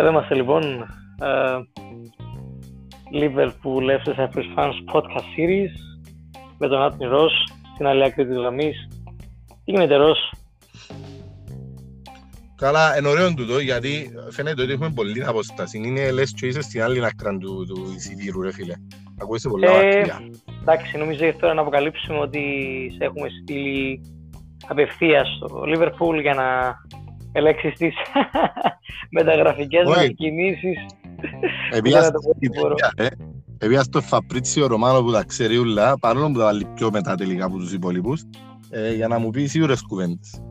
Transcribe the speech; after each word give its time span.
Εδώ 0.00 0.08
είμαστε 0.08 0.34
λοιπόν. 0.34 0.62
Uh, 1.22 1.60
Liverpool 3.20 3.84
FC 3.98 4.14
Cyprus 4.18 4.48
Fans 4.56 4.78
Podcast 4.92 5.26
Series 5.36 5.72
με 6.58 6.68
τον 6.68 6.82
Άτνη 6.82 7.06
Ρος 7.06 7.32
στην 7.74 7.86
άλλη 7.86 8.04
άκρη 8.04 8.26
της 8.26 8.36
γραμμής. 8.36 8.88
Τι 9.64 9.70
γίνεται 9.70 9.96
Ρος; 9.96 10.32
Καλά, 12.56 12.98
είναι 12.98 13.08
ωραίο 13.08 13.34
τούτο 13.34 13.58
γιατί 13.58 14.10
φαίνεται 14.30 14.62
ότι 14.62 14.72
έχουμε 14.72 14.90
πολύ 14.94 15.24
αποστάση. 15.24 15.78
Είναι 15.78 16.10
λες 16.10 16.32
και 16.32 16.46
είσαι 16.46 16.62
στην 16.62 16.82
άλλη 16.82 17.04
άκρα 17.04 17.38
του, 17.38 17.66
του 17.68 17.92
εισιτήρου 17.96 18.42
ρε 18.42 18.52
φίλε. 18.52 18.74
Ακούγεσαι 19.20 19.48
πολλά 19.48 19.70
ε, 19.70 19.96
μακριά. 19.96 20.20
Εντάξει, 20.60 20.96
νομίζω 20.96 21.24
για 21.24 21.36
τώρα 21.36 21.54
να 21.54 21.60
αποκαλύψουμε 21.60 22.18
ότι 22.18 22.42
σε 22.98 23.04
έχουμε 23.04 23.28
στείλει 23.42 24.00
απευθείας 24.66 25.28
στο 25.36 25.62
Liverpool 25.66 26.20
για 26.20 26.34
να 26.34 26.76
ελέγξεις 27.32 27.74
τις 27.74 27.94
μεταγραφικές 29.16 29.84
μας 29.86 30.08
κινήσεις. 30.16 30.78
Επειδή 33.58 33.78
στο 33.82 34.00
Φαπρίτσιο 34.00 34.66
Ρωμάνο 34.66 35.02
που 35.02 35.12
τα 35.12 35.24
ξέρει 35.24 35.56
ούλα, 35.56 35.98
παρόλο 35.98 36.30
που 36.30 36.38
τα 36.38 36.44
βάλει 36.44 36.66
πιο 36.74 36.90
μετά 36.90 37.14
τελικά 37.14 37.44
από 37.44 37.56
τους 37.56 37.72
υπόλοιπους, 37.72 38.22
ε, 38.70 38.94
για 38.94 39.08
να 39.08 39.18
μου 39.18 39.30
πει 39.30 39.46
σίγουρες 39.46 39.82
κουβέντες. 39.82 40.42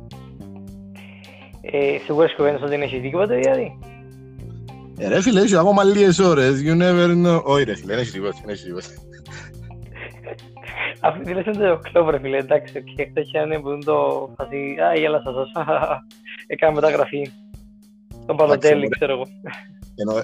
Ε, 1.62 1.98
σίγουρες 2.04 2.34
κουβέντες 2.36 2.62
ότι 2.62 2.76
είναι 2.76 2.84
έχει 2.84 3.00
τίποτα 3.00 3.36
δηλαδή; 3.36 3.78
Ε, 4.98 5.08
ρε 5.08 5.22
φίλε, 5.22 5.42
έχει 5.42 5.58
ακόμα 5.58 5.84
λίγες 5.84 6.20
ώρες, 6.20 6.64
you 6.66 6.82
never 6.82 7.26
know. 7.26 7.42
Όχι 7.44 7.64
ρε 7.64 7.76
φίλε, 7.76 7.94
δεν 7.94 8.00
έχει 8.00 8.12
τίποτα, 8.12 8.38
δεν 8.42 8.50
έχει 8.54 8.64
τίποτα. 8.64 8.88
Αυτή 11.02 11.34
λες 11.34 11.46
είναι 11.46 11.68
το 11.68 11.80
κλόβ 11.92 12.10
ρε 12.10 12.20
φίλε, 12.20 12.38
εντάξει, 12.38 12.84
και 12.84 13.08
χτες 13.10 13.26
είχε 13.26 13.60
που 13.62 13.80
το 13.86 14.30
φασί, 14.38 14.76
α, 14.90 14.96
γέλασα 14.96 15.34
σας, 15.34 15.52
έκανα 16.52 16.74
μεταγραφή. 16.74 17.32
Τον 18.26 18.36
Παλωτέλη, 18.36 18.88
ξέρω 18.88 19.12
εγώ. 19.12 19.26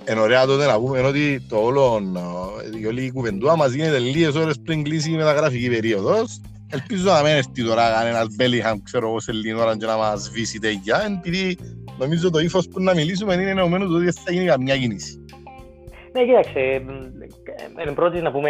Εν 0.03 0.17
ωραία 0.17 0.45
τότε 0.45 0.65
να 0.65 0.79
πούμε 0.79 0.99
ότι 0.99 1.45
το 1.49 1.57
όλο, 1.57 2.01
η 2.81 2.85
όλη 2.85 3.03
η 3.03 3.11
κουβεντούα 3.11 3.55
μας 3.55 3.73
γίνεται 3.73 3.99
λίγες 3.99 4.35
ώρες 4.35 4.59
πριν 4.63 4.83
κλείσει 4.83 5.11
η 5.11 5.15
μεταγραφική 5.15 5.69
περίοδος. 5.69 6.41
Ελπίζω 6.69 7.11
να 7.11 7.21
μην 7.21 7.31
έρθει 7.31 7.63
τώρα 7.63 7.91
κανένας 7.91 8.27
Μπέλιχαμ, 8.35 8.81
ξέρω 8.83 9.07
εγώ, 9.07 9.19
σε 9.19 9.31
λίγη 9.31 9.53
ώρα 9.53 9.77
και 9.77 9.85
να 9.85 9.97
μας 9.97 10.21
σβήσει 10.21 10.59
τέτοια, 10.59 11.21
επειδή 11.23 11.57
νομίζω 11.99 12.29
το 12.29 12.39
ύφος 12.39 12.67
που 12.67 12.81
να 12.81 12.93
μιλήσουμε 12.93 13.33
είναι 13.33 13.49
εννοωμένο 13.49 13.95
ότι 13.95 14.11
θα 14.11 14.31
γίνει 14.31 14.45
καμιά 14.45 14.77
κίνηση. 14.77 15.25
Ναι, 16.11 16.25
κοίταξε, 16.25 16.85
εν 17.85 17.93
πρώτη 17.93 18.21
να 18.21 18.31
πούμε 18.31 18.49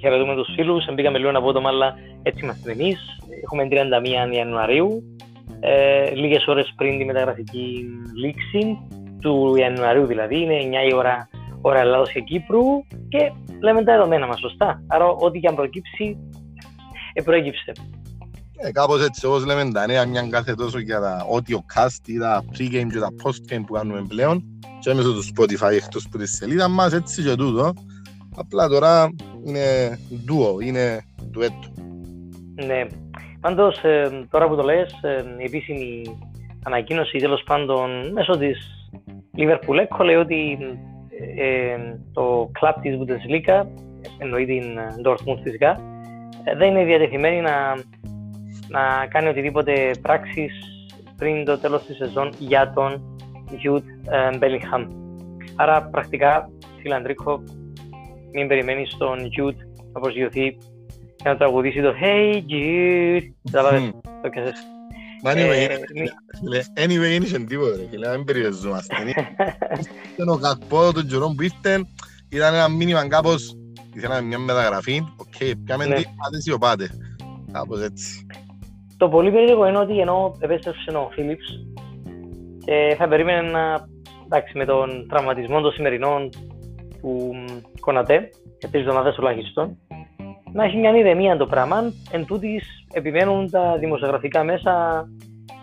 χαιρετούμε 0.00 0.34
τους 0.34 0.48
φίλους, 0.54 0.84
μπήκαμε 0.94 1.18
λίγο 1.18 1.30
από 1.38 1.52
το 1.52 1.62
αλλά 1.66 1.94
έτσι 2.22 2.44
είμαστε 2.44 2.72
εμείς. 2.72 2.98
Έχουμε 3.42 3.68
31 3.70 4.34
Ιανουαρίου, 4.34 5.16
ε, 5.60 6.10
λίγες 6.14 6.46
ώρες 6.46 6.72
πριν 6.76 6.98
τη 6.98 7.04
μεταγραφική 7.04 7.84
λήξη 8.14 8.78
του 9.20 9.56
Ιανουαρίου 9.56 10.06
δηλαδή, 10.06 10.40
είναι 10.40 10.56
9 10.86 10.90
η 10.90 10.94
ώρα, 10.94 11.28
ώρα 11.60 11.80
Ελλάδος 11.80 12.12
και 12.12 12.20
Κύπρου 12.20 12.64
και 13.08 13.32
λέμε 13.60 13.84
τα 13.84 13.92
δεδομένα 13.92 14.26
μας, 14.26 14.38
σωστά. 14.40 14.82
Άρα 14.86 15.06
ό,τι 15.06 15.40
και 15.40 15.48
αν 15.48 15.54
προκύψει, 15.54 16.18
ε, 17.12 17.22
προέκυψε. 17.22 17.72
Ε, 18.62 18.70
κάπως 18.72 19.04
έτσι, 19.04 19.26
όπως 19.26 19.44
λέμε 19.44 19.70
τα 19.72 19.86
νέα, 19.86 20.06
μια 20.06 20.28
κάθε 20.30 20.54
τόσο 20.54 20.78
για 20.78 21.00
τα 21.00 21.26
audio 21.34 21.56
cast 21.74 22.06
ή 22.08 22.18
τα 22.18 22.44
pre-game 22.52 22.88
και 22.92 22.98
τα 22.98 23.08
post-game 23.22 23.62
που 23.66 23.72
κάνουμε 23.72 24.04
πλέον 24.08 24.44
και 24.80 24.94
μέσω 24.94 25.12
του 25.12 25.24
Spotify 25.24 25.72
εκτός 25.72 26.08
που 26.08 26.18
τη 26.18 26.28
σελίδα 26.28 26.68
μας, 26.68 26.92
έτσι 26.92 27.22
και 27.22 27.34
τούτο. 27.34 27.72
Απλά 28.36 28.68
τώρα 28.68 29.10
είναι 29.44 29.98
duo, 30.26 30.64
είναι 30.64 31.04
duetto. 31.34 31.82
Ναι. 32.66 32.86
Πάντως, 33.40 33.78
ε, 33.82 34.26
τώρα 34.30 34.48
που 34.48 34.56
το 34.56 34.62
λες, 34.62 34.98
ε, 35.02 35.24
η 35.38 35.44
επίσημη 35.44 36.02
ανακοίνωση 36.64 37.18
τέλος 37.18 37.42
πάντων 37.42 38.12
μέσω 38.12 38.38
της 38.38 38.88
Liverpool 39.36 39.86
Echo 39.86 40.04
λέει 40.04 40.14
ότι 40.14 40.58
ε, 41.36 41.76
το 42.12 42.50
club 42.60 42.74
της 42.82 42.98
Bundesliga, 42.98 43.66
εννοεί 44.18 44.46
την 44.46 44.78
Dortmund 45.04 45.38
φυσικά, 45.42 45.80
ε, 46.44 46.56
δεν 46.56 46.68
είναι 46.68 46.84
διατεθειμένη 46.84 47.40
να, 47.40 47.74
να 48.68 49.06
κάνει 49.06 49.28
οτιδήποτε 49.28 49.90
πράξεις 50.02 50.52
πριν 51.16 51.44
το 51.44 51.58
τέλος 51.58 51.84
της 51.84 51.96
σεζόν 51.96 52.32
για 52.38 52.72
τον 52.72 53.18
Jude 53.50 54.10
ε, 54.10 54.38
Bellingham. 54.40 54.86
Άρα 55.56 55.82
πρακτικά, 55.82 56.50
φιλαντρίκο, 56.80 57.42
μην 58.32 58.48
περιμένεις 58.48 58.96
τον 58.96 59.18
Jude 59.18 59.56
να 59.92 60.00
προσγειωθεί 60.00 60.56
και 61.22 61.28
να 61.28 61.36
τραγουδήσει 61.36 61.82
το 61.82 61.94
Hey 62.02 62.34
Jude. 62.50 63.32
Θα 63.50 63.62
το 64.22 64.28
πιάσες. 64.30 64.54
Anyway, 66.74 67.14
είναι 67.14 67.24
και 67.24 67.38
τίποτα 67.38 67.76
ρε 67.76 67.86
φίλε, 67.90 68.16
μην 68.16 68.24
περιοριζόμαστε. 68.24 68.96
Ήταν 70.14 70.28
ο 70.28 70.36
Gakpo 70.36 70.92
των 70.92 71.06
καιρών 71.06 71.34
που 71.34 71.42
ήρθε, 71.42 71.86
ήταν 72.28 72.54
ένα 72.54 72.68
μήνυμα 72.68 73.08
κάπως, 73.08 73.56
ήθελα 73.94 74.20
μια 74.20 74.38
μεταγραφή, 74.38 75.02
οκ, 75.16 75.56
πιάμε 75.64 75.84
τι, 75.84 75.90
πάτε 75.90 76.38
ή 76.54 76.58
πάτε. 76.58 76.88
Κάπως 77.52 77.82
έτσι. 77.82 78.26
Το 78.96 79.08
πολύ 79.08 79.30
περίεργο 79.30 79.66
είναι 79.66 79.78
ότι 79.78 79.98
ενώ 79.98 80.36
επέστρεψε 80.40 80.90
ο 80.90 81.10
Φίλιπς 81.12 81.66
και 82.64 82.94
θα 82.98 83.08
περίμενε 83.08 83.50
να, 83.50 83.88
εντάξει, 84.24 84.58
με 84.58 84.64
τον 84.64 85.06
τραυματισμό 85.08 85.60
των 85.60 85.72
σημερινών 85.72 86.28
του 87.00 87.34
Κονατέ, 87.80 88.30
για 88.58 88.68
τρεις 88.68 88.82
εβδομάδες 88.82 89.14
τουλάχιστον, 89.14 89.78
να 90.52 90.64
έχει 90.64 90.76
μια 90.76 90.96
ηρεμία 90.96 91.36
το 91.36 91.46
πράγμα. 91.46 91.92
Εν 92.10 92.24
τούτης 92.24 92.64
επιμένουν 92.92 93.50
τα 93.50 93.76
δημοσιογραφικά 93.78 94.44
μέσα 94.44 95.04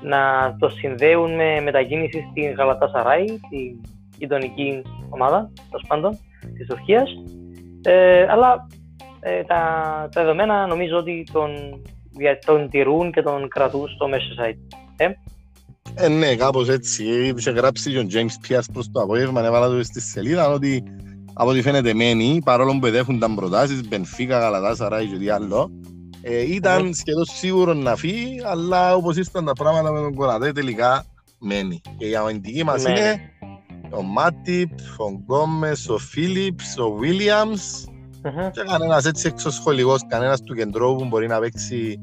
να 0.01 0.55
το 0.59 0.69
συνδέουν 0.69 1.35
με 1.35 1.61
μετακίνηση 1.61 2.27
στην 2.31 2.51
Γαλατά 2.51 2.87
Σαράι, 2.87 3.25
την 3.25 3.81
γειτονική 4.17 4.81
ομάδα, 5.09 5.49
τέλος 5.69 5.85
πάντων, 5.87 6.17
της 6.57 6.67
Τουρκίας. 6.67 7.09
Ε, 7.81 8.25
αλλά 8.29 8.67
ε, 9.19 9.43
τα, 9.43 9.55
τα 10.11 10.21
δεδομένα 10.21 10.67
νομίζω 10.67 10.97
ότι 10.97 11.27
τον, 11.31 11.51
τον 12.45 12.69
τηρούν 12.69 13.11
και 13.11 13.21
τον 13.21 13.47
κρατούν 13.47 13.87
στο 13.87 14.09
Merseyside. 14.09 14.77
Ε; 14.97 15.09
Ε, 15.95 16.07
ναι, 16.07 16.35
κάπως 16.35 16.69
έτσι. 16.69 17.03
Είχε 17.37 17.51
γράψει 17.51 17.91
και 17.91 17.99
ο 17.99 18.07
James 18.13 18.49
Pierce 18.49 18.69
προς 18.73 18.91
το 18.91 19.01
απόγευμα, 19.01 19.45
έβαλα 19.45 19.67
το 19.67 19.83
στη 19.83 20.01
σελίδα, 20.01 20.49
ότι 20.49 20.83
από 21.39 21.49
ό,τι 21.49 21.61
φαίνεται 21.61 21.93
μένει, 21.93 22.41
παρόλο 22.45 22.71
που 22.71 22.79
παιδεύουν 22.79 23.19
τα 23.19 23.33
προτάσεις, 23.35 23.87
Μπενφίκα, 23.87 24.39
Γαλατά, 24.39 24.75
Σαράι 24.75 25.05
και 25.05 25.17
τι 25.17 25.29
άλλο, 25.29 25.71
ε, 26.21 26.53
ήταν 26.53 26.93
σχεδόν 26.93 27.25
σίγουρος 27.25 27.77
να 27.77 27.95
φύγει, 27.95 28.41
αλλά 28.45 28.95
όπως 28.95 29.17
ήρθαν 29.17 29.45
τα 29.45 29.53
πράγματα 29.53 29.91
με 29.91 29.99
τον 29.99 30.15
Κορατέ, 30.15 30.51
τελικά 30.51 31.05
μένει. 31.39 31.81
Και 31.97 32.05
η 32.05 32.15
αμυντική 32.15 32.63
μας 32.63 32.83
ναι. 32.83 32.89
είναι 32.89 33.19
ο 33.89 34.01
Μάτιπ, 34.01 34.71
ο 34.97 35.09
Γκόμες, 35.09 35.89
ο 35.89 35.97
Φίλιπς, 35.97 36.77
ο 36.77 36.91
Βίλιαμς 36.91 37.83
uh-huh. 38.23 38.51
και 38.51 38.61
κανένας 38.67 39.05
έτσι 39.05 39.27
εξωσχολικός, 39.27 40.01
κανένας 40.07 40.41
του 40.41 40.55
κεντρώου 40.55 40.95
που 40.95 41.05
μπορεί 41.05 41.27
να 41.27 41.39
παίξει 41.39 41.99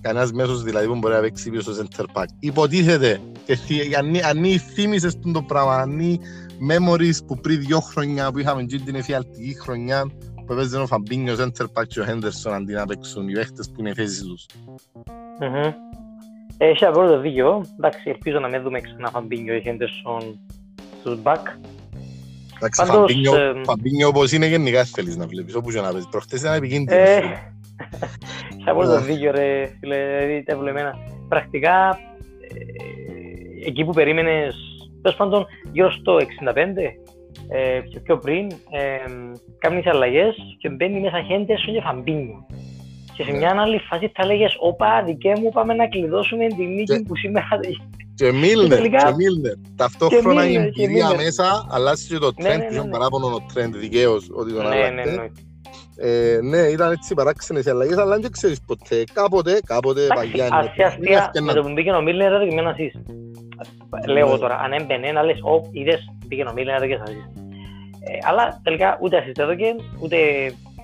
κανένας 0.00 0.32
μέσος 0.32 0.62
δηλαδή 0.62 0.86
που 0.86 0.96
μπορεί 0.96 1.14
να 1.14 1.20
παίξει 1.20 1.50
πίσω 1.50 1.72
στο 1.72 1.84
center 1.84 2.04
pack. 2.20 2.26
Υποτίθεται, 2.38 3.20
και 3.46 3.96
αν 4.26 4.44
θύμισες 4.74 5.18
το 5.32 5.42
πράγμα, 5.42 5.76
αν 5.76 6.00
memories 6.70 7.24
που 7.26 7.40
πριν 7.40 7.60
δύο 7.60 7.80
χρόνια 7.80 8.32
που 8.32 8.38
είχαμε 8.38 8.64
την 8.64 8.94
εφιαλτική 8.94 9.56
χρονιά 9.60 10.10
που 10.46 10.52
έπαιζε 10.52 10.78
ο 10.78 10.86
Φαμπίνιος, 10.86 11.38
ο 11.38 11.42
Σέντερ 11.42 11.68
Πακ 11.68 11.86
και 11.86 12.00
ο 12.00 12.04
Χέντερσον 12.04 12.54
αντί 12.54 12.72
να 12.72 12.86
παίξουν 12.86 13.28
οι 13.28 13.32
παίχτες 13.32 13.70
που 13.70 13.80
είναι 13.80 13.90
οι 13.90 13.94
θέσεις 13.94 14.22
τους. 14.22 14.46
Έχει 16.58 16.84
απόλυτο 16.84 17.20
δίκιο. 17.20 17.64
Εντάξει, 17.76 18.10
ελπίζω 18.10 18.38
να 18.38 18.48
μην 18.48 18.62
δούμε 18.62 18.80
ξανά 18.80 19.10
Φαμπίνιο 19.10 19.54
ή 19.54 19.60
Χέντερσον 19.60 20.38
στους 21.00 21.22
μπακ. 21.22 21.46
Εντάξει, 22.56 22.82
Φαμπίνιο 23.64 24.08
όπως 24.08 24.32
είναι 24.32 24.46
γενικά 24.46 24.84
θέλεις 24.84 25.16
να 25.16 25.26
βλέπεις, 25.26 25.54
όπου 25.54 25.70
και 25.70 25.80
να 25.80 25.90
παίζεις. 25.90 26.08
Προχτές 26.08 26.40
ήταν 26.40 26.54
επικίνδυνος. 26.54 27.08
Έχει 28.58 28.68
απόλυτο 28.70 29.00
δίκιο 29.00 29.30
ρε 29.30 29.66
φίλε, 29.80 29.96
δηλαδή 29.96 30.42
τα 30.42 30.68
εμένα. 30.68 30.94
Πρακτικά, 31.28 31.98
εκεί 33.66 33.84
που 33.84 33.92
περίμενες 33.92 34.67
Τέλος 35.02 35.16
πάντων, 35.16 35.46
γύρω 35.72 35.90
στο 35.90 36.16
65 36.16 36.22
ε, 37.48 37.80
και 37.80 38.00
πιο 38.00 38.18
πριν, 38.18 38.50
ε, 38.50 39.10
κάνει 39.58 39.82
αλλαγές 39.84 40.36
και 40.58 40.68
μπαίνει 40.68 41.00
μέσα 41.00 41.22
Χέντερσον 41.22 41.74
και 41.74 41.80
Φαμπίνιο. 41.80 42.46
Και 43.16 43.24
σε 43.24 43.30
ναι. 43.30 43.36
μια 43.36 43.54
άλλη 43.58 43.78
φάση 43.78 44.12
θα 44.14 44.26
λέγες: 44.26 44.56
Όπα, 44.58 45.02
δικέ 45.06 45.32
μου, 45.40 45.50
πάμε 45.52 45.74
να 45.74 45.88
κλειδώσουμε 45.88 46.46
τη 46.46 46.64
νίκη 46.64 47.02
που 47.02 47.16
σήμερα. 47.16 47.46
Και 48.14 48.32
Μίλνερ, 48.32 48.80
και 48.80 49.14
Μίλνερ. 49.16 49.54
Ταυτόχρονα 49.76 50.48
η 50.48 50.54
εμπειρία 50.54 51.14
μέσα 51.16 51.66
αλλάζει 51.70 52.08
και 52.08 52.18
το 52.18 52.32
ναι, 52.36 52.48
Trent, 52.48 52.70
είχε 52.70 52.88
παράπονο 52.90 53.28
το 53.28 53.42
Trent 53.54 53.76
δικαίως 53.76 54.30
ότι 54.34 54.52
τον 54.52 54.66
άλλαξε. 54.66 55.32
Ε, 56.00 56.38
ναι, 56.42 56.58
ήταν 56.58 56.92
έτσι 56.92 57.14
παράξενες 57.14 57.64
οι 57.64 57.70
αλλαγές, 57.70 57.96
αλλά 57.96 58.18
δεν 58.18 58.30
ξέρεις 58.30 58.60
ποτέ. 58.66 59.04
Κάποτε, 59.12 59.60
κάποτε 59.66 60.06
παλιά. 60.14 60.48
Αστεία, 60.50 61.30
με 61.42 61.52
το 61.52 61.62
που 61.62 61.72
μπήκε 61.72 61.90
ο 61.90 62.02
Μίλνερ, 62.02 62.32
έδωκε 62.32 62.54
μια 62.54 62.68
assist. 62.68 62.92
Λέω 64.06 64.38
τώρα, 64.38 64.58
αν 64.58 64.72
έμπαινε, 64.72 65.12
να 65.12 65.22
λες, 65.22 65.40
«Ω, 65.42 65.60
είδες, 65.72 66.14
πήγε 66.28 66.42
ο 66.42 66.52
Μίλνερ, 66.52 66.74
έδωκε 66.74 66.98
assist». 67.02 67.30
Αλλά 68.28 68.60
τελικά 68.62 68.98
ούτε 69.00 69.16
assist 69.16 69.32
έδωκε, 69.36 69.74
ούτε, 70.02 70.16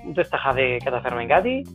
ούτε 0.09 0.23
στα 0.25 0.37
χάδε 0.37 0.77
καταφέραμε 0.85 1.25
κάτι. 1.25 1.67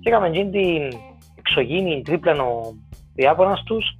Και 0.00 0.08
έκαμε 0.10 0.26
εκείνη 0.26 0.50
την 0.50 0.98
εξωγήινη 1.38 2.02
τρίπλα 2.02 2.74
ο 3.14 3.20
Ιάπωνας 3.20 3.62
τους 3.62 3.97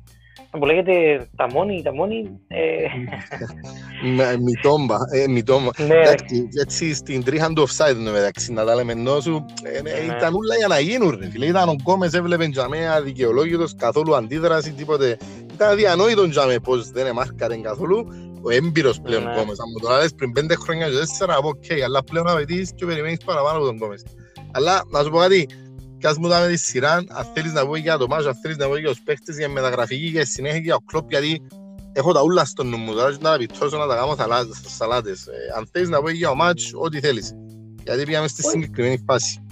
που 0.50 0.64
λέγεται 0.64 1.26
τα 1.36 1.46
μόνη, 1.52 1.82
τα 1.82 1.94
μόνη. 1.94 2.30
Ε... 2.48 4.36
Μιτόμα, 4.40 4.96
ε, 5.12 5.28
Μιτόμα. 5.28 5.70
Ναι, 5.86 5.94
Εντάξει, 5.94 6.48
έτσι 6.60 6.94
στην 6.94 7.24
τρίχα 7.24 7.52
του 7.52 7.66
offside 7.68 7.96
είναι 7.96 8.10
μεταξύ, 8.10 8.52
να 8.52 8.64
τα 8.64 8.74
λέμε 8.74 8.92
ενώ 8.92 9.20
σου, 9.20 9.44
ε, 9.62 9.82
Ναι. 9.82 9.90
ήταν 10.16 10.34
όλα 10.34 10.56
για 10.56 10.66
να 10.66 10.78
γίνουν 10.78 11.16
ρε 11.20 11.30
φίλε. 11.30 11.46
Ήταν 11.46 11.68
ο 11.68 11.72
Γκόμες 11.72 12.12
έβλεπε 12.12 12.48
τζαμέ 12.48 12.88
αδικαιολόγητος, 12.88 13.74
καθόλου 13.76 14.16
αντίδραση, 14.16 14.72
τίποτε. 14.72 15.16
Ήταν 15.54 15.70
αδιανόητο 15.70 16.28
τζαμέ 16.28 16.58
πως 16.58 16.90
δεν 16.90 17.06
εμάρκαρε 17.06 17.56
καθόλου. 17.56 18.06
Ο 18.42 18.50
έμπειρος 18.50 19.00
πλέον 19.00 19.22
Ναι. 19.22 19.30
Γκόμες, 19.30 19.58
αν 19.58 19.66
μου 19.72 19.88
το 19.88 19.96
λες 19.96 20.14
πριν 20.16 20.32
πέντε 20.32 20.54
χρόνια 20.54 20.88
και 20.88 20.96
τέσσερα, 20.96 21.34
να 21.34 21.40
πω 21.40 21.48
οκ, 21.48 21.82
αλλά 21.84 22.04
πλέον 22.04 22.28
απαιτείς 22.28 22.72
και 22.74 22.86
περιμένεις 22.86 23.18
παραπάνω 23.24 23.56
από 23.56 23.66
τον 23.66 23.76
Γκόμες. 23.76 24.02
Αλλά 24.50 24.82
να 24.90 25.02
σου 25.02 25.10
πω 25.10 25.18
κάτι, 25.18 25.48
κι 25.98 26.06
ας 26.06 26.18
μου 26.18 26.28
τα 26.28 26.40
με 26.40 26.46
τη 26.48 26.56
σειρά, 26.56 26.92
αν 26.92 27.26
θέλεις 27.34 27.52
να 27.52 27.66
πω 27.66 27.76
για 27.76 27.96
το 27.98 28.06
μάτς, 28.06 28.26
αν 28.26 28.34
θέλεις 28.34 28.56
να 28.56 28.66
πω 28.66 28.76
για 28.76 28.88
τους 28.88 29.00
παίχτες, 29.00 29.36
για 29.36 29.48
μεταγραφική 29.48 30.12
και 30.12 30.24
συνέχεια 30.24 30.58
για 30.58 30.74
ο 30.74 30.78
κλόπ, 30.78 31.10
γιατί 31.10 31.42
έχω 31.92 32.12
τα 32.12 32.22
ούλα 32.22 32.44
στο 32.44 32.64
νου 32.64 32.76
μου, 32.76 32.92
τώρα 32.94 33.10
και 33.10 33.18
να 33.20 33.30
τα 33.30 33.36
πιτσώσω 33.36 33.76
να 33.78 33.86
τα 33.86 33.94
κάνω 33.94 34.14
θαλά- 34.16 34.54
σαλάτες. 34.66 35.26
Ε, 35.26 35.32
αν 35.56 35.68
θέλεις 35.72 35.88
να 35.88 36.00
πω 36.00 36.10
για 36.10 36.28
το 36.28 36.34
μάτς, 36.34 36.72
ό,τι 36.74 37.00
θέλεις. 37.00 37.32
Γιατί 37.84 38.04
πήγαμε 38.04 38.28
στη 38.28 38.46
Όχι. 38.46 38.50
συγκεκριμένη 38.50 39.02
φάση. 39.06 39.42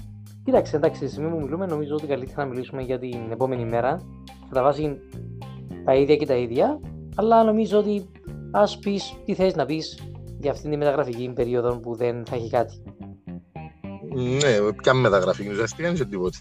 Κοίταξε, 0.44 0.76
εντάξει, 0.76 0.96
στη 0.96 1.08
στιγμή 1.08 1.30
που 1.30 1.40
μιλούμε, 1.40 1.66
νομίζω 1.66 1.94
ότι 1.94 2.06
καλύτερα 2.06 2.44
να 2.44 2.50
μιλήσουμε 2.50 2.82
για 2.82 2.98
την 2.98 3.30
επόμενη 3.30 3.64
μέρα. 3.64 4.00
Κατά 4.48 4.62
βάση 4.62 4.96
τα 5.84 5.94
ίδια 5.94 6.16
και 6.16 6.26
τα 6.26 6.34
ίδια. 6.34 6.80
Αλλά 7.14 7.44
νομίζω 7.44 7.78
ότι 7.78 8.06
ας 8.50 8.78
πεις 8.78 9.14
τι 9.24 9.34
θες 9.34 9.54
να 9.54 9.66
πεις 9.66 9.98
για 10.40 10.50
αυτήν 10.50 10.70
τη 10.70 10.76
μεταγραφική 10.76 11.32
περίοδο 11.34 11.80
που 11.80 11.94
δεν 11.94 12.26
θα 12.26 12.36
έχει 12.36 12.50
κάτι. 12.50 12.82
Ναι, 14.14 14.72
ποια 14.82 14.94
μεταγραφή, 14.94 15.48
ουσιαστικά 15.50 15.88
είναι 15.88 15.96
και 15.96 16.04
τίποτε. 16.04 16.36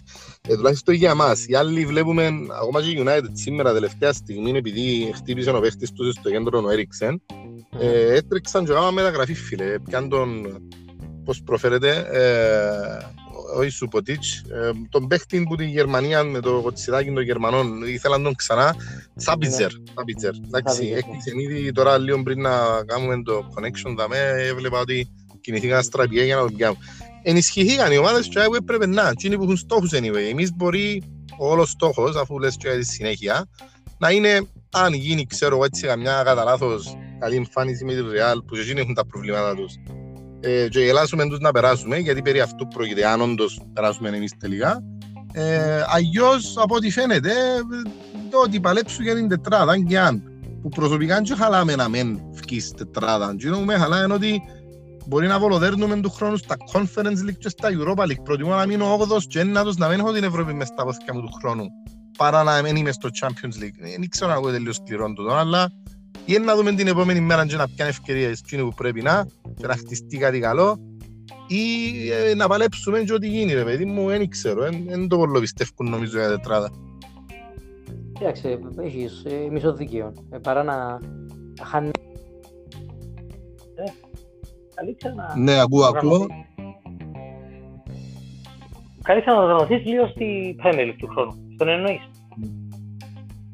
Ε, 0.48 0.54
τουλάχιστον 0.54 0.94
για 0.94 1.10
εμάς. 1.10 1.46
Οι 1.46 1.54
άλλοι 1.54 1.86
βλέπουμε, 1.86 2.30
ακόμα 2.62 2.82
και 2.82 2.90
η 2.90 3.04
United 3.06 3.30
σήμερα 3.32 3.72
τελευταία 3.72 4.12
στιγμή, 4.12 4.50
επειδή 4.50 5.12
χτύπησε 5.14 5.50
ο 5.50 5.60
παίχτης 5.60 5.92
τους 5.92 6.14
στο 6.14 6.30
κέντρο 6.30 6.62
ο 6.64 6.70
Έριξεν, 6.70 7.22
ε, 7.78 8.14
έτρεξαν 8.14 8.64
και 8.64 8.72
έκαναν 8.72 8.94
μεταγραφή, 8.94 9.34
φίλε. 9.34 9.78
Πιάν 9.78 10.08
τον, 10.08 10.58
πώς 11.24 11.42
προφέρεται, 11.42 12.06
ε, 12.10 13.16
όχι 13.56 13.70
Σουποτίτς, 13.70 14.38
ε, 14.38 14.70
τον 14.88 15.06
παίχτη 15.06 15.42
που 15.48 15.56
την 15.56 15.68
Γερμανία 15.68 16.24
με 16.24 16.40
το 16.40 16.60
κοτσιδάκι 16.62 17.12
των 17.12 17.22
Γερμανών 17.22 17.82
ήθελαν 17.82 18.22
τον 18.22 18.34
ξανά, 18.34 18.74
Σάπιτζερ. 19.16 19.70
Σάπιτζερ. 19.94 20.34
Εντάξει, 20.46 20.74
Σάπιτζερ, 20.74 20.92
ναι. 20.92 20.98
έκλεισε 20.98 21.32
ήδη 21.58 21.72
τώρα 21.72 21.98
λίγο 21.98 22.22
πριν 22.22 22.40
να 22.40 22.84
κάνουμε 22.86 23.22
το 23.22 23.48
connection 23.54 23.94
δαμέ, 23.96 24.34
έβλεπα 24.36 24.78
ότι 24.80 25.08
κινηθήκαν 25.40 25.82
στραπιέ 25.82 26.24
για 26.24 26.36
να 26.36 26.40
τον 26.40 26.56
πιάνουν. 26.56 26.78
Ενισχυθήκαν 27.28 27.92
οι 27.92 27.96
ομάδες 27.96 28.28
και 28.28 28.40
που 28.46 28.54
έπρεπε 28.54 28.86
να, 28.86 29.08
εκείνοι 29.08 29.36
που 29.36 29.42
έχουν 29.42 29.56
στόχους 29.56 29.90
anyway. 29.92 30.30
Εμείς 30.30 30.52
μπορεί 30.54 31.02
ο 31.38 31.50
όλος 31.50 31.70
στόχος, 31.70 32.16
αφού 32.16 32.38
λες 32.38 32.56
και 32.56 32.68
για 32.68 32.78
τη 32.78 32.84
συνέχεια, 32.84 33.46
να 33.98 34.10
είναι 34.10 34.48
αν 34.70 34.92
γίνει, 34.92 35.26
ξέρω 35.26 35.54
εγώ 35.54 35.64
έτσι, 35.64 35.86
καμιά 35.86 36.22
κατά 36.24 36.44
λάθος 36.44 36.96
καλή 37.18 37.36
εμφάνιση 37.36 37.84
με 37.84 37.92
τη 37.92 37.98
Real, 38.00 38.38
που 38.46 38.54
και 38.54 38.60
εκείνοι 38.60 38.80
έχουν 38.80 38.94
τα 38.94 39.06
προβλήματα 39.06 39.54
τους. 39.54 39.74
Ε, 40.40 40.68
και 40.68 40.80
γελάσουμε 40.80 41.26
τους 41.28 41.38
να 41.38 41.52
περάσουμε, 41.52 41.96
γιατί 41.96 42.22
περί 42.22 42.40
αυτού 42.40 42.68
πρόκειται, 42.68 43.06
αν 43.06 43.20
όντως 43.20 43.60
περάσουμε 43.72 44.08
εμείς 44.08 44.36
τελικά. 44.38 44.82
Ε, 45.32 45.82
αλλιώς, 45.86 46.54
από 46.56 46.74
ό,τι 46.74 46.90
φαίνεται, 46.90 47.30
ε, 47.30 47.88
το 48.30 48.38
ότι 48.44 48.60
παλέψουν 48.60 49.04
για 49.04 49.14
την 49.14 49.28
τετράδα, 49.28 49.72
αν 49.72 49.86
και 49.86 49.98
αν. 49.98 50.22
Που 50.62 50.68
προσωπικά 50.68 51.20
δεν 51.20 51.36
χαλάμε 51.36 51.76
να 51.76 51.88
μεν 51.88 52.20
βγεις 52.32 52.70
τετράδα. 52.70 53.30
Εκείνο 53.30 53.56
που 53.58 53.64
με 53.64 53.76
χαλά 53.76 54.04
είναι 54.04 54.14
ότι 54.14 54.42
μπορεί 55.06 55.26
να 55.26 55.38
βολοδέρνουμε 55.38 56.00
του 56.00 56.10
χρόνου 56.10 56.36
στα 56.36 56.56
Conference 56.72 57.28
League 57.28 57.38
και 57.38 57.48
στα 57.48 57.68
Europa 57.72 58.02
League. 58.02 58.22
Προτιμώ 58.24 58.54
να 58.54 58.66
μείνω 58.66 58.98
8ος 58.98 59.22
και 59.28 59.40
ένατος 59.40 59.76
να 59.76 59.88
μην 59.88 59.98
έχω 59.98 60.12
την 60.12 60.24
Ευρώπη 60.24 60.54
μες 60.54 60.66
στα 60.66 60.84
πόθηκια 60.84 61.14
μου 61.14 61.20
του 61.20 61.32
χρόνου 61.40 61.66
παρά 62.16 62.42
να 62.42 62.62
μην 62.62 62.76
είμαι 62.76 62.92
στο 62.92 63.08
Champions 63.20 63.62
League. 63.62 63.78
Ε, 63.78 63.90
Δεν 63.98 64.08
ξέρω 64.08 64.30
αν 64.30 64.36
ακούγεται 64.36 64.58
λίγο 64.58 64.72
σκληρό 64.72 65.12
τούτο, 65.12 65.32
αλλά 65.32 65.70
ή 66.24 66.38
να 66.38 66.56
δούμε 66.56 66.72
την 66.72 66.86
επόμενη 66.86 67.20
μέρα 67.20 67.46
και 67.46 67.56
να 67.56 67.68
πιάνει 67.68 67.90
ευκαιρίες 67.90 68.40
εκείνη 68.40 68.62
που 68.62 68.74
πρέπει 68.74 69.02
να 69.02 69.26
και 69.56 69.66
να 69.66 69.76
χτιστεί 69.76 70.18
κάτι 70.18 70.38
καλό 70.38 70.78
ή 71.48 71.64
ε, 72.10 72.34
να 72.34 72.48
παλέψουμε 72.48 73.00
και 73.00 73.12
ό,τι 73.12 73.28
γίνει 73.28 73.52
ρε 73.52 73.64
παιδί 73.64 73.84
μου, 73.84 74.06
δεν 74.06 74.28
ξέρω, 74.28 74.62
δεν 74.86 75.08
το 75.08 75.16
πολύ 75.16 75.40
πιστεύουν 75.40 75.90
νομίζω 75.90 76.18
για 76.18 76.28
τετράδα. 76.28 76.70
Κοίταξε, 78.12 78.58
έχεις 78.82 79.22
ε, 79.24 79.48
μισό 79.50 79.72
δίκαιο. 79.74 80.12
Ε, 80.30 80.38
παρά 80.38 80.62
να 80.62 80.98
χάνει. 81.62 81.90
Ε, 84.76 84.84
καλύτερα 84.84 85.14
να. 85.14 85.36
Ναι, 85.36 85.60
ακούω, 85.60 85.84
ακούω. 85.84 86.26
Καλύτερα 89.02 89.36
να 89.36 89.42
οργανωθεί 89.42 89.74
λίγο 89.74 90.06
στη 90.06 90.56
Premier 90.62 90.74
League 90.88 90.94
του 90.98 91.06
χρόνου. 91.08 91.34
Στον 91.54 91.68
εννοείς. 91.68 92.00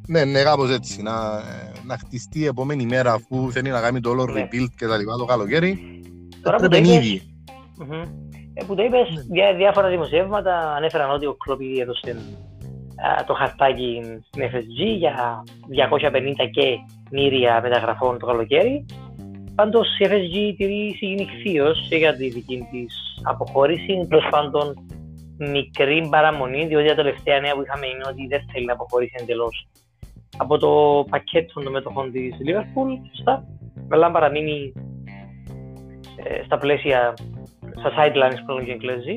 Ναι, 0.07 0.25
ναι, 0.25 0.43
κάπως 0.43 0.71
έτσι, 0.71 1.03
να, 1.03 1.11
ε, 1.11 1.73
να 1.87 1.99
χτιστεί 1.99 2.39
η 2.39 2.45
επόμενη 2.47 2.87
μέρα 2.87 3.13
αφού 3.13 3.53
θέλει 3.53 3.71
να 3.71 3.81
κάνει 3.81 4.01
το 4.01 4.11
όλο 4.11 4.25
Ναι. 4.25 4.43
rebuild 4.43 4.67
και 4.77 4.87
τα 4.87 4.97
λοιπά 4.97 5.17
το 5.17 5.25
καλοκαίρι. 5.25 6.01
Τώρα 6.43 6.57
που 6.57 6.69
το 6.69 6.77
Έπρεπε 6.77 6.89
είπες, 6.89 7.07
ήδη. 7.07 7.23
Μμμ. 7.79 8.03
Ε, 8.55 8.65
που 8.67 8.75
το 8.75 8.83
είπες, 8.83 9.09
Ναι. 9.15 9.23
διά, 9.31 9.55
διάφορα 9.55 9.89
δημοσιεύματα 9.89 10.75
ανέφεραν 10.77 11.11
ότι 11.11 11.27
ο 11.27 11.35
Κλόπ 11.35 11.61
ήδη 11.61 11.79
έδωσε 11.81 12.11
α, 13.21 13.25
το 13.25 13.35
χαρτάκι 13.35 14.01
στην 14.27 14.43
FSG 14.43 14.97
για 14.99 15.43
250 15.69 16.49
και 16.51 16.63
μύρια 17.11 17.61
μεταγραφών 17.63 18.19
το 18.19 18.27
καλοκαίρι. 18.27 18.85
Πάντως 19.54 19.99
η 19.99 20.06
FSG 20.08 20.54
τηρεί 20.56 20.94
συγνυχθείως 20.96 21.88
για 21.90 22.16
τη 22.16 22.28
δική 22.28 22.66
της 22.70 22.94
αποχώρηση, 23.22 24.06
τέλος 24.08 24.28
πάντων 24.31 24.75
μικρή 25.38 26.08
παραμονή, 26.10 26.66
διότι 26.66 26.88
τα 26.88 26.94
τελευταία 26.94 27.40
νέα 27.40 27.54
που 27.54 27.62
είχαμε 27.62 27.87
είναι 27.87 28.04
ότι 28.08 28.26
δεν 28.26 28.40
θέλει 28.52 28.64
να 28.64 28.72
αποχωρήσει 28.72 29.14
εντελώς 29.20 29.66
από 30.37 30.58
το 30.58 31.04
πακέτο 31.10 31.60
των 31.60 31.72
μετοχών 31.72 32.12
της 32.12 32.34
Liverpool, 32.46 32.88
σωστά, 33.16 33.44
αλλά 33.88 34.06
αν 34.06 34.12
παραμείνει 34.12 34.72
ε, 36.16 36.43
στα 36.44 36.58
πλαίσια, 36.58 37.14
στα 37.78 37.90
sidelines 37.96 38.43
που 38.46 38.52
λένε 38.52 38.64
και 38.64 38.70
οι 38.70 38.75
Εγγλέζοι. 38.75 39.16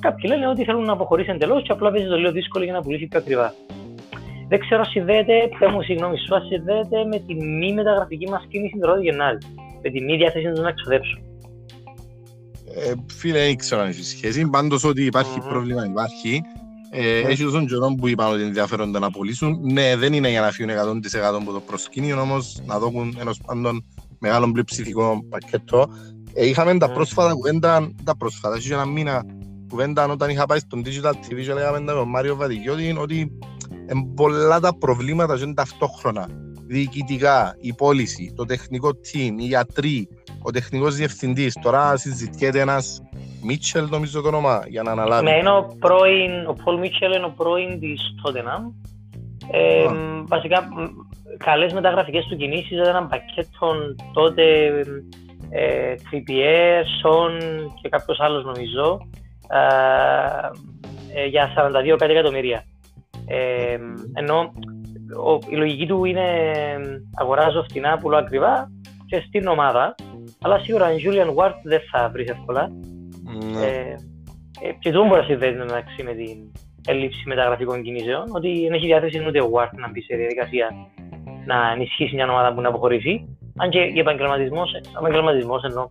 Κάποιοι 0.00 0.30
λένε 0.32 0.48
ότι 0.48 0.64
θέλουν 0.64 0.84
να 0.84 0.92
αποχωρήσει 0.92 1.30
εντελώς 1.30 1.62
και 1.62 1.72
απλά 1.72 1.90
παίζει 1.90 2.08
το 2.08 2.16
λίγο 2.16 2.32
δύσκολο 2.32 2.64
για 2.64 2.72
να 2.72 2.82
πουλήσει 2.82 3.06
πιο 3.06 3.18
ακριβά. 3.18 3.54
Δεν 4.48 4.60
ξέρω 4.60 4.80
αν 4.80 4.86
συνδέεται, 4.86 5.32
πέ 5.58 5.66
μου 5.68 5.82
συγγνώμη, 5.82 6.16
σου 6.18 6.34
αν 6.34 6.42
συνδέεται 6.42 7.04
με 7.10 7.18
τη 7.26 7.34
μη 7.34 7.72
μεταγραφική 7.74 8.28
μας 8.28 8.46
κίνηση 8.48 8.78
τον 8.80 8.98
1 8.98 9.02
Γενάρη. 9.02 9.38
Με 9.82 9.90
τη 9.90 10.00
μη 10.00 10.16
διάθεση 10.16 10.52
του 10.52 10.60
να 10.62 10.72
ξοδέψουν. 10.72 11.18
Ε, 12.74 12.92
φίλε, 13.12 13.38
δεν 13.38 13.56
ξέρω 13.56 13.80
αν 13.80 13.88
έχεις 13.88 14.08
σχέση. 14.08 14.46
Πάντως 14.48 14.84
ότι 14.84 15.04
υπάρχει 15.04 15.38
Μμμ. 15.40 15.48
πρόβλημα 15.48 15.84
υπάρχει. 15.86 16.40
Ε, 16.90 17.00
Ναι. 17.22 17.28
Έχει 17.30 17.42
τόσον 17.44 17.66
καιρό 17.66 17.94
που 17.98 18.08
είπαν 18.08 18.32
ότι 18.32 18.42
ενδιαφέρονται 18.42 18.98
να 18.98 19.10
πουλήσουν. 19.10 19.60
Ναι, 19.72 19.96
δεν 19.96 20.12
είναι 20.12 20.28
για 20.30 20.40
να 20.40 20.50
φύγουν 20.50 20.70
100% 20.70 21.40
από 21.40 21.52
το 21.52 21.60
προσκήνιο, 21.60 22.20
όμως 22.20 22.60
να 22.66 22.78
δώσουν 22.78 23.16
ενός 23.20 23.40
πάντων 23.46 23.84
μεγάλο 24.18 24.50
πλειοψηφικό 24.52 25.24
πακέτο. 25.28 25.86
Ε, 26.34 26.46
είχαμε 26.46 26.78
τα 26.78 26.88
Μμ. 26.88 26.92
πρόσφατα 26.94 27.32
κουβέντα, 27.32 27.92
τα 28.04 28.16
πρόσφατα, 28.16 28.56
είχε 28.56 28.74
ένα 28.74 28.86
μήνα 28.86 29.24
κουβέντα 29.68 30.08
όταν 30.08 30.30
είχα 30.30 30.46
πάει 30.46 30.58
στον 30.58 30.82
Digital 30.84 31.10
TV 31.12 31.42
και 31.44 31.52
λέγαμε 31.52 31.80
με 31.80 31.92
τον 31.92 32.08
Μάριο 32.08 32.36
Βαδικιώτη 32.36 32.96
ότι 32.98 33.18
είναι 33.18 33.30
πολλά 34.14 34.60
τα 34.60 34.78
προβλήματα 34.78 35.36
και 35.36 35.42
είναι 35.42 35.54
ταυτόχρονα. 35.54 36.28
Διοικητικά, 36.66 37.56
η 37.60 37.74
πώληση, 37.74 38.32
το 38.36 38.44
τεχνικό 38.44 38.88
team, 38.88 39.32
οι 39.38 39.44
γιατροί, 39.44 40.08
ο 40.42 40.50
τεχνικός 40.50 40.94
διευθυντής. 40.94 41.54
Τώρα 41.62 41.96
συζητιέται 41.96 42.60
ένας 42.60 43.02
Μίτσελ, 43.42 43.88
νομίζω 43.90 44.20
το 44.20 44.28
όνομα, 44.28 44.62
για 44.68 44.82
να 44.82 44.90
αναλάβει. 44.90 45.24
Ναι, 45.24 45.36
είναι 45.36 45.50
ο 45.50 45.76
πρώην, 45.78 46.46
ο 46.46 46.52
Πολ 46.64 46.78
Μίτσελ 46.78 47.12
είναι 47.12 47.24
ο 47.24 47.34
πρώην 47.36 47.80
της 47.80 48.00
Tottenham. 48.22 48.72
Ε, 49.50 49.84
Α. 49.84 49.90
μ, 49.92 50.24
βασικά, 50.26 50.62
μ, 50.62 50.86
καλές 51.36 51.72
μεταγραφικές 51.72 52.24
του 52.24 52.36
κινήσεις 52.36 52.70
ήταν 52.70 52.86
ένα 52.86 53.06
πακέτο 53.06 53.74
τότε 54.12 54.68
ε, 55.50 55.94
Trippier, 55.94 56.82
Son 57.02 57.32
και 57.82 57.88
κάποιος 57.88 58.20
άλλος 58.20 58.44
νομίζω 58.44 59.08
ε, 59.48 61.20
ε, 61.20 61.26
για 61.26 61.52
42 61.94 61.96
κάτι 61.98 62.12
εκατομμύρια. 62.12 62.64
Ε, 63.28 63.78
ενώ 64.14 64.52
ο, 65.26 65.38
η 65.48 65.56
λογική 65.56 65.86
του 65.86 66.04
είναι 66.04 66.26
αγοράζω 67.14 67.62
φτηνά, 67.62 67.98
πουλώ 67.98 68.16
ακριβά 68.16 68.70
και 69.06 69.22
στην 69.26 69.46
ομάδα. 69.46 69.94
Αλλά 70.40 70.58
σίγουρα 70.58 70.86
αν 70.86 70.94
Julian 70.96 71.34
Ward 71.34 71.54
δεν 71.62 71.80
θα 71.90 72.10
βρεις 72.12 72.28
εύκολα. 72.28 72.70
Ναι. 73.52 73.66
Ε, 73.66 73.94
ε, 74.60 74.72
και 74.78 74.90
το 74.90 75.06
μπορεί 75.06 75.20
να 75.20 75.26
συνδέεται 75.26 75.58
μεταξύ 75.58 76.02
με 76.02 76.14
την 76.14 76.52
έλλειψη 76.86 77.22
μεταγραφικών 77.26 77.82
κινήσεων, 77.82 78.24
ότι 78.32 78.62
δεν 78.62 78.72
έχει 78.72 78.86
διάθεση 78.86 79.24
ούτε 79.26 79.40
ο 79.40 79.50
Ward 79.54 79.72
να 79.76 79.90
μπει 79.90 80.02
σε 80.02 80.16
διαδικασία 80.16 80.68
να 81.46 81.72
ενισχύσει 81.74 82.14
μια 82.14 82.30
ομάδα 82.30 82.54
που 82.54 82.60
να 82.60 82.68
αποχωρήσει. 82.68 83.36
Αν 83.56 83.70
και 83.70 83.78
ο 83.78 84.00
επαγγελματισμός, 84.00 84.70
επαγγελματισμός 84.98 85.62
εννοώ, 85.62 85.90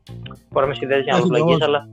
μπορεί 0.50 0.66
να 0.66 0.72
με 0.72 0.74
συνδέεται 0.74 1.04
για 1.04 1.14
να 1.14 1.20
το 1.20 1.24
Όχι, 1.24 1.32
πλαγείς, 1.32 1.56
όμως, 1.56 1.68
αλλά 1.68 1.88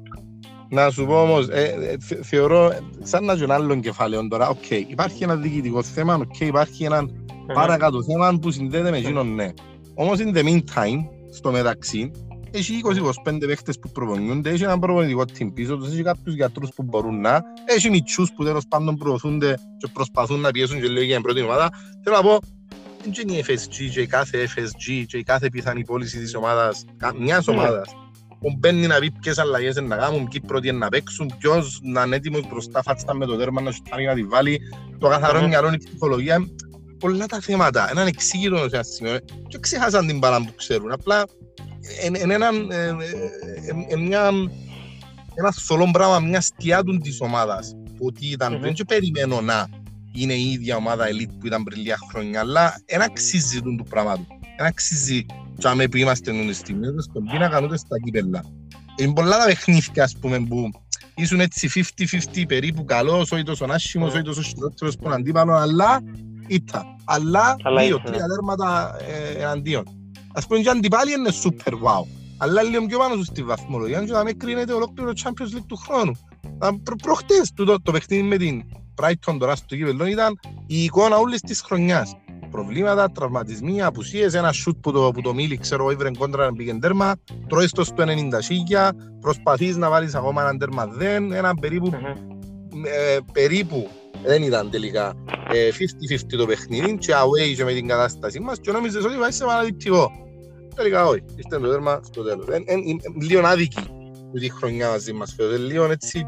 Να 0.74 0.90
σου 0.90 1.06
πω 1.06 1.22
όμως, 1.22 1.48
ε, 1.48 1.62
ε, 1.62 1.96
θε- 2.00 2.24
θεωρώ 2.24 2.72
σαν 3.02 3.24
να 3.24 3.32
έχει 3.32 3.42
ένα 3.42 3.54
άλλο 3.54 3.74
κεφάλαιο 3.80 4.28
τώρα. 4.28 4.48
Οκ, 4.48 4.70
υπάρχει 4.70 5.22
ένα 5.24 5.36
διοικητικό 5.36 5.82
θέμα, 5.82 6.14
οκ, 6.14 6.40
υπάρχει 6.40 6.84
ένα 6.84 7.08
παρακάτω 7.54 8.02
θέμα 8.02 8.38
που 8.42 8.50
συνδέεται 8.50 8.90
με 8.90 8.96
εκείνον, 8.96 9.34
ναι. 9.34 9.48
Όμως 9.94 10.18
in 10.20 10.36
the 10.36 10.44
meantime, 10.44 10.98
στο 11.32 11.50
μεταξύ, 11.50 12.10
έχει 12.50 12.80
20-25 13.24 13.46
παίχτες 13.46 13.78
που 13.78 13.90
προπονιούνται, 13.90 14.50
έχει 14.50 14.62
ένα 14.62 14.78
προπονητικό 14.78 15.22
team 15.38 15.50
πίσω 15.54 15.76
τους, 15.76 15.92
έχει 15.92 16.02
κάποιους 16.02 16.34
γιατρούς 16.34 16.68
που 16.74 16.82
μπορούν 16.82 17.20
να, 17.20 17.42
έχει 17.64 17.90
μητσούς 17.90 18.32
που 18.32 18.44
τέλος 18.44 18.62
πάντων 18.68 18.96
προωθούνται 18.96 19.58
και 19.78 19.88
προσπαθούν 19.92 20.40
να 20.40 20.50
πιέσουν 20.50 20.80
και 20.80 20.88
λίγο 20.88 21.02
για 21.04 21.14
την 21.14 21.22
πρώτη 21.22 21.42
ομάδα. 21.42 21.70
Θέλω 22.02 22.16
να 22.16 22.22
πω, 22.22 22.38
δεν 23.02 23.12
είναι 23.28 23.38
η 23.38 23.44
FSG 23.46 23.90
και 23.92 24.00
η 24.00 24.06
κάθε 24.06 24.48
FSG 24.56 25.04
και 25.06 25.18
η 25.18 25.22
κάθε 25.22 25.48
πιθανή 25.50 25.84
πώληση 25.84 26.18
της 26.18 26.34
ομάδας, 26.34 26.84
μιας 27.18 27.48
ομάδας, 27.48 27.94
που 28.44 28.56
μπαίνει 28.58 28.86
να 28.86 28.98
πει 28.98 29.10
ποιες 29.10 29.38
αλλαγές 29.38 29.74
να 29.74 29.96
κάνουν, 29.96 30.28
ποιοι 30.28 30.40
πρώτοι 30.40 30.72
να 30.72 30.88
παίξουν, 30.88 31.32
ποιος 31.38 31.80
να 31.82 32.02
είναι 32.02 32.16
έτοιμος 32.16 32.48
μπροστά 32.48 32.82
φάτσα 32.82 33.14
με 33.14 33.26
το 33.26 33.36
τέρμα 33.36 33.60
να 33.60 33.70
σου 33.70 33.82
να 34.06 34.14
τη 34.14 34.24
βάλει, 34.24 34.60
το 34.98 35.08
καθαρό 35.08 35.46
μυαλό, 35.46 35.72
η 35.72 35.78
ψυχολογία, 35.78 36.48
πολλά 36.98 37.26
τα 37.26 37.40
θέματα, 37.40 37.90
έναν 37.90 38.06
εξήγητο 38.06 38.56
σε 38.56 38.74
ένα 38.76 38.82
σημείο, 38.82 39.18
και 39.48 39.58
ξεχάσαν 39.58 40.06
την 40.06 40.18
μπάλα 40.18 40.38
που 40.38 40.54
ξέρουν, 40.56 40.92
απλά 40.92 41.24
είναι 42.06 42.34
ένα, 42.34 42.48
ένα 45.34 45.52
θολό 45.52 45.90
πράγμα, 45.92 46.18
μια 46.18 46.40
σκιά 46.40 46.82
του 46.82 46.98
της 46.98 47.20
ομάδας, 47.20 47.74
που 47.96 48.12
τι 48.12 48.26
ήταν 48.26 48.60
πριν. 48.60 48.74
Και 48.74 48.84
περιμένω 48.84 49.40
να 49.40 49.68
είναι 50.14 50.32
η 50.32 50.50
ίδια 50.50 50.76
ομάδα 50.76 51.06
ελίτ 51.06 51.30
που 51.40 51.46
ήταν 51.46 51.62
πριν 51.62 51.80
λίγα 51.80 51.96
χρόνια, 52.10 52.40
αλλά 52.40 52.82
δεν 52.86 53.02
αξίζει 53.02 53.60
το 53.60 53.84
πράγμα 53.88 54.16
του. 54.16 54.26
Δεν 54.56 54.66
αξίζει 54.66 55.26
και 55.58 55.88
που 55.88 55.96
είμαστε 55.96 56.32
νου 56.32 56.52
στιγμή, 56.52 56.86
στον 57.02 57.24
πίνακα 57.24 57.62
ούτε 57.62 57.76
στα 57.76 57.98
κύπελα. 58.04 58.44
Είναι 58.96 59.12
πολλά 59.12 59.38
τα 59.38 59.44
παιχνίδια, 59.44 60.02
ας 60.02 60.16
πούμε, 60.20 60.38
που 60.40 60.70
ήσουν 61.14 61.40
έτσι 61.40 61.84
50-50 62.34 62.44
περίπου 62.48 62.84
καλός, 62.84 63.32
όχι 63.32 63.42
τόσο 63.42 63.66
άσχημος, 63.68 64.14
όχι 64.14 64.22
τόσο 64.22 64.42
χειρότερος 64.42 64.96
που 64.96 65.10
αντίπαλο, 65.10 65.52
αλλά 65.52 66.02
ήταν. 66.46 66.82
Αλλά 67.04 67.56
δύο, 67.78 68.00
τρία 68.04 68.26
δέρματα 68.26 68.96
ε, 69.00 69.42
εναντίον. 69.42 69.84
Ας 70.32 70.46
πούμε 70.46 70.60
και 70.60 70.68
αντιπάλοι 70.68 71.12
είναι 71.12 71.30
super 71.42 71.72
wow. 71.72 72.06
Αλλά 72.36 72.62
λίγο 72.62 72.86
πιο 72.86 72.98
πάνω 72.98 73.22
στη 73.22 73.42
βαθμολογία 73.42 74.04
και 74.04 74.12
θα 74.12 74.24
με 74.24 74.32
κρίνεται 74.32 74.72
ολόκληρο 74.72 75.12
Champions 75.24 75.56
League 75.56 75.64
του 75.66 75.76
χρόνου. 75.76 76.12
Προ, 76.82 76.96
προχτές 77.02 77.52
το, 77.54 77.80
το 77.82 77.92
παιχνίδι 77.92 78.22
με 78.22 78.36
την 78.36 78.62
Brighton 79.00 79.36
τώρα 79.38 79.56
στο 79.56 79.76
κύπελο 79.76 80.06
ήταν 80.06 80.40
η 80.66 80.84
εικόνα 80.84 81.16
όλης 81.16 81.40
της 81.40 81.60
χρονιάς. 81.60 82.16
Προβλήματα, 82.54 83.10
τραυματισμοί, 83.10 83.82
απουσίες, 83.82 84.34
ένα 84.34 84.52
σούτ 84.52 84.76
που 84.80 84.92
το, 84.92 85.10
που 85.14 85.20
το 85.20 85.34
μίλη, 85.34 85.56
ξέρω, 85.56 85.90
έβρε 85.90 86.10
κόντρα 86.18 86.44
να 86.44 86.52
πήγαινε 86.52 86.78
τέρμα, 86.78 87.14
τρώεις 87.48 87.70
το 87.70 87.84
στο 87.84 88.04
90 88.06 88.06
σίγια, 88.38 88.92
προσπαθείς 89.20 89.76
να 89.76 89.90
βάλεις 89.90 90.14
ακόμα 90.14 90.42
ένα 90.42 90.56
τέρμα 90.56 90.86
δεν, 90.86 91.32
ένα 91.32 91.54
περίπου, 91.54 91.90
mm-hmm. 91.92 92.16
ε, 92.84 93.18
περίπου 93.32 93.88
δεν 94.24 94.42
ήταν 94.42 94.70
τελικά 94.70 95.14
50-50 95.26 95.54
ε, 96.32 96.36
το 96.36 96.46
παιχνίδι 96.46 96.96
και 96.98 97.12
away 97.12 97.54
και 97.56 97.64
με 97.64 97.72
την 97.72 97.88
κατάσταση 97.88 98.40
μας 98.40 98.58
και 98.60 98.72
νόμιζες 98.72 99.04
ότι 99.04 99.16
βάζεις 99.16 99.36
σε 99.36 99.44
παραδεικτικό. 99.44 100.12
Τελικά 100.74 101.06
όχι, 101.06 101.24
είστε 101.36 101.58
το 101.58 101.68
τέρμα 101.68 102.00
στο 102.02 102.22
τέλος. 102.22 102.46
Είναι 102.46 103.00
λίγο 103.20 103.46
άδικη 103.46 103.82
τη 104.32 104.50
χρονιά 104.50 104.88
μαζί 104.88 105.12
μας, 105.12 105.36
λίγο 105.66 105.84
έτσι 105.84 106.26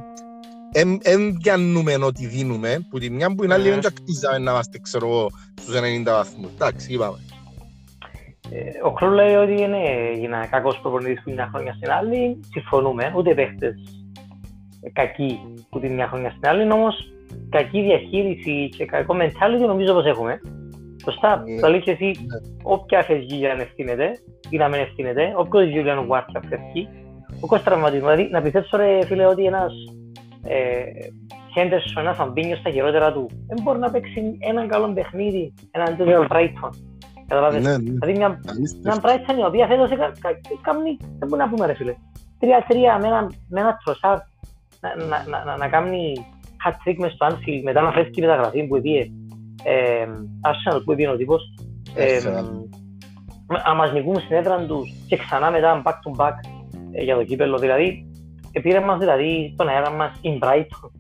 δεν 1.03 1.37
πιάνουμε 1.43 1.95
ό,τι 1.95 2.27
δίνουμε, 2.27 2.87
που 2.91 2.99
τη 2.99 3.11
μια 3.11 3.35
που 3.35 3.45
είναι 3.45 3.55
άλλη 3.55 3.71
δεν 3.71 3.81
κτίζαμε 3.81 4.39
να 4.39 4.51
είμαστε, 4.51 4.79
ξέρω 4.79 5.07
εγώ, 5.07 5.31
στους 5.61 5.75
90 5.75 6.05
βαθμούς. 6.05 6.51
Εντάξει, 6.55 6.93
είπαμε. 6.93 7.19
Ε, 8.51 8.59
ο 8.83 8.93
Κρού 8.93 9.11
λέει 9.11 9.35
ότι 9.35 9.63
είναι 9.63 9.79
για 10.19 10.49
κακός 10.51 10.79
προπονητής 10.79 11.23
που 11.23 11.31
μια 11.31 11.49
χρόνια 11.53 11.73
στην 11.73 11.91
άλλη, 11.91 12.41
συμφωνούμε, 12.53 13.13
ούτε 13.17 13.35
παίχτες 13.35 13.75
κακοί 14.93 15.41
που 15.71 15.81
την 15.81 15.93
μια 15.93 16.07
χρόνια 16.07 16.31
στην 16.31 16.49
άλλη, 16.49 16.73
όμως 16.73 16.95
κακή 17.49 17.83
διαχείριση 17.83 18.69
και 18.77 18.85
κακό 18.85 19.17
mentality 19.21 19.67
νομίζω 19.67 19.93
πως 19.93 20.05
έχουμε. 20.05 20.41
Σωστά, 21.05 21.43
ναι. 21.47 21.61
το 21.61 21.69
λέει 21.69 21.81
και 21.81 21.91
εσύ, 21.91 22.05
ναι. 22.05 22.39
όποια 22.63 23.07
FSG 23.07 23.27
για 23.27 23.55
να 23.55 23.63
ευθύνεται 23.63 24.11
ή 24.51 24.57
να 24.57 24.69
μην 24.69 24.81
ευθύνεται, 24.81 25.33
όποιος 25.37 25.65
Julian 25.75 26.07
Watch 26.09 26.41
φεύγει, 26.49 26.89
ο 27.41 27.47
κόσμος 27.47 27.63
τραυματισμός. 27.63 28.15
Δηλαδή, 28.15 28.33
να 28.33 28.43
πιστέψω 28.43 28.77
ρε 28.77 29.05
φίλε 29.05 29.27
ότι 29.27 29.45
ένας 29.45 29.73
Χέντερσον, 31.53 32.03
ένα 32.03 32.15
Φαμπίνιο 32.15 32.57
στα 32.57 32.71
χειρότερα 32.71 33.13
του, 33.13 33.31
δεν 33.47 33.59
μπορεί 33.63 33.79
να 33.79 33.91
παίξει 33.91 34.37
έναν 34.39 34.69
καλό 34.69 34.93
παιχνίδι 34.93 35.55
εναντίον 35.71 36.09
του 36.09 36.27
Brighton. 36.31 36.71
Καταλάβες; 37.27 37.63
Ναι, 37.63 37.71
ναι. 37.71 37.77
Δηλαδή 37.77 38.13
μια, 38.17 38.41
μια 38.83 39.01
Brighton 39.03 39.39
η 39.39 39.45
οποία 39.45 39.67
φέτος 39.67 39.89
κάνει, 40.63 40.97
δεν 41.19 41.29
μπορεί 41.29 41.43
να 41.43 41.49
πούμε 41.49 41.67
ρε 41.67 41.75
φίλε, 41.75 41.95
τρία-τρία 42.39 42.99
με 42.99 43.07
ένα, 43.07 43.31
με 43.49 43.61
ένα 43.61 43.77
τροσάρ 43.85 44.19
να, 44.81 44.97
να, 44.97 45.25
να, 45.29 45.45
να, 45.45 45.57
να 45.57 45.69
κάνει 45.69 46.13
hat-trick 46.65 46.97
μες 46.99 47.13
στο 47.13 47.27
Anfield 47.27 47.63
μετά 47.63 47.81
να 47.81 47.93
φέρει 47.93 48.11
μεταγραφή 48.21 48.67
που 48.67 48.77
είπε 48.77 49.11
ε, 49.65 50.07
Arsenal 50.43 50.83
που 50.85 50.93
είπε 50.93 51.09
ο 51.09 51.17
τύπος 51.17 51.55
ε, 51.95 52.21
να 53.65 53.75
μας 53.75 53.93
νικούν 53.93 54.21
στην 54.21 54.37
έδρα 54.37 54.67
τους 54.67 54.95
και 55.09 55.17
ξανά 55.17 55.51
μετά 55.51 55.83
back 55.85 55.91
to 55.91 56.25
back 56.25 56.35
ε, 56.93 57.03
για 57.03 57.17
το 57.17 57.25
κύπελο 57.25 57.59
δηλαδή 57.59 58.06
πήρε 58.61 58.81
μας 58.81 58.99
δηλαδή 58.99 59.51
στον 59.55 59.69
αέρα 59.69 59.91
μας 59.91 60.13
in 60.23 60.39
Brighton. 60.39 60.91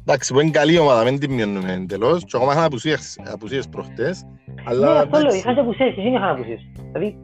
Εντάξει, 0.00 0.32
που 0.32 0.40
είναι 0.40 0.50
καλή 0.50 0.78
ομάδα, 0.78 1.04
δεν 1.04 1.18
την 1.18 1.32
μειώνουμε 1.32 1.72
εντελώς 1.72 2.24
και 2.24 2.36
ακόμα 2.36 2.52
είχαν 2.52 2.64
απουσίες, 2.64 3.18
απουσίες 3.32 3.68
προχτές. 3.68 4.24
Αλλά... 4.64 4.92
Ναι, 4.92 4.98
αυτό 4.98 5.18
λέω, 5.18 5.34
είχαν 5.34 5.58
απουσίες, 5.58 5.88
εσύ 5.96 6.08
είχαν 6.08 6.28
απουσίες. 6.28 6.60
Δηλαδή, 6.92 7.18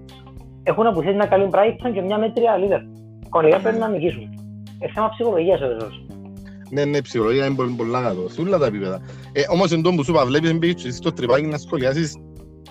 έχουν 0.63 0.87
απουσίες 0.87 1.15
μια 1.15 1.27
καλή 1.27 1.49
Brighton 1.53 1.91
και 1.95 2.01
μια 2.01 2.19
μέτρια 2.19 2.57
Λίβερ. 2.57 2.81
Κονικά 3.29 3.59
πρέπει 3.59 3.79
να 3.79 3.89
νικήσουν. 3.89 4.23
Ε, 4.79 4.89
θέμα 4.89 5.09
ψυχολογίας 5.09 5.61
ο 5.61 5.67
Ρεζός. 5.67 6.07
Ναι, 6.71 6.85
ναι, 6.85 7.03
ψυχολογία 7.03 7.47
είναι 7.47 7.55
πολύ 7.55 7.71
πολλά 7.71 8.03
κάτω, 8.03 8.29
σε 8.29 8.41
όλα 8.41 8.59
τα 8.59 8.67
επίπεδα. 8.67 9.01
Ε, 9.33 9.43
όμως 9.49 9.73
εν 9.73 9.83
τόν 9.83 9.97
που 9.97 10.05
σου 10.05 10.11
είπα, 10.11 10.27
βλέπεις 10.27 10.59
μπήκες 10.59 10.95
στο 10.95 11.13
τρυπάκι 11.13 11.47
να 11.47 11.59
σχολιάσεις 11.59 12.17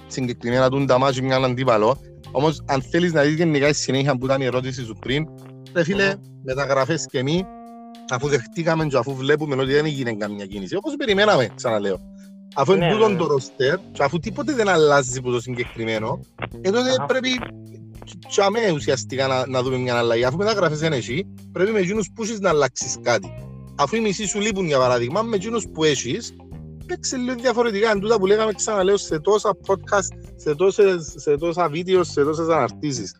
συγκεκριμένα 0.08 0.70
τον 0.70 0.86
τα 0.86 0.98
μάτια 0.98 1.24
μια 1.24 1.36
αντίπαλο. 1.36 1.98
Όμως 2.32 2.64
αν 2.66 2.82
θέλεις 2.82 3.14
να 3.14 3.22
δεις 3.22 3.36
γενικά 3.36 3.68
η 3.68 3.74
συνέχεια 3.74 4.18
που 4.18 4.26
ήταν 4.26 4.42
η 4.42 4.46
ερώτηση 4.46 4.84
σου 4.86 4.96
πριν, 5.00 5.28
ρε 5.76 5.84
φίλε, 5.84 6.14
μεταγραφές 6.44 7.06
και 7.10 7.18
εμεί, 7.20 7.46
αφού 8.10 8.28
δεχτήκαμε 8.28 8.86
και 8.86 8.98
αφού 8.98 9.16
βλέπουμε 9.16 9.56
ότι 9.56 9.72
δεν 9.72 9.86
έγινε 9.86 10.14
καμία 10.14 10.46
κίνηση, 10.46 10.76
όπως 10.76 10.96
περιμέναμε, 10.96 11.50
ξαναλέω. 11.56 12.00
Αφού 12.56 12.74
είναι 12.74 12.86
ναι, 12.86 12.92
τούτον 12.92 13.12
ναι, 13.12 13.18
το 13.18 13.28
ροστέρ 13.28 13.78
και 13.92 14.04
αφού 14.04 14.20
τίποτε 14.20 14.54
δεν 14.54 14.68
αλλάζει 14.68 15.18
από 15.18 15.32
το 15.32 15.42
συγκεκριμένο, 15.42 16.20
εδώ 16.62 16.84
δεν 16.84 16.96
πρέπει 17.08 17.30
και 18.28 18.72
ουσιαστικά 18.74 19.28
να, 19.28 19.48
να 19.48 19.62
δούμε 19.62 19.78
μια 19.78 19.98
αλλαγή. 19.98 20.24
Αφού 20.24 20.38
μεταγραφές 20.38 20.82
είναι 20.82 20.96
εσύ, 20.96 21.34
πρέπει 21.52 21.72
με 21.72 21.80
εκείνους 21.80 22.10
που 22.16 22.24
έχεις 22.24 22.40
να 22.40 22.50
αλλάξεις 22.50 22.98
κάτι. 23.02 23.34
Αφού 23.76 23.96
οι 23.96 24.00
μισοί 24.00 24.28
σου 24.28 24.40
λείπουν 24.40 24.66
για 24.66 24.78
παράδειγμα, 24.78 25.22
με 25.22 25.36
εκείνους 25.36 25.68
που 25.74 25.84
έχεις, 25.84 26.36
παίξε 26.86 27.18
λίγο 27.18 27.36
διαφορετικά. 27.36 27.92
Είναι 27.92 28.00
τούτα 28.00 28.20
που 28.20 28.26
λέγαμε 28.26 28.52
ξαναλέω 28.54 28.98
σε 28.98 29.20
τόσα 29.20 29.58
podcast, 29.68 30.34
σε, 30.36 30.56
τόσες, 30.56 31.14
σε 31.18 31.38
τόσα 31.38 31.70
βίντεο, 31.70 32.04
σε 32.04 32.24
τόσες 32.24 32.48
αναρτήσεις 32.48 33.16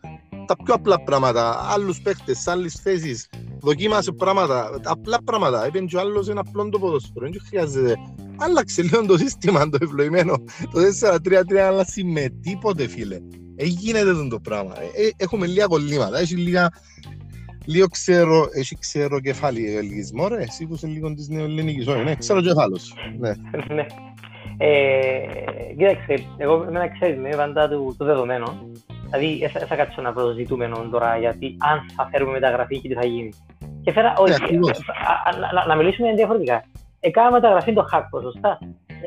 τα 0.46 0.56
πιο 0.64 0.74
απλά 0.74 1.04
πράγματα, 1.04 1.72
άλλους 1.74 2.02
παίχτες, 2.02 2.48
άλλες 2.48 2.74
θέσεις, 2.74 3.30
δοκίμασε 3.60 4.12
πράγματα, 4.12 4.80
απλά 4.84 5.18
πράγματα. 5.24 5.66
Έπαιρνε 5.66 5.88
και 5.88 5.96
ο 5.96 6.00
άλλος 6.00 6.30
ένα 6.30 6.40
απλό 6.48 6.70
το 6.70 6.80
ποδόσφαιρο, 6.80 7.30
δεν 7.30 7.42
χρειάζεται. 7.48 7.96
Άλλαξε 8.38 8.82
λίγο 8.82 9.06
το 9.06 9.18
σύστημα, 9.18 9.70
το 9.70 9.78
ευλογημένο. 9.82 10.36
Το 10.72 10.80
4-3-3 11.54 11.56
άλλαξε 11.56 12.04
με 12.04 12.30
τίποτε, 12.42 12.88
φίλε. 12.88 13.20
Ε, 13.56 13.66
γίνεται 13.66 14.28
το 14.30 14.40
πράγμα. 14.40 14.74
Ε, 14.82 15.10
έχουμε 15.18 15.48
λίγα 15.48 15.66
κολλήματα, 15.66 16.20
έχει 16.20 16.36
λίγα... 16.36 16.70
Λίγο 17.66 17.88
ξέρω, 17.88 18.48
έχει 18.54 18.78
ξέρω 18.80 19.20
κεφάλι 19.20 19.76
ελγισμός, 19.76 20.30
ρε, 20.30 20.44
εσύ 20.44 20.66
που 20.66 20.74
είσαι 20.74 20.88
λίγο 20.88 21.14
της 21.14 21.28
νεοελληνικής, 21.28 21.88
όχι, 21.88 22.04
ναι, 22.04 22.16
ξέρω 22.16 22.42
κεφάλος. 22.42 22.94
Ναι. 23.20 23.32
ναι. 23.76 23.86
Ε, 24.58 25.74
κοίταξε, 25.78 26.26
εγώ 26.38 26.68
με 26.72 26.92
ξέρεις, 27.00 27.20
με 27.20 27.30
πάντα 27.30 27.70
του, 27.70 27.96
του 27.98 28.06
δεδομένο, 28.06 28.70
Δηλαδή, 29.14 29.48
θα, 29.48 29.66
θα 29.66 29.76
κάτσω 29.76 30.02
να 30.02 30.14
προζητούμενο 30.14 30.88
τώρα 30.92 31.18
γιατί 31.18 31.56
αν 31.60 31.80
θα 31.96 32.08
φέρουμε 32.12 32.32
μεταγραφή 32.32 32.80
και 32.80 32.88
τι 32.88 32.94
θα 32.94 33.06
γίνει. 33.06 33.30
Και 33.84 33.92
φέρα, 33.92 34.14
όχι, 34.18 34.34
yeah, 34.40 34.52
ναι, 34.52 35.48
να, 35.54 35.66
να, 35.66 35.76
μιλήσουμε 35.76 36.14
διαφορετικά. 36.14 36.64
Έκανα 37.00 37.32
μεταγραφή 37.32 37.74
το 37.74 37.84
Χάκπο, 37.90 38.22
σωστά. 38.22 38.60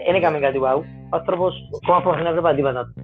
Δεν 0.07 0.15
έκαμε 0.15 0.39
κάτι 0.39 0.59
wow. 0.63 0.81
Ο 1.11 1.17
άνθρωπος 1.17 1.55
ακόμα 1.83 2.03
πώς 2.03 2.23
να 2.23 2.29
έβλεπα 2.29 2.55
τίποτα 2.55 2.85
του. 2.85 2.95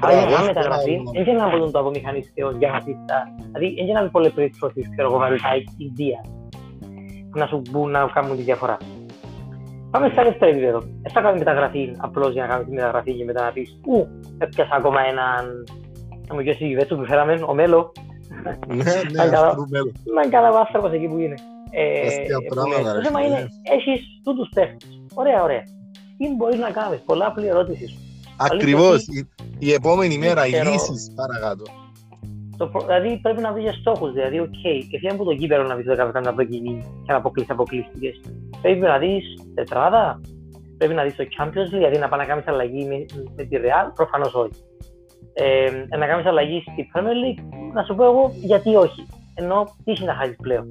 Αλλά 0.00 0.26
για 0.26 0.38
να 0.38 0.44
μεταγραφή, 0.44 1.02
δεν 1.12 1.24
και 1.24 1.32
να 1.32 1.48
μπορούν 1.50 1.72
το 1.72 1.78
απομηχανιστέο 1.78 2.50
για 2.50 2.70
να 2.70 2.78
πίστα. 2.78 3.16
Δηλαδή, 3.52 3.74
δεν 3.74 3.86
και 3.86 3.92
να 3.92 4.02
μην 4.02 4.10
πολλές 4.10 4.32
περίπτωσεις, 4.32 4.90
ξέρω 4.90 5.08
εγώ, 5.08 5.18
βαρυτάει 5.18 5.64
ιδία. 5.76 6.24
Να 7.34 7.46
σου 7.46 7.62
μπουν 7.70 7.90
να 7.90 8.10
κάνουν 8.14 8.36
τη 8.36 8.42
διαφορά. 8.42 8.76
Πάμε 9.90 10.08
σε 10.08 10.22
δεύτερο 10.22 10.50
επίπεδο. 10.50 10.78
Δεν 10.78 11.12
θα 11.12 11.20
κάνουμε 11.20 11.38
μεταγραφή 11.38 11.94
απλώς 11.96 12.32
για 12.32 12.42
να 12.42 12.48
κάνουμε 12.48 12.68
τη 12.68 12.74
μεταγραφή 12.74 13.12
και 13.14 13.24
μετά 13.24 13.44
να 13.44 13.52
πεις 13.52 13.80
«Ου, 13.86 14.06
έπιασα 14.38 14.74
ακόμα 14.74 15.00
έναν 15.00 15.64
να 16.34 16.42
μου 16.42 16.56
η 16.58 16.74
Βέτσο 16.74 16.96
που 16.96 17.04
φέραμε, 17.04 17.42
ο 17.46 17.54
Μέλο. 17.54 17.92
Ναι, 18.66 18.82
ναι, 19.12 19.36
αυτό 19.36 19.66
Μέλο. 19.68 19.92
Να 20.14 20.28
καλά 20.28 20.52
βάστραπος 20.52 20.92
εκεί 20.92 21.08
που 21.08 21.18
είναι. 21.18 21.34
Το 22.48 23.02
θέμα 23.04 23.20
είναι, 23.26 23.48
έχεις 23.74 24.00
τούτους 24.24 24.48
παίχτες. 24.54 25.02
Ωραία, 25.14 25.42
ωραία. 25.42 25.62
Τι 26.18 26.34
μπορείς 26.36 26.58
να 26.58 26.70
κάνεις, 26.70 27.00
πολλά 27.04 27.26
απλή 27.26 27.46
ερώτηση 27.46 27.86
σου. 27.88 27.96
Ακριβώς, 28.36 29.06
η 29.58 29.72
επόμενη 29.72 30.18
μέρα, 30.18 30.46
οι 30.46 30.50
λύσεις 30.50 31.12
παρακάτω. 31.14 31.64
δηλαδή 32.86 33.18
πρέπει 33.22 33.40
να 33.40 33.52
βρεις 33.52 33.74
στόχους, 33.74 34.12
δηλαδή, 34.12 34.40
οκ, 34.40 34.60
και 35.00 35.08
από 35.10 35.24
το 35.24 35.34
κύπερο 35.34 35.62
να 35.62 35.74
βρεις 35.74 35.86
το 35.86 35.96
καπιτάν 35.96 36.22
να 36.22 36.34
προκυνεί 36.34 36.80
και 37.06 37.12
να 37.12 37.16
αποκλείς 37.16 37.50
αποκλείστηκες. 37.50 38.20
Πρέπει 38.62 38.80
να 38.80 38.98
δεις 38.98 39.24
τετράδα, 39.54 40.20
πρέπει 40.78 40.94
να 40.94 41.02
δεις 41.02 41.16
το 41.16 41.24
Champions 41.38 41.74
League, 41.74 41.82
δηλαδή 41.82 41.98
να 41.98 42.08
πάει 42.08 42.20
να 42.20 42.26
κάνεις 42.26 42.46
αλλαγή 42.46 42.84
με, 42.84 43.06
με 43.36 43.42
τη 43.44 43.56
Real, 43.56 43.90
προφανώς 43.94 44.34
όχι 44.34 44.50
ε, 45.34 45.96
να 45.96 46.06
κάνεις 46.06 46.26
αλλαγή 46.26 46.60
στη 46.60 46.90
Premier 46.94 47.18
League, 47.24 47.42
να 47.72 47.82
σου 47.82 47.94
πω 47.94 48.04
εγώ 48.04 48.32
γιατί 48.34 48.76
όχι. 48.76 49.06
Ενώ 49.34 49.64
τι 49.84 49.90
έχει 49.90 50.04
να 50.04 50.14
χάσεις 50.14 50.36
πλέον. 50.36 50.66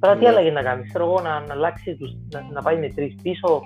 Τώρα 0.00 0.14
τι 0.14 0.22
ναι. 0.22 0.28
αλλαγή 0.28 0.50
να 0.50 0.62
κάνεις, 0.62 0.88
ξέρω 0.88 1.04
εγώ 1.04 1.20
να, 1.20 1.40
να 1.40 1.54
αλλάξει, 1.54 1.96
τους, 1.96 2.10
να, 2.32 2.46
να 2.52 2.62
πάει 2.62 2.78
με 2.78 2.88
τρεις 2.88 3.14
πίσω, 3.22 3.60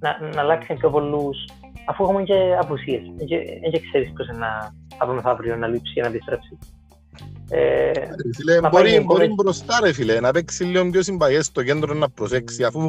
να, 0.00 0.18
να 0.34 0.40
αλλάξει 0.40 0.74
πιο 0.74 0.90
πολλούς 0.90 1.36
αφού 1.86 2.04
έχουμε 2.04 2.22
και 2.22 2.56
απουσίες. 2.60 3.02
Δεν 3.70 3.80
ξέρεις 3.90 4.12
πώς 4.16 4.26
να 4.38 4.74
από 4.98 5.12
μεθαύριο 5.12 5.56
να 5.56 5.66
λείψει 5.66 5.98
ή 5.98 6.00
να 6.00 6.06
επιστρέψει. 6.06 6.58
Ε, 7.48 7.92
φίλε, 8.34 8.68
μπορεί, 8.68 9.00
μπορεί 9.00 9.28
μπροστά 9.34 9.80
ρε 9.82 9.92
φίλε, 9.92 10.20
να 10.20 10.30
παίξει 10.30 10.64
λίγο 10.64 10.90
πιο 10.90 11.02
συμπαγές 11.02 11.46
στο 11.46 11.62
κέντρο 11.62 11.94
να 11.94 12.10
προσέξει 12.10 12.64
αφού 12.64 12.86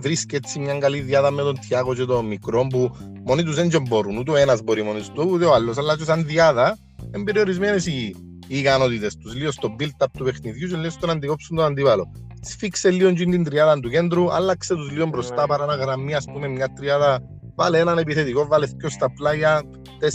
βρίσκει 0.00 0.34
έτσι 0.34 0.58
μια 0.58 0.78
καλή 0.78 1.00
διάδα 1.00 1.30
με 1.30 1.42
τον 1.42 1.58
Τιάκο 1.60 1.94
και 1.94 2.04
τον 2.04 2.26
μικρό 2.26 2.66
που 2.66 2.96
μόνοι 3.24 3.42
τους 3.42 3.54
δεν 3.54 3.82
μπορούν, 3.88 4.16
ούτε 4.16 4.30
ο 4.30 4.36
ένας 4.36 4.62
μπορεί 4.62 4.82
μόνοι 4.82 5.00
του, 5.14 5.28
ούτε 5.30 5.44
ο 5.44 5.54
άλλος, 5.54 5.78
αλλά 5.78 5.96
και 5.96 6.04
σαν 6.04 6.26
διάδα 6.26 6.78
είναι 7.14 7.24
περιορισμένες 7.24 7.86
οι, 7.86 8.14
οι 8.46 8.58
ικανότητες 8.58 9.16
τους, 9.16 9.34
λίγο 9.34 9.50
στο 9.50 9.76
build-up 9.78 10.06
του 10.18 10.24
παιχνιδιού 10.24 10.68
και 10.68 10.76
λίγο 10.76 10.90
στο 10.90 11.06
να 11.06 11.12
αντικόψουν 11.12 11.56
τον 11.56 11.64
αντιβάλλο. 11.64 12.12
Σφίξε 12.40 12.90
λίγο 12.90 13.12
την 13.12 13.44
τριάδα 13.44 13.80
του 13.80 13.88
κέντρου, 13.88 14.32
άλλαξε 14.32 14.74
τους 14.74 14.90
λίγο 14.90 15.06
μπροστά 15.06 15.40
ναι. 15.40 15.46
παρά 15.46 15.66
να 15.66 15.74
γραμμή, 15.74 16.14
ας 16.14 16.24
πούμε, 16.24 16.48
μια 16.48 16.72
τριάδα, 16.72 17.22
βάλε 17.54 17.78
έναν 17.78 17.98
επιθετικό, 17.98 18.46
βάλε 18.46 18.66
δυο 18.66 18.88
στα 18.88 19.12
πλάγια, 19.12 19.62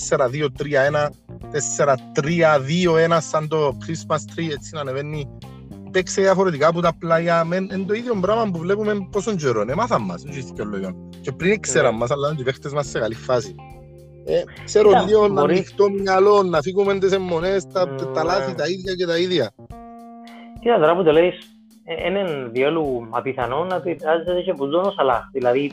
4-2-3-1, 0.09 1.09
4-3-2-1 3.07 3.17
σαν 3.19 3.47
το 3.47 3.77
Christmas 3.85 4.15
tree 4.15 4.51
έτσι 4.51 4.69
να 4.73 4.79
ανεβαίνει 4.79 5.29
παίξε 5.91 6.21
διαφορετικά 6.21 6.67
από 6.67 6.81
τα 6.81 6.95
πλάγια 6.99 7.45
είναι 7.51 7.85
το 7.87 7.93
ίδιο 7.93 8.15
πράγμα 8.21 8.51
που 8.51 8.57
βλέπουμε 8.57 9.07
πόσο 9.11 9.35
καιρό 9.35 9.61
είναι 9.61 9.75
μάθαν 9.75 10.01
μας 10.01 10.23
και 11.21 11.31
πριν 11.31 11.51
ήξεραν 11.51 11.91
ναι. 11.91 11.97
μας 11.97 12.11
αλλά 12.11 12.35
οι 12.37 12.43
παίχτες 12.43 12.73
μας 12.73 12.87
σε 12.87 12.99
καλή 12.99 13.15
φάση 13.15 13.55
ε, 14.29 14.43
ξέρω 14.63 14.91
λίγο 15.07 15.27
να 15.27 15.41
ανοιχτώ 15.41 15.89
μυαλό, 15.89 16.43
να 16.43 16.61
φύγουμε 16.61 16.97
τις 16.97 17.11
αιμονές, 17.11 17.67
τα, 17.67 17.95
τα 18.13 18.23
λάθη, 18.23 18.55
τα 18.55 18.67
ίδια 18.67 18.95
και 18.95 19.05
τα 19.05 19.17
ίδια. 19.17 19.51
Κοίτα 20.59 20.79
τώρα 20.79 20.95
που 20.95 21.03
το 21.03 21.11
λέεις, 21.11 21.35
είναι 22.07 22.49
διόλου 22.51 23.07
απιθανό 23.09 23.63
να 23.63 23.75
επηρεάζεται 23.75 24.41
και 24.41 24.51
από 24.51 24.67
τον 24.67 24.91
Σαλάχ. 24.91 25.29
Δηλαδή, 25.31 25.71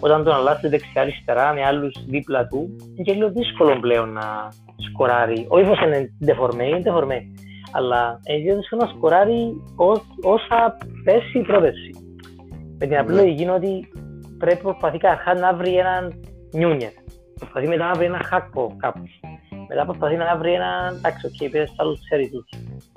όταν 0.00 0.24
τον 0.24 0.34
αλλάζει 0.34 0.68
δεξιά-αριστερά 0.68 1.52
με 1.52 1.64
άλλους 1.64 2.04
δίπλα 2.06 2.46
του, 2.46 2.76
είναι 2.94 3.02
και 3.02 3.12
λίγο 3.12 3.28
δύσκολο 3.28 3.78
πλέον 3.80 4.12
να 4.12 4.48
σκοράρει. 4.88 5.46
Όχι 5.48 5.68
πως 5.68 5.80
είναι 5.80 6.10
ντεφορμέ, 6.24 6.64
είναι 6.64 6.80
ντεφορμέ. 6.80 7.22
Αλλά 7.72 8.20
είναι 8.26 8.54
δύσκολο 8.54 8.82
να 8.82 8.88
σκοράρει 8.88 9.62
όσα 10.22 10.76
πέσει 11.04 11.38
η 11.38 11.42
πρόταση. 11.42 11.90
Με 12.78 12.86
την 12.86 12.96
απλή 12.96 13.14
λογική 13.14 13.42
είναι 13.42 13.52
ότι 13.52 13.88
πρέπει 14.38 14.62
προσπαθεί 14.62 14.98
καταρχά 14.98 15.34
να 15.34 15.54
βρει 15.54 15.76
έναν 15.76 16.12
νιούνιερ. 16.52 16.90
Προσπαθεί 17.38 17.68
μετά 17.68 17.86
να 17.86 17.94
βρει 17.94 18.04
ένα 18.04 18.20
χάκο 18.24 18.76
κάπου. 18.76 19.02
Μετά 19.68 19.84
προσπαθεί 19.84 20.16
να 20.16 20.36
βρει 20.36 20.52
ένα. 20.52 20.92
Εντάξει, 20.96 21.26
οκ, 21.26 21.50
πήρε 21.50 21.66
στου 21.66 21.74
άλλους 21.78 22.00
ξέρει 22.04 22.30
τους. 22.30 22.44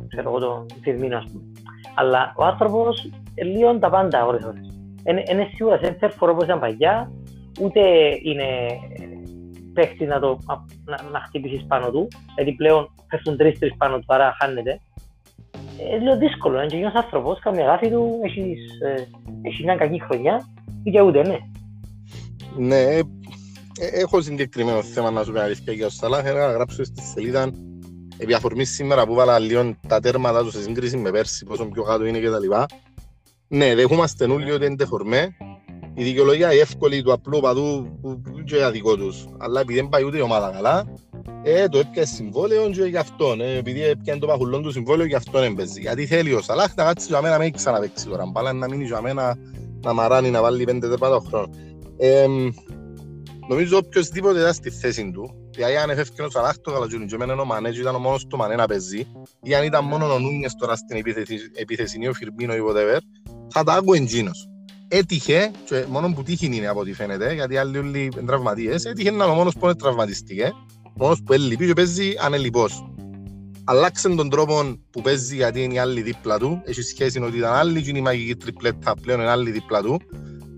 Ξέρω 0.08 0.30
εγώ 0.30 0.39
τον 0.39 0.66
Φιρμίνο, 0.82 1.18
ας 1.18 1.24
πούμε. 1.32 1.44
Αλλά 1.96 2.34
ο 2.38 2.44
άνθρωπος 2.44 3.10
λίγο 3.44 3.80
τα 3.80 3.89
πάντα 3.89 4.25
ώρε 4.25 4.38
ώρε. 4.46 4.60
Είναι 5.07 5.47
σίγουρα 5.53 5.77
σε 5.77 5.91
τερφόρ 5.91 6.29
όπω 6.29 6.43
ήταν 6.43 6.59
παγιά, 6.59 7.11
ούτε 7.59 7.81
είναι 8.23 8.45
παίχτη 9.73 10.05
να, 10.05 10.19
το, 10.19 10.39
να, 10.85 11.09
να 11.11 11.19
χτυπήσεις 11.19 11.65
πάνω 11.67 11.91
του. 11.91 12.07
Γιατί 12.35 12.51
πλέον 12.51 12.91
πέφτουν 13.07 13.37
τρει-τρει 13.37 13.73
πάνω 13.77 13.97
του, 13.97 14.05
άρα 14.07 14.35
χάνεται. 14.39 14.81
Είναι 15.79 15.97
λίγο 15.97 16.17
δύσκολο. 16.17 16.57
Είναι 16.57 16.67
και 16.67 16.75
ένα 16.75 16.91
άνθρωπος, 16.95 17.39
καμία 17.39 17.65
γάφη 17.65 17.89
του, 17.89 18.19
έχεις, 18.23 18.59
ε, 18.81 19.07
έχει 19.41 19.63
μια 19.63 19.75
κακή 19.75 20.01
χρονιά 20.01 20.47
ή 20.83 20.99
ούτε, 20.99 21.21
ναι. 21.27 21.37
Ναι, 22.57 22.81
ε, 22.81 23.01
έχω 23.77 24.21
συγκεκριμένο 24.21 24.81
θέμα 24.81 25.11
να 25.11 25.23
σου 25.23 25.31
πει 25.31 25.39
αλήθεια 25.39 25.73
για 25.73 25.85
ο 25.85 25.89
Σαλάχ. 25.89 26.25
Ένα 26.25 26.45
να 26.45 26.51
γράψω 26.51 26.83
στη 26.83 27.01
σελίδα 27.01 27.51
επί 28.17 28.33
αφορμή 28.33 28.65
σήμερα 28.65 29.05
που 29.05 29.13
βάλα 29.13 29.39
λίγο 29.39 29.75
τα 29.87 29.99
τέρματα 29.99 30.43
του 30.43 30.51
σε 30.51 30.61
σύγκριση 30.61 30.97
με 30.97 31.11
πέρσι, 31.11 31.45
πόσο 31.45 31.65
πιο 31.65 31.83
κάτω 31.83 32.05
είναι 32.05 32.19
κτλ. 32.19 32.51
Ναι, 33.48 33.75
δεχόμαστε 33.75 34.25
όλοι 34.25 34.51
ότι 34.51 34.66
είναι 34.66 34.75
τεφορμέ. 34.75 35.38
Η 35.94 36.04
δικαιολογία 36.04 36.54
η 36.54 36.60
εύκολη 36.60 37.01
του 37.01 37.13
απλού 37.13 37.39
παδού 37.39 38.00
που 38.01 38.22
είναι 38.51 38.63
αδικό 38.63 38.96
τους. 38.96 39.25
Αλλά 39.38 39.60
επειδή 39.60 39.80
δεν 39.80 39.89
πάει 39.89 40.04
ούτε 40.04 40.18
η 40.18 40.22
ομάδα 40.22 40.51
καλά, 40.51 40.86
ε, 41.44 41.68
το 41.68 41.77
έπιασε 41.77 42.14
συμβόλαιο 42.14 42.70
και 42.70 42.83
γι' 42.83 42.98
αυτό. 42.98 43.36
Ε, 43.40 43.57
επειδή 43.57 43.83
έπιανε 43.83 44.20
το 44.20 44.27
παχουλόν 44.27 44.62
του 44.62 44.72
συμβόλαιο, 44.72 45.07
γι' 45.07 45.16
αυτό 45.16 45.40
δεν 45.40 45.53
παίζει. 45.53 45.81
Γιατί 45.81 46.05
θέλει 46.05 46.33
ο 46.33 46.42
Σαλάχ 46.42 46.75
να 46.75 46.83
κάτσει 46.83 47.07
για 47.07 47.22
μένα, 47.22 47.38
μην 47.38 47.51
ξαναπαίξει 47.53 48.07
τώρα. 48.07 48.25
Μπάλα 48.25 48.53
να 48.53 48.70
μείνει 48.70 48.83
για 48.83 49.01
μένα, 49.01 49.38
να 49.83 49.94
μαράνει, 49.94 50.29
να 50.29 50.42
βάλει 50.42 50.64
πέντε 50.64 50.90
τέπατα 50.90 51.22
χρόνο. 51.27 51.50
Ε, 51.98 52.25
νομίζω 53.48 53.77
οποιοςδήποτε 53.77 54.40
ήταν 54.40 54.53
στη 54.53 54.70
θέση 54.70 55.12
του, 55.12 55.50
δηλαδή 55.51 55.75
αν 55.75 55.90
έφευκε 55.90 56.22
ο 56.22 56.29
Σαλάχ 56.29 56.57
το 56.57 56.72
καλατζούνι 56.72 57.05
και 57.05 57.16
εμένα 57.16 57.42
ο 57.42 57.46
Μανέ 57.46 57.70
ήταν 57.70 57.96
ο 57.96 58.00
μόνος 58.00 58.27
του 58.27 58.38
Μανέ 58.38 58.55
να 58.55 58.66
παίζει, 58.66 59.07
ή 59.44 59.55
αν 59.55 59.64
ήταν 59.64 59.86
μόνο 59.86 60.14
ο 60.14 60.20
Νούνιες 60.20 60.55
τώρα 60.55 60.75
στην 60.75 60.98
επίθεση, 61.55 62.00
ή 62.01 62.07
ο 62.07 62.14
Φιρμίνο 62.14 62.55
ή 62.55 62.60
whatever, 62.70 63.00
θα 63.50 63.64
τα 63.64 63.74
άκουε 63.74 63.98
εντζίνος. 63.98 64.50
Έτυχε, 64.88 65.51
και 65.66 65.86
μόνο 65.90 66.14
που 66.14 66.24
τύχη 66.24 66.46
είναι 66.46 66.68
από 66.68 66.79
ό,τι 66.79 66.94
φαίνεται, 66.94 67.33
γιατί 67.33 67.57
άλλοι 67.57 67.77
όλοι 67.77 68.01
είναι 68.03 68.25
τραυματίες, 68.25 68.86
έτυχε 68.86 69.12
να 69.12 69.24
είναι 69.24 69.33
ο 69.33 69.36
μόνος 69.36 69.53
που 69.53 69.75
τραυματιστήκε, 69.75 70.53
μόνος 70.96 71.22
που 71.24 71.33
έλειπη 71.33 71.66
και 71.66 71.74
παίζει 71.74 72.14
ανελειπώς. 72.22 72.92
Αλλάξε 73.64 74.10
τον 74.10 74.29
τρόπο 74.29 74.77
που 74.90 75.01
παίζει 75.01 75.36
γιατί 75.36 75.64
είναι 75.64 75.74
οι 75.74 75.77
άλλοι 75.77 76.01
δίπλα 76.01 76.38
του, 76.38 76.62
έχει 76.66 76.81
σχέση 76.81 77.20
ότι 77.20 77.38
ήταν 77.38 77.53
άλλοι 77.53 77.81
και 77.81 77.90
είναι 77.90 78.00
η 78.00 78.01
μαγική 78.01 78.36
τριπλέτα 78.36 78.94
πλέον 79.01 79.20
είναι 79.20 79.29
άλλοι 79.29 79.51
δίπλα 79.51 79.81
του. 79.81 80.01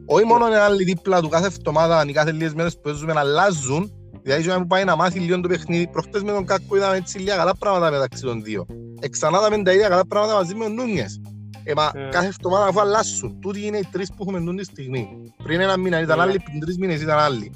Όχι 0.05 0.25
μόνο 0.25 0.47
είναι 0.47 0.57
άλλοι 0.57 0.83
δίπλα 0.83 1.21
του 1.21 1.29
κάθε 1.29 1.45
εβδομάδα 1.45 2.05
ή 2.07 2.11
κάθε 2.11 2.31
λίγες 2.31 2.53
μέρες 2.53 2.73
που 2.75 2.81
παίζουμε 2.81 3.13
να 3.13 3.19
αλλάζουν, 3.19 3.91
δηλαδή 4.23 4.59
που 4.59 4.67
πάει 4.67 4.83
να 4.83 4.95
μάθει 4.95 5.19
λίγο 5.19 5.41
το 5.41 5.47
παιχνίδι, 5.47 5.87
προχτές 5.87 6.23
με 6.23 6.31
τον 6.31 6.45
Κάκο 6.45 6.75
είδαμε 6.75 6.95
έτσι 6.95 7.17
λίγα 7.17 7.35
καλά 7.35 7.55
πράγματα 7.55 7.91
μεταξύ 7.91 8.21
των 8.21 8.43
δύο. 8.43 8.65
Εξανά 8.99 9.61
τα 9.63 9.73
ίδια 9.73 9.87
καλά 9.87 10.07
πράγματα 10.07 10.33
μαζί 10.33 10.55
με 10.55 10.63
τον 10.63 10.73
Νούνιες. 10.73 11.21
Ε, 11.63 11.73
μα 11.75 11.91
mm. 11.91 11.95
κάθε 12.11 12.27
εβδομάδα 12.27 12.65
αφού 12.65 12.79
αλλάσουν. 12.79 13.39
Τούτοι 13.41 13.65
είναι 13.65 13.77
οι 13.77 13.87
τρεις 13.91 14.09
που 14.15 14.25
έχουμε 14.27 14.55
τη 14.55 14.63
στιγμή. 14.63 15.07
Πριν 15.43 15.59
ένα 15.59 15.77
μήνα 15.77 15.99
ήταν 15.99 16.21
άλλοι, 16.21 16.39
πριν 16.39 16.59
τρεις 16.59 16.77
μήνες 16.77 17.01
ήταν 17.01 17.19
άλλοι. 17.19 17.51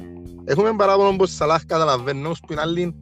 Έχουμε 0.45 0.73
παράπονο 0.75 1.15
πως 1.15 1.33
Σαλάχ 1.33 1.65
καταλαβαίνω, 1.65 2.29
που 2.29 2.51
είναι 2.51 2.61
άλλοι 2.61 2.95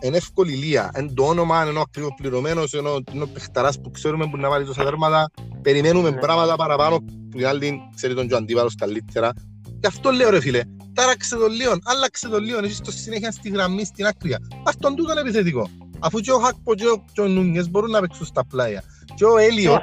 είναι 0.00 0.16
εύκολη 0.16 0.52
λία. 0.52 0.90
Εν 0.94 1.14
το 1.14 1.24
όνομα, 1.24 1.62
ενώ 1.62 1.80
ακριβώς 1.80 2.14
πληρωμένος, 2.16 2.72
ενώ 2.72 2.98
είναι 3.12 3.22
ο 3.22 3.28
παιχταράς 3.28 3.80
που 3.80 3.90
ξέρουμε 3.90 4.26
που 4.30 4.36
να 4.36 4.48
βάλει 4.48 4.64
τόσα 4.64 4.84
τέρματα, 4.84 5.30
περιμένουμε 5.62 6.08
mm. 6.08 6.20
πράγματα 6.20 6.56
παραπάνω 6.56 6.98
που 6.98 7.38
είναι 7.38 7.46
άλλοι 7.46 7.80
ξέρει 7.94 8.14
τον 8.14 8.28
και 8.28 8.34
αντίπαλος 8.34 8.74
καλύτερα. 8.74 9.32
Γι' 9.80 9.86
αυτό 9.86 10.10
λέω 10.10 10.30
ρε 10.30 10.40
φίλε, 10.40 10.60
τάραξε 10.92 11.36
τον 11.36 11.52
Λίον, 11.52 11.80
άλλαξε 11.84 12.28
τον 12.28 12.42
Λίον, 12.42 12.64
εσείς 12.64 12.80
το 12.80 12.90
συνέχεια 12.90 13.30
στη 13.30 13.48
γραμμή, 13.48 13.84
στην 13.84 14.06
άκρια. 14.06 14.38
Πάρ' 14.62 14.76
τον 14.76 14.94
τούτον 14.94 15.18
επιθετικό. 15.18 15.70
Αφού 15.98 16.20
και 16.20 16.32
ο 16.32 16.38
Χάκπο 16.38 16.74
και 17.12 17.20
ο 17.20 17.26
Νούνιες 17.26 17.70
μπορούν 17.70 17.90
να 17.90 18.00
παίξουν 18.00 18.26
στα 18.26 18.46
πλάια. 18.46 18.82
Και 19.14 19.24
ο 19.24 19.36
Έλιοτ, 19.36 19.82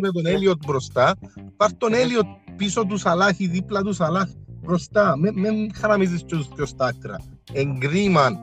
με 0.00 0.10
τον 0.12 0.26
Έλιοτ 0.26 0.58
μπροστά, 0.66 1.14
πάρ 1.56 1.72
τον 1.72 1.94
Έλιοτ 1.94 2.26
πίσω 2.56 2.84
του 2.84 2.96
Σαλάχ 2.96 3.38
ή 3.38 3.46
δίπλα 3.46 3.82
του 3.82 3.92
Σαλάχ 3.92 4.28
μπροστά. 4.46 5.14
Μην 5.34 5.74
χαραμίζεις 5.74 6.24
τους 6.24 6.48
πιο 6.54 6.66
στα 6.66 6.86
άκρα. 6.86 7.16
Εγκρίμαν. 7.52 8.38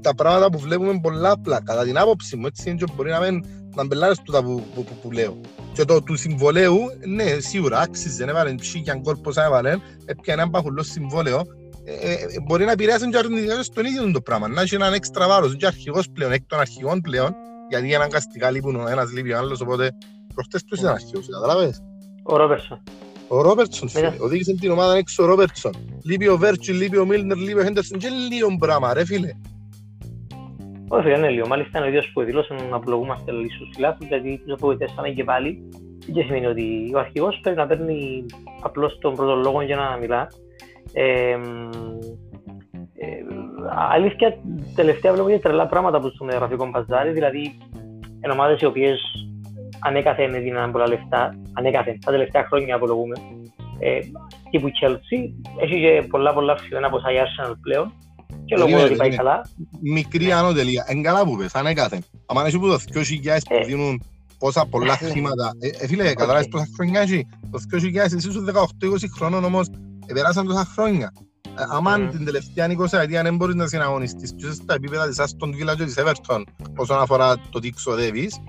Τα 0.00 0.14
πράγματα 0.14 0.50
που 0.50 0.58
βλέπουμε 0.58 1.00
πολλά 1.02 1.30
απλά. 1.30 1.62
Κατά 1.62 1.84
την 1.84 1.98
άποψη 1.98 2.36
μου, 2.36 2.46
έτσι 2.46 2.70
είναι 2.70 2.78
και 2.78 2.92
μπορεί 2.96 3.10
να 3.10 3.20
μην 3.20 3.44
να 3.74 3.86
μπελάρεις 3.86 4.22
τούτα 4.22 4.42
που, 4.42 4.62
που, 4.74 4.84
που, 4.84 4.92
που 5.02 5.10
λέω. 5.10 5.40
Και 5.72 5.84
το 5.84 6.02
του 6.02 6.16
συμβολέου, 6.16 6.78
ναι, 7.06 7.24
σίγουρα 7.38 7.78
άξιζε, 7.78 8.24
έβαλε 8.24 8.54
τσίκιαν 8.54 9.02
κόρπος, 9.02 9.36
έβαλε, 9.36 9.76
έπιανε 10.04 10.42
ένα 10.42 10.50
παχουλός 10.50 10.86
συμβόλαιο, 10.86 11.42
ε, 11.84 12.12
ε, 12.12 12.40
μπορεί 12.46 12.64
να 12.64 12.70
επηρεάσει 12.70 13.08
και 13.08 13.16
αρνητικά 13.16 13.62
στον 13.62 13.84
ίδιο 13.84 14.10
το 14.10 14.20
πράγμα. 14.20 14.48
Να 14.48 14.60
έχει 14.60 14.74
έναν 14.74 14.92
έξτρα 14.92 15.28
βάρος, 15.28 15.56
και 15.56 15.66
αρχηγός 15.66 16.10
πλέον, 16.10 16.32
εκ 16.32 16.42
των 16.46 16.58
αρχηγών 16.60 17.00
πλέον, 17.00 17.34
γιατί 17.68 17.94
αναγκαστικά 17.94 18.50
λείπουν 18.50 18.76
ο 18.76 18.88
ένας 18.88 19.12
λείπει 19.12 19.32
ο 19.32 19.38
άλλος, 19.38 19.60
οπότε 19.60 19.96
προχτές 20.34 20.64
ποιος 20.64 20.80
ήταν 20.80 20.92
αρχηγός, 20.92 21.28
καταλάβες. 21.28 21.82
Ο 22.22 22.36
Ρόμπερσον. 22.36 22.82
Ο 23.28 23.42
Ρόμπερτσον, 23.42 23.88
φίλε, 23.88 24.12
οδήγησε 24.20 24.54
την 24.54 24.70
ομάδα 24.70 24.96
έξω 24.96 25.22
ο 25.22 25.26
Ρόμπερτσον. 25.26 25.72
Λείπει 26.04 26.28
ο 26.28 26.36
Βέρτσι, 26.36 26.72
λείπει 26.72 26.96
ο 26.98 27.06
Μίλνερ, 27.06 27.36
λείπει 27.36 27.58
ο 27.58 27.64
Χέντερσον 27.64 27.98
και 27.98 28.08
λίγο 28.08 28.56
πράγμα, 28.58 28.94
ρε 28.94 29.04
φίλε. 29.04 29.30
Όχι, 30.88 31.08
δεν 31.08 31.18
είναι 31.18 31.30
λίγο. 31.30 31.46
Μάλιστα 31.46 31.78
είναι 31.78 31.86
ο 31.86 31.90
ίδιος 31.90 32.10
που 32.12 32.22
δηλώσε 32.22 32.54
να 32.70 32.76
απολογούμαστε 32.76 33.32
λίγο 33.32 33.48
στους 33.54 33.78
λάθος, 33.78 34.06
γιατί 34.06 34.40
τους 34.44 34.52
απογοητεύσαμε 34.52 35.08
και 35.08 35.24
πάλι. 35.24 35.68
Και 36.12 36.22
σημαίνει 36.22 36.46
ότι 36.46 36.90
ο 36.94 36.98
αρχηγός 36.98 37.38
πρέπει 37.42 37.56
να 37.56 37.66
παίρνει 37.66 38.24
απλώς 38.62 38.98
τον 38.98 39.14
πρώτο 39.14 39.34
λόγο 39.34 39.62
για 39.62 39.76
να 39.76 39.96
μιλά. 39.96 40.28
Ε, 40.92 41.30
ε, 41.30 41.38
αλήθεια, 43.74 44.36
τελευταία 44.74 45.12
βλέπω 45.12 45.28
και 45.28 45.38
τρελά 45.38 45.66
πράγματα 45.66 46.00
που 46.00 46.08
στον 46.08 46.28
γραφικό 46.28 46.70
μπαζάρι, 46.70 47.12
δηλαδή 47.12 47.58
εν 48.20 48.30
ομάδες 48.30 48.60
οι 48.60 48.64
οποίες 48.64 49.00
ανέκαθεν 49.80 50.34
έδιναν 50.34 50.72
πολλά 50.72 50.88
λεφτά, 50.88 51.34
ανέκαθεν, 51.52 51.98
τα 52.04 52.10
τελευταία 52.10 52.44
χρόνια 52.44 52.74
απολογούμε, 52.74 53.14
ε, 53.78 53.98
τύπου 54.50 54.68
Chelsea, 54.68 55.18
έχει 55.62 55.80
και 55.80 56.06
πολλά 56.10 56.32
πολλά 56.34 56.56
φιωμένα 56.56 56.90
ποσά 56.90 57.12
η 57.12 57.16
Arsenal 57.16 57.54
πλέον, 57.60 57.92
και 58.44 58.56
λόγω 58.56 58.82
ότι 58.82 58.94
πάει 58.94 59.16
καλά. 59.16 59.46
Μικρή 59.80 60.32
ανώτελεια, 60.32 60.84
εν 60.88 61.02
καλά 61.02 61.24
που 61.24 61.36
πες, 61.36 61.54
ανέκαθεν. 61.54 62.04
Αν 62.26 62.46
έχει 62.46 62.58
που 62.58 62.66
το 62.66 62.78
2.000 62.94 63.38
που 63.48 63.54
ε. 63.54 63.64
δίνουν 63.64 64.02
πόσα 64.38 64.66
πολλά 64.66 64.96
χρήματα, 64.96 65.52
ε, 65.80 65.86
φίλε, 65.86 66.14
καταλάβεις 66.14 66.48
πόσα 66.48 66.66
χρόνια 66.74 67.00
έχει, 67.00 67.26
το 67.50 67.60
2.000 67.72 67.96
εσύ 67.96 68.30
σου 68.30 68.44
18-20 68.44 69.08
χρόνων 69.16 69.44
όμως, 69.44 69.68
περάσαν 70.14 70.46
τόσα 70.46 70.64
χρόνια. 70.64 71.12
Αν 71.84 72.10
την 72.10 72.24
τελευταία 72.24 72.66
20 72.78 72.92
ετία 72.92 73.22
δεν 73.22 73.36
μπορείς 73.36 73.54
να 73.54 73.66
συναγωνιστείς 73.66 74.34
και 74.36 74.50
στα 74.50 74.74
επίπεδα 74.74 75.08
της 75.08 75.20
Aston 75.20 75.48
Villa 75.48 75.76
και 75.76 75.84
της 75.84 75.94
Everton 75.98 76.42
όσον 76.76 76.98
αφορά 77.00 77.36
το 77.50 77.58
τι 77.58 77.70
ξοδεύεις, 77.70 78.40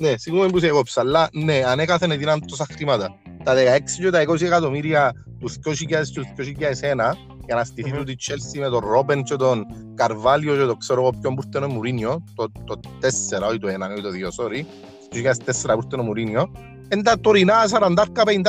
ναι, 0.00 0.16
σίγουρα 0.16 0.48
που 0.48 0.58
σε 0.58 0.66
έκοψα, 0.66 1.00
αλλά 1.00 1.28
ναι, 1.32 1.62
ανέκαθεν 1.66 2.10
έδιναν 2.10 2.46
τόσα 2.46 2.66
χρήματα. 2.70 3.14
Τα 3.44 3.54
16 3.54 3.56
και 4.00 4.10
τα 4.10 4.22
20 4.28 4.40
εκατομμύρια 4.40 5.12
του 5.38 5.50
2000 5.50 5.84
και 5.84 6.20
τους 6.36 6.52
2001 6.82 7.16
για 7.46 7.54
να 7.54 7.64
στηθεί 7.64 7.90
mm-hmm. 7.94 7.96
του 7.96 8.04
τη 8.04 8.14
Chelsea 8.18 8.60
με 8.60 8.68
τον 8.68 8.78
Ρόπεν 8.78 9.22
και 9.22 9.36
τον 9.36 9.64
Καρβάλιο 9.94 10.56
και 10.56 10.64
το 10.64 10.74
ξέρω 10.74 11.00
εγώ 11.00 11.10
ποιον 11.20 11.34
που 11.34 11.42
ήρθε 11.46 11.66
ο 11.66 11.68
Μουρίνιο, 11.68 12.24
το, 12.34 12.52
το 12.64 12.80
4, 13.00 13.48
όχι 13.48 13.58
το 13.58 13.68
1, 13.68 13.70
όχι 13.70 14.02
το 14.02 14.08
2, 14.08 14.44
sorry, 14.44 14.64
το 15.08 15.30
2004 15.72 15.74
που 15.74 15.80
ήρθε 15.84 16.00
ο 16.00 16.02
Μουρίνιο, 16.02 16.50
είναι 16.92 17.02
τα 17.02 17.20
τωρινά 17.20 17.54
40, 17.70 17.94
50, 17.94 18.42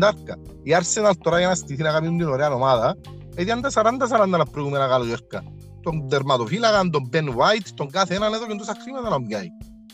60. 0.00 0.10
Η 0.62 0.76
Arsenal 0.78 1.12
τώρα 1.22 1.38
για 1.38 1.48
να 1.48 1.54
στηθεί 1.54 1.82
να 1.82 1.90
κάνει 1.90 2.08
την 2.08 2.28
ωραία 2.28 2.54
ομάδα, 2.54 2.96
ήταν 3.36 3.60
τα 3.60 3.70
40-40 3.70 4.30
τα 4.30 4.46
προηγούμενα 4.50 4.88
καλοκαίρια. 4.88 5.44
Τον 5.82 6.08
τερματοφύλακα, 6.08 6.88
τον 6.90 7.10
Ben 7.12 7.24
White, 7.24 7.68
τον 7.74 7.90
κάθε 7.90 8.14
έναν 8.14 8.34
εδώ 8.34 8.46
και 8.46 8.54
τόσα 8.54 8.76
χρήματα 8.82 9.08
να 9.08 9.22
πιάει. 9.22 9.48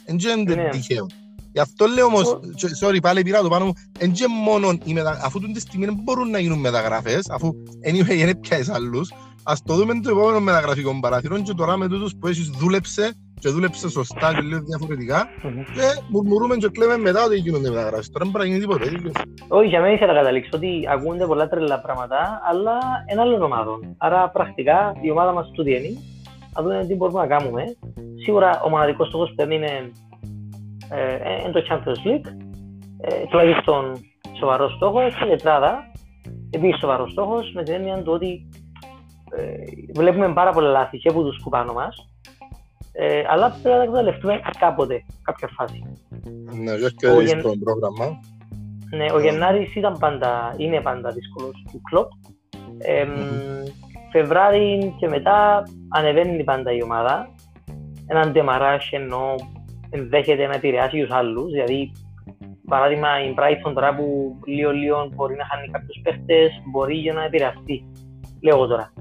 Είναι 0.07 0.55
ναι. 0.55 0.69
τυχαίο. 0.69 1.07
Γι' 1.53 1.61
αυτό 1.61 1.87
λέω 1.87 2.07
όμως, 2.07 2.41
sorry 2.81 2.99
πάλι 3.03 3.23
πήρα 3.23 3.41
το 3.43 3.49
πάνω 3.49 3.65
μου, 3.65 3.73
εν 3.99 4.13
και 4.13 4.27
μόνο, 4.45 4.79
αφού 5.23 5.41
την 5.41 5.61
στιγμή 5.61 5.85
δεν 5.85 5.99
μπορούν 6.03 6.31
να 6.31 6.39
γίνουν 6.39 6.59
μεταγραφές, 6.59 7.31
αφού 7.31 7.53
anyway 7.91 8.17
είναι 8.21 8.35
πια 8.35 8.59
εις 8.59 8.69
άλλους, 8.69 9.13
ας 9.43 9.63
το 9.63 9.75
δούμε 9.75 10.01
το 10.01 10.11
επόμενο 10.11 10.41
μεταγραφικό 10.41 10.99
παράθυρο 11.01 11.43
και 11.43 11.53
τώρα 11.53 11.77
με 11.77 11.89
τούτους 11.89 12.15
που 12.21 12.27
έχεις 12.27 12.49
δούλεψε 12.49 13.15
και 13.39 13.49
δούλεψε 13.49 13.89
σωστά 13.89 14.35
και 14.35 14.41
λίγο 14.41 14.61
διαφορετικά 14.61 15.29
και 15.75 15.87
μουρμουρούμε 16.09 16.57
και 16.57 16.69
κλαίμε 16.69 16.97
μετά 16.97 17.25
ότι 17.25 17.37
γίνονται 17.37 17.69
μεταγραφές. 17.69 18.11
Τώρα 18.11 18.25
δεν 18.25 18.33
μπορεί 18.33 18.45
να 18.45 18.51
γίνει 18.51 18.61
τίποτα. 18.61 18.85
Όχι, 19.49 19.69
για 19.69 19.81
μένα 19.81 19.93
ήθελα 19.93 20.13
να 20.13 20.19
καταλήξω 20.19 20.51
ότι 20.55 20.71
ακούνται 20.89 21.27
πολλά 21.27 21.49
τρελά 21.49 21.81
πράγματα, 21.81 22.41
αλλά 22.51 22.79
ένα 23.07 23.23
άλλο 23.23 23.45
ομάδων. 23.45 23.95
Άρα 23.99 24.31
πρακτικά 24.31 24.95
η 25.01 25.11
ομάδα 25.11 25.33
μας 25.33 25.51
του 25.51 25.63
διένει, 25.63 25.99
θα 26.53 26.63
δούμε 26.63 26.85
τι 26.89 26.95
μπορούμε 26.95 27.21
να 27.21 27.27
κάνουμε. 27.27 27.63
Σίγουρα 28.25 28.61
ο 28.65 28.69
μοναδικός 28.69 29.09
στόχος 29.09 29.35
που 29.37 29.53
είναι 29.53 29.93
ε, 30.91 31.51
το 31.51 31.63
Champions 31.69 32.07
League, 32.07 32.29
ε, 33.01 33.27
τουλάχιστον 33.31 34.01
σοβαρός 34.39 34.73
στόχος 34.73 35.15
και 35.15 35.25
η 35.25 35.29
τετράδα. 35.29 35.91
Επίσης 36.51 36.79
σοβαρός 36.79 37.11
στόχος 37.11 37.53
με 37.55 37.63
την 37.63 37.75
έννοια 37.75 38.03
του 38.03 38.13
ότι 38.13 38.49
ε, 39.31 39.55
βλέπουμε 39.95 40.33
πάρα 40.33 40.51
πολλά 40.51 40.71
λάθη 40.71 40.99
και 40.99 41.09
από 41.09 41.23
τους 41.23 41.41
που 41.43 41.51
πάνω 41.51 41.73
μας. 41.73 42.09
Ε, 43.01 43.23
αλλά 43.29 43.51
πρέπει 43.51 43.69
να 43.69 43.77
τα 43.77 43.83
εκμεταλλευτούμε 43.83 44.41
κάποτε, 44.59 45.05
κάποια 45.23 45.49
φάση. 45.57 45.83
Ναι, 46.63 46.73
όχι 46.73 46.95
και 46.95 47.07
ο 47.07 47.21
γεν... 47.21 47.41
πρόγραμμα. 47.41 48.21
Ναι, 48.97 49.07
ο 49.13 49.21
Γενάρης 49.21 49.75
ήταν 49.75 49.97
πάντα, 49.99 50.55
είναι 50.57 50.81
πάντα 50.81 51.11
δύσκολος 51.11 51.65
του 51.73 51.81
κλοπ. 51.91 52.11
Ε, 52.79 53.05
mm-hmm. 53.05 53.73
Φεβράρι 54.13 54.95
και 54.99 55.09
μετά 55.09 55.63
ανεβαίνει 55.89 56.45
πάντα 56.45 56.73
η 56.73 56.83
ομάδα. 56.83 57.35
Έναν 58.07 58.33
ντεμαράς 58.33 58.89
ενώ 58.93 59.35
ενδέχεται 59.91 60.47
να 60.47 60.55
επηρεάσει 60.55 61.01
τους 61.01 61.11
άλλους, 61.11 61.51
δηλαδή 61.51 61.93
παράδειγμα 62.69 63.09
η 63.25 63.35
Brighton 63.37 63.73
τώρα 63.75 63.95
που 63.95 64.39
λίγο 64.47 64.71
λίγο 64.71 65.11
μπορεί 65.15 65.37
να 65.37 65.45
χάνει 65.45 65.69
κάποιους 65.69 66.01
παίχτες, 66.03 66.63
μπορεί 66.65 66.95
για 66.95 67.13
να 67.13 67.25
επηρεαστεί, 67.25 67.85
λέω 68.43 68.67
τώρα. 68.67 68.93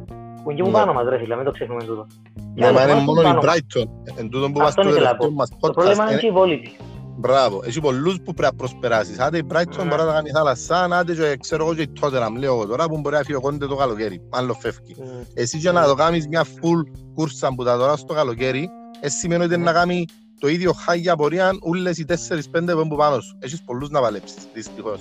Που 0.47 0.53
είναι 0.53 0.61
και 0.61 0.69
που 0.69 0.77
ναι. 0.77 0.83
πάνω 0.83 0.93
μας 0.93 1.09
ρε 1.09 1.17
φίλε, 1.17 1.35
μην 1.35 1.45
το 1.45 1.51
ξεχνούμε 1.51 1.83
τούτο. 1.83 2.07
Ναι, 2.55 2.71
μα 2.71 2.83
είναι 2.83 2.93
μόνο 2.93 3.21
η 3.21 3.33
Brighton, 3.41 3.85
εν 4.15 4.29
τούτο 4.29 4.51
που 4.51 4.59
μας 4.59 4.73
το 4.73 4.81
τελευταίο 4.81 5.31
μας 5.31 5.49
podcast. 5.51 5.59
Το 5.59 5.71
πρόβλημα 5.71 6.11
είναι 6.11 6.19
και 6.19 6.27
η 6.27 6.31
βόλητη. 6.31 6.75
Μπράβο, 7.17 7.61
έχει 7.65 7.81
πολλούς 7.81 8.15
που 8.15 8.33
πρέπει 8.33 8.41
να 8.41 8.57
προσπεράσεις. 8.57 9.19
Άντε 9.19 9.37
η 9.37 9.47
Brighton 9.51 9.77
ναι. 9.77 9.83
μπορεί 9.83 10.03
να 10.03 10.11
κάνει 10.11 10.29
θάλασσα, 10.29 10.87
άντε 10.91 11.13
και 11.13 11.37
ξέρω 11.39 11.63
εγώ 11.63 11.75
και 11.75 11.81
η 11.81 11.91
Tottenham, 12.01 12.39
λέω 12.39 12.53
εγώ 12.53 12.65
τώρα 12.65 12.87
που 12.87 12.99
μπορεί 12.99 13.15
να 13.15 13.21
φύγει 13.21 13.37
ο 13.37 13.41
Κόντε 13.41 13.67
το 13.67 13.75
καλοκαίρι, 13.75 14.21
άλλο 14.29 14.53
φεύγει. 14.53 14.95
Εσύ 15.33 15.59
και 15.59 15.71
να 15.71 15.85
το 15.85 15.93
κάνεις 15.93 16.27
μια 16.27 16.43
full 16.43 16.81
κούρσα 17.13 17.53
που 17.55 17.63
τα 17.63 17.77
τώρα 17.77 17.95
στο 17.95 18.13
καλοκαίρι, 18.13 18.69
εσύ 18.99 19.17
σημαίνει 19.17 19.43
ότι 19.43 19.57
να 19.57 19.71
κάνει 19.71 20.05
το 20.39 20.47
ίδιο 20.47 20.73
χάγια 20.73 21.15
πορεία 21.15 21.57
όλες 21.59 21.97
οι 21.97 22.05
4-5 22.07 22.87
που 22.89 22.95
πάνω 22.95 23.19
σου. 23.19 23.37
Έχεις 23.39 23.63
πολλούς 23.63 23.89
να 23.89 24.01
παλέψεις, 24.01 24.47
δυστυχώς. 24.53 24.99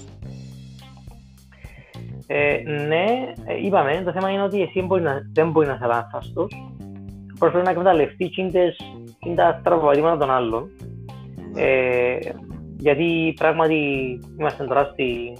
Ε, 2.26 2.62
ναι, 2.86 3.04
ε, 3.44 3.64
είπαμε, 3.64 4.02
το 4.04 4.12
θέμα 4.12 4.30
είναι 4.30 4.42
ότι 4.42 4.62
εσύ 4.62 4.82
μπορεί 4.82 5.02
να, 5.02 5.22
δεν 5.32 5.50
μπορεί 5.50 5.66
να 5.66 5.74
είσαι 5.74 5.86
λάθαστος. 5.86 6.52
Προσπαθεί 7.38 7.64
να 7.64 7.70
εκμεταλλευτεί 7.70 8.28
και 8.28 8.42
τα 9.34 9.56
στραβοβατήματα 9.60 10.16
των 10.16 10.30
άλλων. 10.30 10.70
Ε, 11.56 12.18
γιατί 12.76 13.34
πράγματι 13.38 13.78
είμαστε 14.38 14.64
τώρα 14.64 14.84
στη 14.92 15.32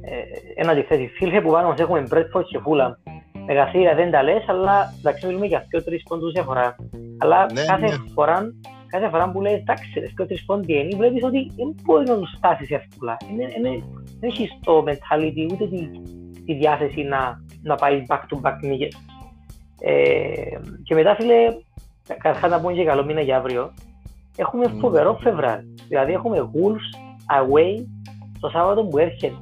ε, 0.00 0.60
ένα 0.60 0.74
τη 0.74 0.82
θέση 0.82 1.06
φίλε 1.06 1.40
που 1.40 1.50
πάνω 1.50 1.68
μας 1.68 1.78
έχουμε 1.78 2.00
Μπρέτφορτ 2.08 2.46
και 2.46 2.58
Φούλα. 2.58 2.98
Μεγαθύρα 3.46 3.94
δεν 3.94 4.10
τα 4.10 4.22
λες, 4.22 4.44
αλλά 4.46 4.94
εντάξει 4.98 5.26
μιλούμε 5.26 5.46
για 5.46 5.58
αυτό 5.58 5.84
τρεις 5.84 6.02
πόντους 6.02 6.32
διαφορά. 6.32 6.76
Αλλά 7.18 7.46
ναι, 7.52 7.64
κάθε 7.64 7.86
ναι. 7.86 7.96
φορά 8.14 8.52
κάθε 8.90 9.08
φορά 9.08 9.30
που 9.30 9.40
λέει 9.40 9.54
εντάξει, 9.54 10.00
ρε, 10.00 10.06
και 10.06 10.24
τρεις 10.24 10.44
πόντι 10.44 10.72
είναι, 10.72 10.96
βλέπεις 10.96 11.24
ότι 11.24 11.52
δεν 11.56 11.74
μπορεί 11.82 12.08
να 12.08 12.18
τους 12.18 12.32
φτάσεις 12.36 12.70
εύκολα. 12.70 13.16
Δεν 14.20 14.30
έχεις 14.30 14.58
το 14.64 14.84
mentality 14.86 15.52
ούτε 15.52 15.66
τη, 15.68 15.90
τη 16.44 16.54
διάθεση 16.54 17.02
να, 17.02 17.42
να 17.62 17.74
πάει 17.74 18.04
back 18.08 18.18
to 18.18 18.40
back 18.42 18.56
νίκες. 18.60 18.96
Ε, 19.80 20.32
και 20.82 20.94
μετά, 20.94 21.14
φίλε, 21.14 21.34
καταρχάς 22.06 22.50
να 22.50 22.60
πούμε 22.60 22.72
και 22.72 22.84
καλό 22.84 23.04
μήνα 23.04 23.20
για 23.20 23.36
αύριο, 23.36 23.74
έχουμε 24.36 24.64
mm. 24.66 24.78
φοβερό 24.80 25.18
Φεβράρι. 25.22 25.74
Δηλαδή 25.88 26.12
έχουμε 26.12 26.50
Wolves 26.52 26.96
away 27.40 27.84
το 28.40 28.48
Σάββατο 28.48 28.84
που 28.84 28.98
έρχεται. 28.98 29.36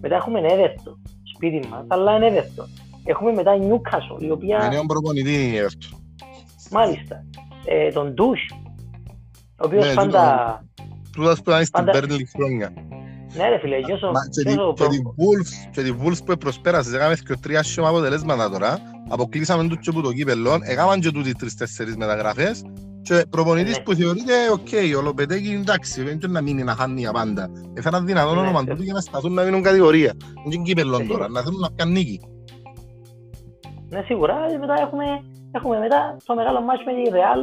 Μετά 0.00 0.16
έχουμε 0.16 0.40
Everton, 0.42 0.96
σπίτι 1.34 1.68
μας, 1.68 1.84
αλλά 1.88 2.16
είναι 2.16 2.28
Everton. 2.28 2.66
Έχουμε 3.04 3.32
μετά 3.32 3.56
Newcastle, 3.58 4.22
η 4.22 4.30
οποία... 4.30 4.66
Είναι 4.66 4.78
ο 4.78 4.86
προπονητή 4.86 5.32
η 5.32 5.52
Everton. 5.60 5.98
Μάλιστα. 6.70 7.24
Ε, 7.64 7.90
τον 7.90 8.14
Douche, 8.18 8.56
ο 9.56 9.66
οποίος 9.66 9.86
ναι, 9.86 9.94
πάντα... 9.94 10.64
Τούτας 11.12 11.42
που 11.42 11.50
ήταν 11.50 11.64
στην 11.64 11.84
Πέρνλι 11.84 12.24
χρόνια. 12.24 12.72
Ναι 13.36 13.48
ρε 13.48 13.58
φίλε, 13.58 13.80
και 13.80 13.92
όσο... 13.92 14.10
Και 15.70 15.82
τη 15.82 15.92
Wolves 16.02 16.24
που 16.24 16.36
προσπέρασε, 16.36 16.96
έκαμε 16.96 17.14
και 17.14 17.36
τρία 17.42 17.62
σιώμα 17.62 17.88
αποτελέσματα 17.88 18.50
τώρα, 18.50 18.78
αποκλείσαμε 19.08 19.68
τους 19.68 19.78
και 19.80 19.92
που 19.92 20.02
το 20.02 20.12
κύπελλον, 20.12 20.60
έκαναν 20.62 21.00
και 21.00 21.10
τούτοι 21.10 21.34
τρεις-τέσσερις 21.34 21.96
μεταγραφές 21.96 22.62
και 23.02 23.24
προπονητής 23.30 23.76
ναι. 23.76 23.82
που 23.82 23.94
θεωρείται, 23.94 24.32
οκ, 24.52 24.96
ο 24.98 25.02
Λοπετέγκι 25.02 25.50
εντάξει, 25.50 26.02
δεν 26.02 26.12
είναι 26.12 26.28
να 26.28 26.40
μείνει 26.40 26.62
να 26.62 26.74
χάνει 26.74 27.00
για 27.00 27.12
πάντα. 27.12 27.50
Έφεραν 27.74 28.06
δυνατόν 28.06 28.34
ναι, 28.34 28.40
όνομα 28.40 28.64
του 28.64 28.82
για 28.82 28.92
να 28.92 29.00
σταθούν 29.00 29.32
να 29.32 29.42
μείνουν 29.42 29.62
κατηγορία. 29.62 30.12
Είναι 30.44 30.54
και 30.54 30.62
κύπελλον 30.62 31.06
τώρα, 31.06 31.28
να 31.28 31.42
θέλουν 31.42 31.60
να 31.60 31.70
πιάνουν 31.72 31.94
νίκη. 31.94 32.20
Ναι, 33.88 34.02
σίγουρα, 34.04 34.34
μετά 34.60 34.74
έχουμε, 34.80 35.04
έχουμε 35.52 35.78
μετά 35.78 36.16
το 36.24 36.34
μεγάλο 36.34 36.60
ματς 36.60 36.84
με 36.84 36.92
τη 36.92 37.10
Real 37.12 37.40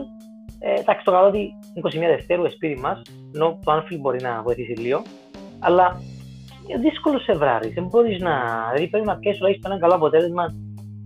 ε, 0.64 0.80
εντάξει, 0.80 1.06
το 1.06 1.12
καλό 1.12 1.28
ότι 1.28 1.50
21 1.84 2.00
Δευτέρου 2.16 2.52
σπίτι 2.52 2.80
μας, 2.80 3.02
ενώ 3.36 3.60
το 3.64 3.72
Anfield 3.76 4.00
μπορεί 4.00 4.22
να 4.22 4.42
βοηθήσει 4.42 4.72
λίγο, 4.72 5.02
αλλά 5.62 6.02
είναι 6.68 6.80
δύσκολο 6.80 7.20
σε 7.20 7.34
βράδυ. 7.34 7.70
Δεν 7.70 7.86
μπορείς 7.86 8.22
να. 8.22 8.34
Δηλαδή 8.70 8.90
πρέπει 8.90 9.06
να 9.06 9.18
πιέσεις 9.18 9.40
τουλάχιστον 9.40 9.72
ένα 9.72 9.80
καλό 9.80 9.94
αποτέλεσμα, 9.94 10.46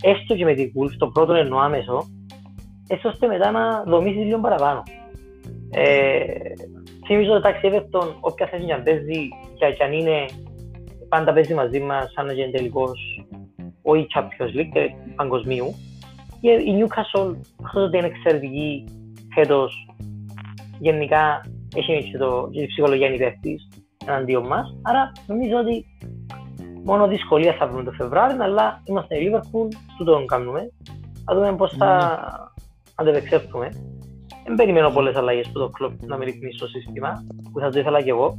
έστω 0.02 0.34
και 0.36 0.44
με 0.44 0.54
την 0.54 0.72
Wolves, 0.74 0.96
το 0.98 1.06
πρώτο 1.06 1.32
εννοώ 1.34 1.58
άμεσο, 1.58 2.06
έτσι 2.88 3.06
ώστε 3.06 3.26
μετά 3.26 3.50
να 3.50 3.82
δομήσεις 3.82 4.24
λίγο 4.24 4.40
παραπάνω. 4.40 4.82
Ε, 5.70 6.24
θυμίζω 7.06 7.32
ότι 7.32 7.48
εντάξει, 7.48 7.70
Everton, 7.72 8.08
όποια 8.20 8.46
θέση 8.46 8.64
να 8.64 8.82
παίζει 8.82 9.28
και 9.58 9.82
αν 9.84 9.92
είναι 9.92 10.24
πάντα 11.08 11.32
παίζει 11.32 11.54
μαζί 11.54 11.80
μας, 11.80 12.12
σαν 12.12 12.26
να 12.26 12.32
γίνει 12.32 12.50
τελικό 12.50 12.90
όχι 13.82 14.06
Champions 14.14 14.58
League, 14.58 14.74
ε, 14.74 14.86
παγκοσμίου. 15.16 15.74
Και 16.40 16.50
η 16.50 16.72
Newcastle, 16.78 17.36
αυτός 17.64 17.82
ότι 17.82 17.96
είναι 17.96 18.06
εξαιρετική 18.06 18.84
φέτος 19.34 19.86
γενικά 20.78 21.46
έχει 21.76 22.10
και, 22.10 22.18
το, 22.18 22.48
και 22.52 22.60
η 22.62 22.66
ψυχολογία 22.66 23.14
υπεύθυνης 23.14 23.68
εναντίον 24.06 24.46
μας. 24.46 24.74
Άρα 24.82 25.12
νομίζω 25.26 25.56
ότι 25.56 25.86
μόνο 26.84 27.06
δυσκολία 27.08 27.54
θα 27.58 27.66
βρούμε 27.66 27.82
το 27.82 27.92
Φεβράρι, 27.92 28.36
αλλά 28.40 28.82
είμαστε 28.84 29.14
η 29.16 29.30
Liverpool, 29.30 29.68
του 29.98 30.04
τον 30.04 30.26
κάνουμε. 30.26 30.72
Θα 31.24 31.34
δούμε 31.34 31.56
πώς 31.56 31.74
θα 31.78 32.18
mm. 32.20 32.62
αντεπεξέλθουμε. 32.94 33.68
Δεν 34.46 34.54
περιμένω 34.54 34.90
πολλές 34.90 35.16
αλλαγές 35.16 35.46
που 35.46 35.58
το 35.58 35.68
κλοπ 35.68 36.02
να 36.02 36.16
με 36.16 36.24
ρυθμίσει 36.24 36.58
το 36.58 36.66
σύστημα, 36.66 37.24
που 37.52 37.60
θα 37.60 37.70
το 37.70 37.78
ήθελα 37.78 38.02
και 38.02 38.10
εγώ, 38.10 38.38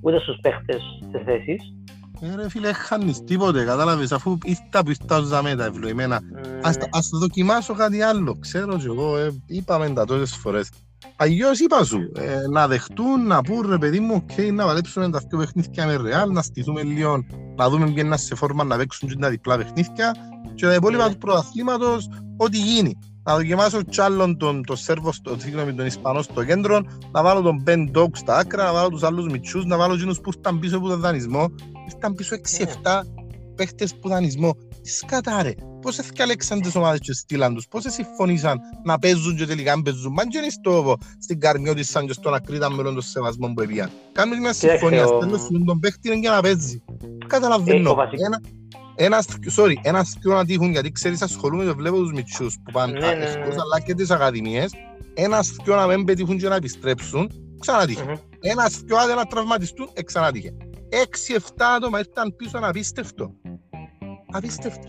ούτε 0.00 0.18
στους 0.18 0.38
παίχτες 0.40 0.82
τη 1.12 1.18
θέση. 1.18 1.58
Ε, 2.20 2.34
ρε 2.34 2.48
φίλε, 2.48 2.72
χάνεις 2.72 3.24
τίποτε, 3.24 3.64
κατάλαβες, 3.64 4.12
αφού 4.12 4.38
ήρθα 4.44 4.82
που 4.84 4.90
ήρθα 4.90 5.28
τα 5.56 5.64
ευλογημένα. 5.64 6.20
Mm. 6.20 6.46
Ας, 6.62 6.76
ας 6.90 7.08
δοκιμάσω 7.12 7.74
κάτι 7.74 8.02
άλλο, 8.02 8.36
ξέρω 8.40 8.76
και 8.76 8.86
εγώ, 8.86 9.18
ε, 9.18 9.42
είπαμε 9.46 9.90
τα 9.90 10.04
τόσες 10.04 10.36
φορές. 10.36 10.70
Αγιώς 11.16 11.60
είπα 11.60 11.84
σου, 11.84 12.12
ε, 12.16 12.48
να 12.50 12.68
δεχτούν, 12.68 13.26
να 13.26 13.42
πούν 13.42 13.70
ρε 13.70 13.78
παιδί 13.78 14.00
μου, 14.00 14.24
okay, 14.26 14.52
να 14.52 14.66
βαλέψουμε 14.66 15.10
τα 15.10 15.22
δύο 15.28 15.38
παιχνίδια 15.38 15.86
με 15.86 15.96
ρεάλ, 15.96 16.32
να 16.32 16.42
στηθούμε 16.42 16.82
λίγο, 16.82 17.24
να 17.56 17.68
δούμε 17.68 17.84
ποιοι 17.84 18.02
είναι 18.06 18.16
σε 18.16 18.34
φόρμα 18.34 18.64
να 18.64 18.76
παίξουν 18.76 19.08
και 19.08 19.16
τα 19.16 19.28
διπλά 19.30 19.56
παιχνίδια 19.56 20.14
και 20.54 20.66
τα 20.66 20.74
υπόλοιπα 20.74 21.06
mm. 21.08 21.10
του 21.10 21.18
πρωταθλήματος, 21.18 22.08
ό,τι 22.36 22.58
γίνει 22.58 22.98
να 23.28 23.36
δοκιμάσω 23.36 23.82
κι 23.82 24.00
άλλον 24.00 24.36
τον, 24.36 24.64
το 24.64 24.76
Σέρβο, 24.76 25.12
στο, 25.12 25.36
συγγνώμη, 25.38 25.74
τον 25.74 25.86
Ισπανό 25.86 26.22
στο 26.22 26.44
κέντρο, 26.44 26.80
να 27.12 27.22
βάλω 27.22 27.40
τον 27.40 27.62
Ben 27.66 27.90
Dog 27.96 28.08
στα 28.12 28.36
άκρα, 28.36 28.64
να 28.64 28.72
βάλω 28.72 28.88
τους 28.88 29.02
άλλους 29.02 29.26
μητσούς, 29.26 29.64
να 29.64 29.76
βάλω 29.76 29.94
εκείνους 29.94 30.20
που 30.20 30.30
ήταν 30.38 30.58
πίσω 30.58 30.76
από 30.76 30.88
τον 30.88 31.00
δανεισμό. 31.00 31.48
Ήρθαν 31.92 32.14
πίσω 32.14 32.36
6-7 32.36 33.02
παίχτες 33.54 33.94
που 33.94 34.08
δανεισμό. 34.08 34.56
Τι 34.88 34.94
σκατά 34.94 35.42
ρε, 35.42 35.52
πώς 35.80 35.98
έφτιαλεξαν 35.98 36.60
τις 36.60 36.76
ομάδες 36.76 37.00
και 37.00 37.12
στείλαν 37.12 37.54
τους, 37.54 37.66
πώς 37.68 37.84
συμφωνήσαν 37.88 38.60
να 38.84 38.98
παίζουν 38.98 39.36
και 39.36 39.46
τελικά 39.46 39.76
να 39.76 39.82
παίζουν. 39.82 40.12
Μα 40.12 40.24
και 40.24 40.38
είναι 40.38 40.50
στο, 40.50 40.96
στην 41.18 41.40
καρμιό 41.40 41.74
της 41.74 41.90
σαν 41.90 42.06
και 42.06 42.12
στον 42.12 42.34
ακρίτα 42.34 42.70
μέλον 42.70 42.94
των 42.94 43.02
σεβασμών 43.02 43.54
που 43.54 43.62
έπιαν. 43.62 43.90
Κάνουν 44.12 44.38
μια 44.38 44.52
συμφωνία, 44.52 45.06
στέλνουν 45.06 45.64
τον 45.64 45.80
παίχτη 45.80 46.18
για 46.18 46.30
να 46.30 46.40
παίζει. 46.40 46.82
Καταλαβαίνω. 47.26 47.96
ένας, 48.94 49.26
sorry, 49.56 49.74
ένας 49.82 50.16
πιο 50.20 50.32
να 50.32 50.44
τύχουν, 50.44 50.70
γιατί 50.70 50.92
ξέρεις 50.92 51.22
ασχολούμαι 51.22 51.64
και 51.64 51.70
βλέπω 51.70 51.96
τους 51.96 52.12
μητσούς 52.12 52.54
που 52.54 52.72
πάνε 52.72 52.92
Ναι, 52.92 53.06
ναι, 53.06 53.14
ναι. 53.14 53.24
εκτός, 53.24 53.54
αλλά 53.54 53.80
και 53.84 53.94
τις 53.94 54.10
ακαδημίες, 54.10 54.72
ένας 55.14 55.56
πιο 55.64 55.74
να 55.74 55.86
μην 55.86 56.04
πετύχουν 56.04 56.38
και 56.38 56.48
να 56.48 56.54
επιστρέψουν, 56.54 57.30
ξανατύχε. 57.58 58.02
Μμμ. 58.02 58.14
Ένας 58.40 58.82
πιο 58.86 58.96
άντε 58.96 59.14
να 59.14 59.24
τραυματιστούν, 59.24 59.90
εξανατύχε. 59.92 60.54
Έξι-εφτά 60.88 61.72
άτομα 61.74 61.98
ήρθαν 61.98 62.36
πίσω, 62.36 62.58
απίστευτο. 62.62 63.32
Απίστευτο. 64.32 64.88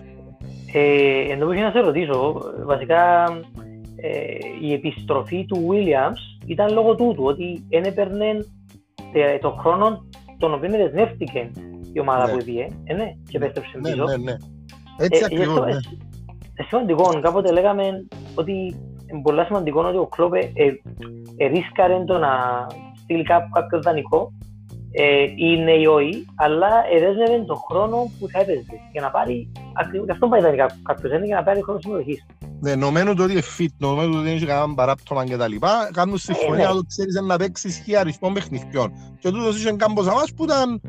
Ε, 0.73 1.31
εν 1.31 1.39
τω 1.39 1.45
μεταξύ 1.45 1.63
να 1.63 1.71
σε 1.71 1.79
ρωτήσω, 1.79 2.41
βασικά 2.65 3.25
ε, 3.95 4.35
η 4.61 4.73
επιστροφή 4.73 5.45
του 5.45 5.67
Williams 5.69 6.45
ήταν 6.45 6.73
λόγω 6.73 6.95
τούτου, 6.95 7.23
ότι 7.23 7.65
δεν 7.69 7.83
έπαιρνε 7.83 8.45
τε- 9.13 9.41
το 9.41 9.51
χρόνο 9.51 10.05
τον 10.37 10.53
οποίο 10.53 10.69
δεσμεύτηκε 10.69 11.51
η 11.93 11.99
ομάδα 11.99 12.25
Ναι. 12.25 12.31
που 12.37 12.43
πήγε, 12.45 12.67
ε, 12.83 12.93
ναι, 12.93 13.13
και 13.29 13.37
επέστρεψε 13.37 13.77
Ναι, 13.77 13.89
πίσω. 13.91 14.03
ναι, 14.05 14.17
ναι. 14.17 14.35
Έτσι 14.97 15.21
Ε, 15.21 15.25
ακριβώς, 15.25 15.45
γι' 15.45 15.51
αυτό, 15.51 15.65
ναι. 15.65 15.71
ε, 15.71 15.77
ε, 16.55 16.63
σημαντικό, 16.67 17.19
κάποτε 17.21 17.51
λέγαμε 17.51 18.05
ότι 18.35 18.51
είναι 19.11 19.21
πολύ 19.23 19.45
σημαντικό 19.45 19.81
ότι 19.81 19.97
ο 19.97 20.05
Κλόπ 20.07 20.33
ε, 20.33 20.39
ε, 20.53 20.71
ε, 21.37 21.45
ρίσκαρε 21.47 22.03
το 22.03 22.17
να 22.17 22.29
στείλει 23.03 23.23
κάπου 23.23 23.49
κάποιο 23.53 23.81
δανεικό 23.81 24.31
ε, 24.91 25.23
ή 25.35 25.57
ναι 25.57 25.71
ή 25.71 25.85
όχι, 25.85 26.25
αλλά 26.35 26.67
εδέσμευε 26.93 27.43
τον 27.45 27.57
χρόνο 27.69 28.11
που 28.19 28.27
θα 28.31 28.39
έπαιζε 28.39 28.65
για 28.91 29.01
να 29.01 29.09
πάρει, 29.09 29.51
ακριβώς, 29.73 30.05
γι' 30.05 30.11
αυτό 30.11 30.27
πάει 30.27 30.41
δανεικά 30.41 30.77
κάποιος, 30.83 31.13
είναι 31.13 31.25
για 31.25 31.35
να 31.35 31.43
πάρει 31.43 31.63
χρόνο 31.63 31.79
συμμετοχής. 31.79 32.25
Ναι, 32.61 32.75
νομένου 32.75 33.13
το 33.13 33.23
ότι 33.23 33.31
είναι 33.31 33.41
fit, 33.57 33.73
νομένου 33.77 34.11
το 34.11 34.17
ότι 34.17 34.27
δεν 34.27 34.35
έχει 34.35 34.45
κανέναν 34.45 34.75
παράπτωμα 34.75 35.25
και 35.25 35.37
τα 35.37 35.47
λοιπά, 35.47 35.89
κάνουν 35.93 36.17
συμφωνία 36.17 36.67
ναι. 36.67 36.73
το 36.73 36.83
ξέρεις 36.87 37.21
να 37.21 37.37
παίξεις 37.37 37.81
χι 37.85 37.95
αριθμό 37.95 38.31
παιχνιδιών. 38.31 38.91
Και 39.19 39.29
τούτος 39.29 39.57
είχε 39.57 39.71
κάμπος 39.71 40.07
αμάς 40.07 40.33
που 40.33 40.43
ήταν, 40.43 40.81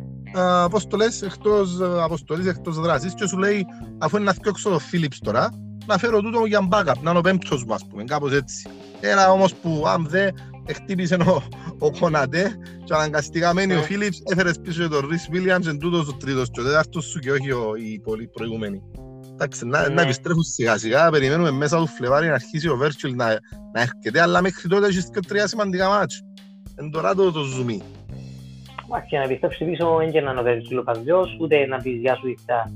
α, 0.42 0.68
πώς 0.68 0.86
το 0.86 0.96
λες, 0.96 1.22
εκτός 1.22 1.80
α, 1.80 2.04
αποστολής, 2.04 2.46
εκτός 2.46 2.80
δράσης 2.80 3.14
και 3.14 3.26
σου 3.26 3.38
λέει, 3.38 3.66
αφού 3.98 4.16
είναι 4.16 4.24
να 4.24 4.32
φτιάξω 4.32 4.70
το 4.70 4.78
Philips 4.92 5.18
τώρα, 5.22 5.50
να 5.86 5.98
φέρω 5.98 6.20
τούτο 6.20 6.44
για 6.44 6.68
backup, 6.70 7.00
να 7.00 7.10
είναι 7.10 7.18
ο 7.18 7.22
πέμπτος 7.22 7.64
μου, 7.64 7.74
ας 7.74 7.86
πούμε, 7.86 8.04
κάπως 8.04 8.32
έτσι. 8.32 8.68
Ένα 9.00 9.30
όμως 9.30 9.54
που 9.54 9.84
αν 9.86 10.06
δεν 10.08 10.34
χτύπησε 10.72 11.14
ο, 11.14 11.42
ο 11.78 11.90
Κονατέ 11.98 12.58
και 12.84 12.94
αναγκαστικά 12.94 13.54
μένει 13.54 13.72
ο 13.72 13.76
Ναι. 13.76 13.86
Philips, 13.88 14.32
έφερες 14.32 14.60
πίσω 14.62 14.88
τον 14.88 15.08
Rhys 15.10 15.34
Williams, 15.34 15.66
εν 15.66 15.78
τούτος 15.78 16.08
ο 16.08 16.12
τρίτος 16.12 16.50
και 16.50 16.60
ο 16.60 16.64
τέταρτος 16.64 17.04
σου 17.04 17.18
και 17.18 17.32
όχι 17.32 17.52
ο, 17.52 17.72
οι 17.76 18.00
πολύ 18.00 18.28
προηγούμενοι. 18.28 18.82
Εντάξει, 19.32 19.66
να, 19.66 19.88
Ναι. 19.88 19.94
να 19.94 20.02
επιστρέφουν 20.02 20.42
σιγά 20.42 20.78
σιγά, 20.78 21.10
περιμένουμε 21.10 21.50
μέσα 21.50 21.78
του 21.78 21.86
Φλεβάρι 21.86 22.26
να 22.26 22.34
αρχίσει 22.34 22.68
ο 22.68 22.78
Virtual 22.82 23.14
να, 23.14 23.26
να 23.72 23.80
έρχεται, 23.80 24.20
αλλά 24.20 24.42
μέχρι 24.42 24.68
τότε 24.68 24.86
έχεις 24.86 25.10
και 25.12 25.20
τρία 25.20 25.46
σημαντικά 25.46 25.88
μάτς. 25.88 26.22
Εν 26.76 26.90
τώρα 26.90 27.14
το, 27.14 27.32
το 27.32 27.42
ζουμί. 27.42 27.82
Μα 28.88 29.00
και 29.00 29.16
να 29.16 29.22
επιστρέψει 29.22 29.64
πίσω 29.64 29.96
δεν 29.98 30.10
και 30.12 30.20
να 30.20 30.30
είναι 30.30 30.40
ο 30.40 30.42
Βέρκυλο 30.42 30.82
παλιός, 30.82 31.36
ούτε 31.40 31.66
να 31.66 31.76
πεις 31.76 32.00
γεια 32.00 32.14
σου 32.16 32.28
ήρθα. 32.28 32.72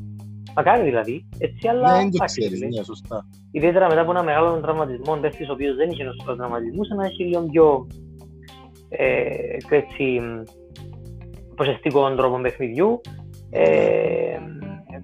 Μακάρι 0.56 0.82
δηλαδή, 0.82 1.28
έτσι, 1.38 1.68
αλλά 1.68 1.90
Ναι, 1.90 1.96
δεν 1.96 2.10
το 2.10 2.16
εντάξει, 2.16 2.40
ξέρεις, 2.40 2.58
φίλε. 2.58 2.76
ναι, 2.78 2.84
σωστά. 2.84 3.26
Ιδιαίτερα 3.50 3.88
μετά 3.88 4.00
από 4.00 4.10
ένα 4.10 4.22
μεγάλο 4.22 4.60
τραυματισμό, 4.60 5.16
παίχτης 5.16 5.48
ο 5.48 5.52
οποίος 5.52 5.76
δεν 5.76 5.90
είχε 5.90 6.04
νοσοκό 6.04 6.36
τραυματισμούς, 6.36 6.88
να 6.88 7.04
έχει 7.06 7.24
λίγο 7.24 7.42
πιο 7.42 7.86
ε, 8.88 9.56
πιο 9.66 9.76
έτσι, 9.76 10.20
προσεκτικό 11.54 12.14
τρόπο 12.14 12.40
παιχνιδιού. 12.40 13.00
Ε, 13.50 14.38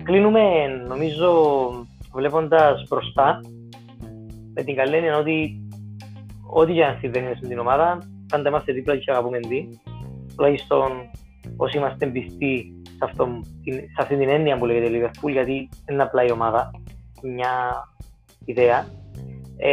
κλείνουμε, 0.03 0.67
νομίζω, 0.89 1.31
βλέποντας 2.13 2.85
μπροστά, 2.89 3.41
με 4.55 4.63
την 4.63 4.75
καλή 4.75 4.97
έννοια 4.97 5.17
ότι 5.19 5.69
ό,τι 6.53 6.73
και 6.73 6.85
αν 6.85 6.97
συμβαίνει 7.01 7.35
στην 7.35 7.59
ομάδα, 7.59 7.99
πάντα 8.29 8.49
είμαστε 8.49 8.73
δίπλα 8.73 8.97
και 8.97 9.11
αγαπούμε 9.11 9.39
τι. 9.39 9.69
Τουλάχιστον 10.37 10.91
όσοι 11.57 11.79
είμαστε 11.79 12.07
πιστοί 12.07 12.80
σε, 13.01 13.11
αυτό, 13.11 13.29
σε 13.65 13.99
αυτή 13.99 14.17
την 14.17 14.29
έννοια 14.29 14.57
που 14.57 14.67
λέγεται 14.67 14.89
Liverpool, 14.89 15.31
γιατί 15.31 15.69
δεν 15.85 15.95
είναι 15.95 16.03
απλά 16.03 16.25
η 16.25 16.31
ομάδα, 16.31 16.71
μια 17.23 17.53
ιδέα. 18.45 18.87
Ε, 19.57 19.71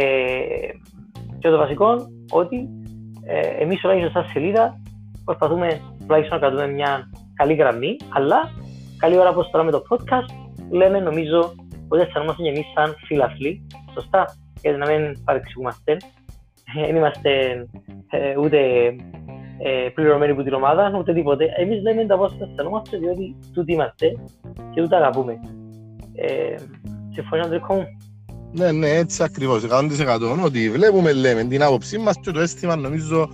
και 1.38 1.48
το 1.48 1.56
βασικό, 1.56 1.96
ότι 2.30 2.68
ε, 3.24 3.62
εμείς 3.62 3.80
τουλάχιστον 3.80 4.10
σαν 4.10 4.30
σελίδα 4.32 4.80
προσπαθούμε 5.24 5.80
τουλάχιστον 6.06 6.38
να 6.38 6.46
κρατούμε 6.46 6.72
μια 6.72 7.10
καλή 7.34 7.54
γραμμή, 7.54 7.96
αλλά 8.08 8.50
καλή 8.98 9.18
ώρα 9.18 9.28
όπως 9.28 9.50
τώρα 9.50 9.64
με 9.64 9.70
το 9.70 9.82
podcast 9.88 10.48
λέμε 10.70 11.00
νομίζω 11.00 11.54
ότι 11.88 12.02
αισθανόμαστε 12.02 12.42
και 12.42 12.48
εμείς 12.48 12.66
σαν 12.74 12.94
φίλαθλοι, 13.06 13.66
σωστά, 13.94 14.36
γιατί 14.60 14.78
να 14.78 14.90
μην 14.90 15.24
παρεξηγούμαστε. 15.24 15.96
Δεν 16.74 16.96
είμαστε 16.96 17.30
ε, 18.10 18.38
ούτε 18.38 18.58
ε, 19.58 19.88
πληρωμένοι 19.94 20.32
από 20.32 20.42
την 20.42 20.52
ομάδα, 20.52 20.92
ούτε 20.98 21.12
τίποτε. 21.12 21.44
Εμείς 21.56 21.82
λέμε 21.82 22.06
τα 22.06 22.16
πώς 22.16 22.36
αισθανόμαστε, 22.40 22.98
διότι 22.98 23.36
τούτοι 23.52 23.72
είμαστε 23.72 24.16
και 24.74 24.80
τούτα 24.80 24.96
αγαπούμε. 24.96 25.40
Ε, 26.14 26.54
συμφωνείς, 27.12 27.44
Αντρικό 27.44 27.74
μου; 27.74 27.86
Ναι, 28.52 28.72
ναι, 28.72 28.88
έτσι 28.88 29.22
ακριβώς, 29.22 29.62
100% 29.62 30.44
ότι 30.44 30.70
βλέπουμε, 30.70 31.12
λέμε, 31.12 31.44
την 31.44 31.62
άποψή 31.62 31.98
μας 31.98 32.16
και 32.20 32.30
το 32.30 32.40
αίσθημα 32.40 32.76
νομίζω 32.76 33.28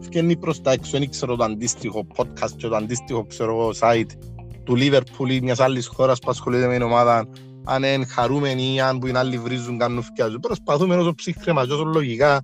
βγαίνει 0.00 0.36
προς 0.36 0.60
τα 0.60 0.72
έξω, 0.72 0.98
δεν 0.98 1.10
ξέρω 1.10 1.36
το 1.36 1.44
αντίστοιχο 1.44 2.06
podcast 2.16 2.50
και 2.56 2.68
το 2.68 2.76
αντίστοιχο, 2.76 3.26
ξέρω 3.26 3.50
εγώ, 3.50 3.70
site 3.80 4.10
του 4.64 4.76
Liverpool 4.76 5.30
ή 5.30 5.40
μιας 5.40 5.60
άλλης 5.60 5.86
χώρας 5.86 6.18
που 6.18 6.30
ασχολείται 6.30 6.66
με 6.66 6.72
την 6.72 6.82
ομάδα, 6.82 7.28
αν 7.64 7.82
είναι 7.82 8.04
χαρούμενοι 8.04 8.74
ή 8.74 8.80
αν 8.80 8.98
που 8.98 9.06
είναι 9.06 9.18
άλλοι 9.18 9.38
βρίζουν, 9.38 9.78
κάνουν 9.78 10.02
φτιάζουν. 10.02 10.40
Προσπαθούμε 10.40 10.96
όσο 10.96 11.14
ψύχρεμα 11.14 11.66
και 11.66 11.72
όσο 11.72 11.84
λογικά, 11.84 12.40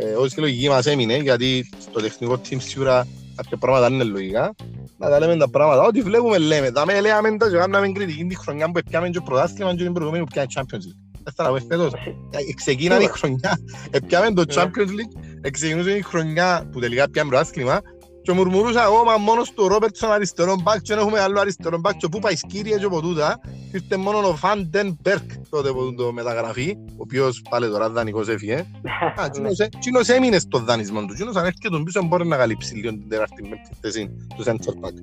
ε, 0.00 0.14
όσο 0.14 0.34
η 0.36 0.40
λογική 0.40 0.68
μας 0.68 0.86
έμεινε, 0.86 1.16
γιατί 1.16 1.68
στο 1.80 2.00
τεχνικό 2.00 2.40
team 2.48 2.56
σίγουρα 2.58 3.06
κάποια 3.36 3.56
πράγματα 3.56 3.88
δεν 3.88 3.94
είναι 3.94 4.04
λογικά, 4.04 4.54
να 4.98 5.08
τα 5.08 5.18
λέμε 5.18 5.36
τα 5.36 5.50
πράγματα. 5.50 5.82
Ό,τι 5.82 6.02
βλέπουμε 6.02 6.38
λέμε. 6.38 6.70
Τα 6.70 6.86
με 6.86 7.00
λέμε 7.00 7.36
τα 7.36 7.50
και 7.50 7.56
κάναμε 7.56 7.92
κριτική 7.92 8.24
τη 8.24 8.36
χρονιά 8.36 8.70
που 8.70 8.80
πιάμε 8.90 9.08
και 9.08 9.20
πρωτάθλημα 9.20 9.74
και 9.74 9.82
την 9.82 9.92
προηγούμενη 9.92 10.24
που 10.24 10.30
πιάμε 10.32 10.48
Champions 10.54 10.84
League. 10.88 11.02
Δεν 11.22 11.32
θα 11.36 11.44
τα 11.44 11.50
πω 11.50 11.58
φέτος. 11.68 11.92
Ε, 12.30 12.52
Ξεκίνανε 12.54 13.04
η 13.04 13.06
χρονιά, 13.06 13.58
πιάμε 14.06 14.32
το 14.32 14.44
Ναι. 14.44 14.54
Champions 14.54 14.90
League, 14.90 15.50
ξεκινούσε 15.50 15.90
η 15.90 16.02
χρονιά 16.02 16.68
που 16.72 16.80
τελικά 16.80 17.10
πιάμε 17.10 17.30
πρωτάθλημα 17.30 17.80
και 18.24 18.32
μουρμουρούσα 18.32 18.82
εγώ 18.84 19.04
μα 19.04 19.16
μόνος 19.16 19.52
του 19.52 19.68
Ρόπερτσον 19.68 20.12
αριστερό 20.12 20.56
μπακ 20.62 20.80
και 20.80 20.94
δεν 20.94 20.98
έχουμε 20.98 21.20
άλλο 21.20 21.40
αριστερό 21.40 21.78
μπακ 21.78 21.96
και 21.96 22.08
πού 22.08 22.18
πάει 22.18 22.36
σκύρια 22.36 22.78
και 22.78 22.84
από 22.84 23.00
τούτα 23.00 23.40
ήρθε 23.72 23.96
μόνο 23.96 24.28
ο 24.28 24.36
Φαντεν 24.36 24.98
Μπέρκ 25.02 25.30
τότε 25.50 25.70
που 25.70 25.94
το 25.94 26.12
μεταγραφεί 26.12 26.76
ο 26.90 26.94
οποίος 26.96 27.42
πάλι 27.50 27.68
τώρα 27.68 27.90
δανεικός 27.90 28.28
έφυγε. 28.28 28.54
Α, 29.20 29.30
τσίνος 29.30 29.58
έ- 29.58 29.78
τσίνος 29.78 30.08
έμεινε 30.08 30.38
στο 30.38 30.58
δανεισμό 30.58 31.00
του. 31.04 31.14
Τσίνος 31.14 31.36
αν 31.36 31.44
έρχεται 31.44 31.68
τον 31.68 31.84
πίσω 31.84 32.02
μπορεί 32.02 32.26
να 32.26 32.36
καλύψει 32.36 32.74
λίγο 32.74 32.90
την 32.90 33.08
τεράστια 33.08 33.48
με 33.48 33.56
τη 33.56 33.76
θέση 33.80 34.10
του 34.36 34.44
center 34.44 34.72
back 34.84 34.94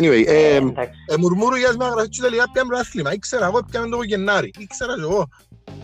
anyway 0.00 0.24
ε, 0.26 0.54
Εντάξει. 0.56 0.90
ε, 1.06 1.16
μουρμούρου 1.18 1.56
για 1.56 1.70
μεταγραφή 1.72 2.08
και 2.08 2.20
τελικά 2.20 2.50
πιάμε 2.52 2.68
πρωτάθλημα 2.68 3.12
ήξερα 3.12 3.46
εγώ 3.46 3.60
πιάμε 3.70 3.88
το 3.88 4.02
Γενάρη. 4.02 4.50
Ήξερα 4.58 4.94
και 4.94 5.00
εγώ 5.00 5.28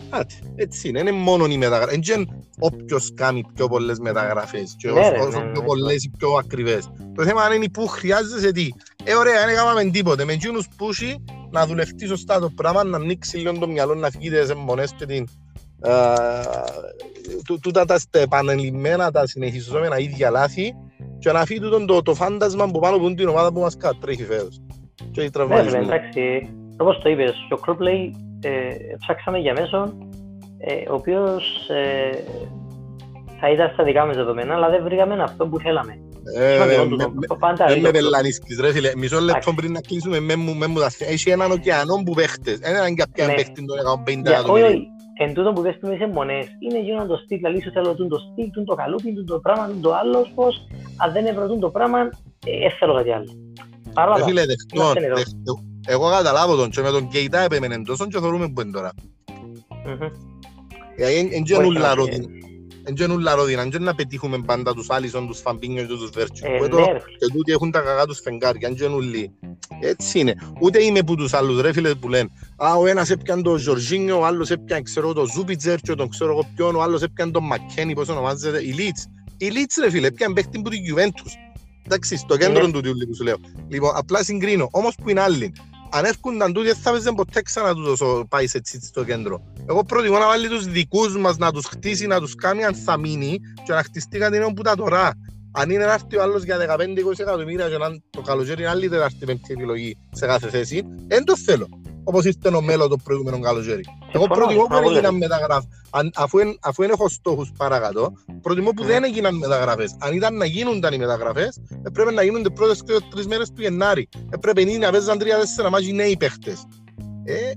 Άτε, 0.09 0.33
έτσι 0.55 0.87
είναι, 0.89 0.99
είναι 0.99 1.11
μόνο 1.11 1.45
οι 1.45 1.57
μεταγραφές. 1.57 1.95
Είναι 2.09 2.25
όποιος 2.59 3.13
κάνει 3.13 3.43
πιο 3.53 3.67
πολλές 3.67 3.99
μεταγραφές 3.99 4.75
και 4.77 4.91
Ναι, 4.91 4.99
όσο 4.99 5.09
ρε, 5.11 5.19
όσο 5.19 5.39
ναι, 5.39 5.51
πιο 5.51 5.61
ναι. 5.61 5.67
πολλές 5.67 6.03
ή 6.03 6.11
πιο 6.17 6.29
ακριβές. 6.33 6.89
Το 7.15 7.23
θέμα 7.23 7.55
είναι 7.55 7.69
που 7.69 7.87
χρειάζεσαι 7.87 8.51
τι. 8.51 8.67
Ε, 9.03 9.13
ωραία, 9.15 9.39
δεν 9.39 9.49
έκαναμε 9.49 9.83
τίποτε. 9.83 10.25
Με 10.25 10.33
εκείνους 10.33 10.67
που 10.77 10.89
έχει, 10.89 11.23
να 11.51 11.65
δουλευτείς 11.65 12.09
σωστά 12.09 12.39
το 12.39 12.49
πράγμα, 12.55 12.83
να 12.83 12.97
ανοίξεις 12.97 13.39
λίγο 13.39 13.57
το 13.57 13.67
μυαλό, 13.67 13.95
να 13.95 14.09
φύγεις 14.09 14.29
τις 14.39 14.49
αιμονές 14.49 14.93
και 14.97 15.05
την... 15.05 15.27
α, 15.81 16.13
τού- 17.45 17.59
Τούτα 17.61 17.85
τα 17.85 17.99
στε- 17.99 18.21
επανελειμμένα, 18.21 19.11
τα 19.11 19.27
συνεχιζόμενα 19.27 19.99
ίδια 19.99 20.29
λάθη 20.29 20.73
και 21.19 21.31
να 21.31 21.45
φύγει 21.45 21.59
τούτο 21.59 21.85
το, 21.85 22.01
το 22.01 22.13
φάντασμα 22.13 22.67
που 22.71 22.79
πάνω 22.79 22.95
από 22.95 23.13
την 23.13 23.27
ομάδα 23.27 23.53
που 23.53 23.59
μας 23.59 23.77
κατρέχει 23.77 24.23
φέτος. 24.25 24.61
Και 24.95 25.03
οι 25.03 25.07
Ναι, 25.07 25.13
φίλε, 25.13 25.29
τραυματισμοί. 25.29 25.79
εντάξει, 25.79 26.49
όπως 26.77 26.99
το 27.03 27.09
είπες, 27.09 27.33
ο 27.49 27.55
Κλοπ 27.55 27.79
λέει, 27.81 28.15
ε, 28.43 28.95
ψάξαμε 28.99 29.37
για 29.37 29.53
μέσον, 29.53 30.09
ε, 30.57 30.89
ο 30.89 30.93
οποίος 30.93 31.69
ε, 31.69 32.17
θα 33.39 33.49
ήταν 33.51 33.69
στα 33.73 33.83
δικά 33.83 34.05
μας 34.05 34.15
δεδομένα, 34.15 34.53
αλλά 34.53 34.69
δεν 34.69 34.83
βρήκαμε 34.83 35.23
αυτό 35.23 35.47
που 35.47 35.59
θέλαμε. 35.59 35.97
Ε, 36.37 36.53
Σημαντικό 36.53 36.83
με- 36.83 36.89
τούτο. 36.89 37.09
με- 37.13 37.37
Πάντα 37.39 37.65
Δεν 37.65 37.67
λέει 37.73 37.81
με 37.81 37.87
ο 37.87 37.91
Κλοπ. 37.91 38.03
πελανίσκεις 38.03 38.59
ρε 38.59 38.71
φίλε. 38.71 38.91
Μισό 38.95 39.15
λεπτό 39.15 39.29
Εντάξει. 39.29 39.53
πριν 39.55 39.71
να 39.71 39.81
κλείσουμε 39.81 40.19
με 40.19 40.35
μου, 40.35 40.53
με 40.55 40.67
μου 40.67 40.79
τα 40.79 40.89
θέα. 40.89 41.09
Έχει 41.09 41.29
έναν 41.29 41.51
ωκεανό 41.51 41.95
που 42.05 42.13
παίχτες. 42.13 42.57
Δεν 42.59 42.71
είναι 42.75 42.89
για 42.89 43.07
ποιον 43.13 43.27
Ναι. 43.27 43.33
παίχτη 43.33 43.65
των 43.65 43.77
150 43.79 44.29
Για- 44.29 44.39
Όχι, 44.39 44.39
εκατομμύρια. 44.39 44.67
όχι. 44.67 44.87
Εν 45.23 45.33
τούτο 45.33 45.53
που 45.53 45.61
πες 45.61 45.75
του 45.79 45.91
είσαι 45.93 46.07
μονές, 46.13 46.45
είναι 46.65 46.79
γίνον 46.81 47.07
το 47.07 47.15
στυλ, 47.23 47.37
δηλαδή 47.37 47.61
σου 47.61 47.71
θέλω 47.71 47.95
τούν 47.95 48.09
το 48.09 48.17
στυλ, 48.17 48.49
τούν 48.51 48.65
το 48.65 48.75
καλούπι, 48.75 49.13
τούν 49.13 49.25
το 49.25 49.39
πράγμα, 49.39 49.67
τούν 49.67 49.81
το 49.81 49.91
άλλο, 50.01 50.19
πώς, 50.35 50.67
αν 50.97 51.11
δεν 51.13 51.25
έβρω 51.25 51.57
το 51.59 51.69
πράγμα, 51.69 51.99
ε, 52.45 52.57
δεν 52.63 52.71
θέλω 52.79 52.93
κάτι 52.93 53.11
άλλο. 53.11 53.31
Παρ' 53.93 54.07
όλα 54.07 54.15
Ρε 54.17 54.21
αυτά, 54.21 54.29
φίλε, 54.33 54.45
δεχτών, 54.51 54.79
είμαστε 54.83 55.05
εδώ. 55.05 55.53
Δεχτών. 55.85 56.01
Εγώ 56.07 56.09
καταλάβω 56.17 56.55
τον 56.55 56.69
και 56.69 56.81
με 56.81 56.89
τον 56.89 57.07
Κεϊτά 57.07 57.39
επέμενε 57.39 57.81
τόσο 57.81 58.07
και 58.07 58.19
θεωρούμε 58.19 58.49
που 58.49 58.61
είναι 58.61 58.71
τώρα. 58.71 58.91
μμμ. 59.85 60.07
Γιατί 60.97 61.13
εν- 61.15 61.29
εν 61.31 61.41
Όχι, 61.41 61.53
γενούλα 61.53 61.87
όχι, 61.87 61.95
ρόδινα. 61.95 62.27
Εν 62.85 62.95
γενούλα 62.95 63.35
ρόδινα. 63.35 63.61
Εν 63.61 63.83
να 63.83 63.95
πετύχουμε 63.95 64.37
πάντα 64.45 64.73
τους 64.73 64.89
Άλισον, 64.89 65.27
τους 65.27 65.39
Φαμπίνιος 65.39 65.87
και 65.87 65.93
τους 65.93 66.09
Βέρτσιο. 66.09 66.47
ε, 66.53 66.57
Που 66.57 66.59
ναι, 66.63 66.65
εδώ 66.65 66.77
ρε 66.77 66.83
φίλε. 66.99 67.17
και 67.17 67.27
τούτοι 67.33 67.51
έχουν 67.51 67.71
τα 67.71 67.79
κακά 67.79 68.05
τους 68.05 68.19
φεγγάρια. 68.19 68.67
Εν 68.67 68.73
γενούλοι. 68.75 69.31
Έτσι 69.81 70.19
είναι. 70.19 70.35
Ούτε 70.61 70.83
είμαι 70.83 71.01
που 71.03 71.15
τους 71.15 71.33
άλλους 71.33 71.61
ρε 71.61 71.73
φίλε 71.73 71.95
που 71.95 72.09
λένε 72.09 72.29
«Α, 72.57 72.75
ο 72.75 72.85
ένας 72.87 73.09
έπιαν 73.09 73.43
τον 73.43 73.57
Ζορζίνιο, 73.57 74.19
ο 74.19 74.25
άλλος 74.25 74.49
έπιαν 74.51 74.83
ξέρω 74.83 75.13
τον 75.13 75.25
Ζούπιτζερ 75.35 75.79
και 75.79 75.93
τον 75.95 76.09
ξέρω 76.09 76.31
εγώ 76.31 76.49
ποιον, 76.55 76.75
ο 76.75 76.81
άλλος 76.81 77.01
έπιαν 77.01 77.31
τον 77.31 77.43
Μακκένι, 77.45 77.93
πώς 77.93 78.09
ονομάζεται, 78.09 78.63
η 78.63 78.71
Λίτς». 78.71 79.05
Η 79.37 79.45
Λίτς 79.45 79.75
ρε 79.75 79.89
φίλε, 79.89 80.07
έπιαν 80.07 80.33
παίχτη 80.33 80.61
που 80.61 80.69
την 80.69 80.79
Juventus. 80.95 81.31
Εντάξει, 81.85 82.17
στο 82.17 82.37
κέντρο 82.37 82.65
Ναι. 82.65 82.71
του 82.71 82.81
τιούλου 82.81 83.07
που 83.07 83.15
σου 83.15 83.23
λέω. 83.23 83.35
Λοιπόν, 83.69 83.91
απλά 83.95 84.23
συγκρίνω. 84.23 84.67
Όμως 84.71 84.95
που 85.03 85.09
είναι 85.09 85.21
άλλοι. 85.21 85.53
Αν 85.95 86.05
έρχονταν 86.05 86.53
τούτοι, 86.53 86.73
θα 86.73 86.91
παίζαν 86.91 87.15
ποτέ 87.15 87.41
ξανά 87.41 87.73
τους 87.73 87.87
όσο 87.87 88.25
πάει 88.29 88.47
σε 88.47 88.57
έτσι 88.57 88.79
στο 88.85 89.03
κέντρο. 89.03 89.41
Εγώ 89.69 89.83
προτιμώ 89.83 90.17
να 90.17 90.27
βάλει 90.27 90.47
τους 90.47 90.65
δικούς 90.65 91.17
μας, 91.17 91.37
να 91.37 91.51
τους 91.51 91.65
χτίσει, 91.65 92.07
να 92.07 92.19
τους 92.19 92.35
κάνει 92.35 92.63
αν 92.63 92.75
θα 92.75 92.97
μείνει 92.97 93.39
και 93.65 93.73
να 93.73 93.83
χτιστεί 93.83 94.17
κάτι 94.17 94.37
νέο 94.37 94.53
που 94.53 94.61
τα 94.61 94.75
τώρα. 94.75 95.11
Αν 95.55 95.69
είναι 95.69 95.85
να 95.85 95.93
έρθει 95.93 96.17
ο 96.17 96.21
άλλος 96.21 96.43
για 96.43 96.57
15-20 96.57 97.19
εκατομμύρια 97.19 97.69
και 97.69 97.77
να 97.77 97.87
το 98.09 98.21
καλοκαίρι 98.21 98.61
είναι 98.61 98.69
άλλη 98.69 98.89
τεράστια 98.89 99.25
πέμπτη 99.27 99.53
επιλογή 99.53 99.97
σε 100.11 100.25
κάθε 100.25 100.49
θέση, 100.49 100.83
δεν 101.07 101.23
το 101.23 101.37
θέλω 101.37 101.67
όπως 102.03 102.25
ήρθε 102.25 102.55
ο 102.55 102.61
μέλλον 102.61 102.89
το 102.89 102.97
προηγούμενο 103.03 103.39
καλοκαίρι. 103.39 103.83
Εγώ 104.11 104.27
προτιμώ 104.27 104.63
που 104.63 104.73
δεν 104.73 104.83
έγιναν 104.83 105.15
μεταγραφές. 105.15 105.67
Αφού, 106.15 106.39
αφού 106.61 106.83
έχω 106.83 107.09
στόχους 107.09 107.51
παρακάτω, 107.57 108.13
προτιμώ 108.41 108.69
που 108.71 108.83
δεν 108.83 109.03
έγιναν 109.03 109.35
μεταγραφές. 109.35 109.95
Αν 109.99 110.13
ήταν 110.13 110.35
να 110.35 110.45
γίνονταν 110.45 110.93
οι 110.93 110.97
μεταγραφές, 110.97 111.61
έπρεπε 111.83 112.11
να 112.11 112.23
γίνονται 112.23 112.49
πρώτες 112.49 112.83
και 112.83 112.93
τρεις 113.09 113.27
μέρες 113.27 113.51
του 113.51 113.61
Γενάρη. 113.61 114.09
Έπρεπε 114.29 114.63
να 114.77 114.91
παίζαν 114.91 115.17
τρία-τέσσερα 115.17 115.69
μάτια 115.69 115.93
νέοι 115.93 116.17
παίχτες. 116.17 116.67
Ε... 117.23 117.51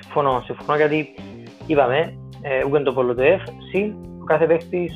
Συμφωνώ, 0.00 0.42
συμφωνώ 0.44 0.76
γιατί 0.76 1.08
είπαμε, 1.66 1.98
ε, 2.42 2.64
ούτε 2.66 2.82
το 2.82 2.92
Πολωτεύ, 2.92 3.40
συν 3.70 3.94
ο 4.20 4.24
κάθε 4.24 4.46
παίχτης 4.46 4.92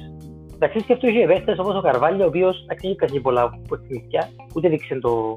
Εντάξει, 0.58 0.78
σκέφτομαι 0.78 1.12
είχε 1.12 1.26
παίχτες 1.26 1.58
όπως 1.58 1.76
ο 1.76 1.80
Καρβάλιο, 1.80 2.24
ο 2.24 2.28
οποίος 2.28 2.64
δεν 2.66 2.94
έχει 3.00 3.20
πολλά 3.20 3.50
που 3.68 3.78
ούτε 4.54 4.68
δείξε 4.68 4.98
το, 4.98 5.34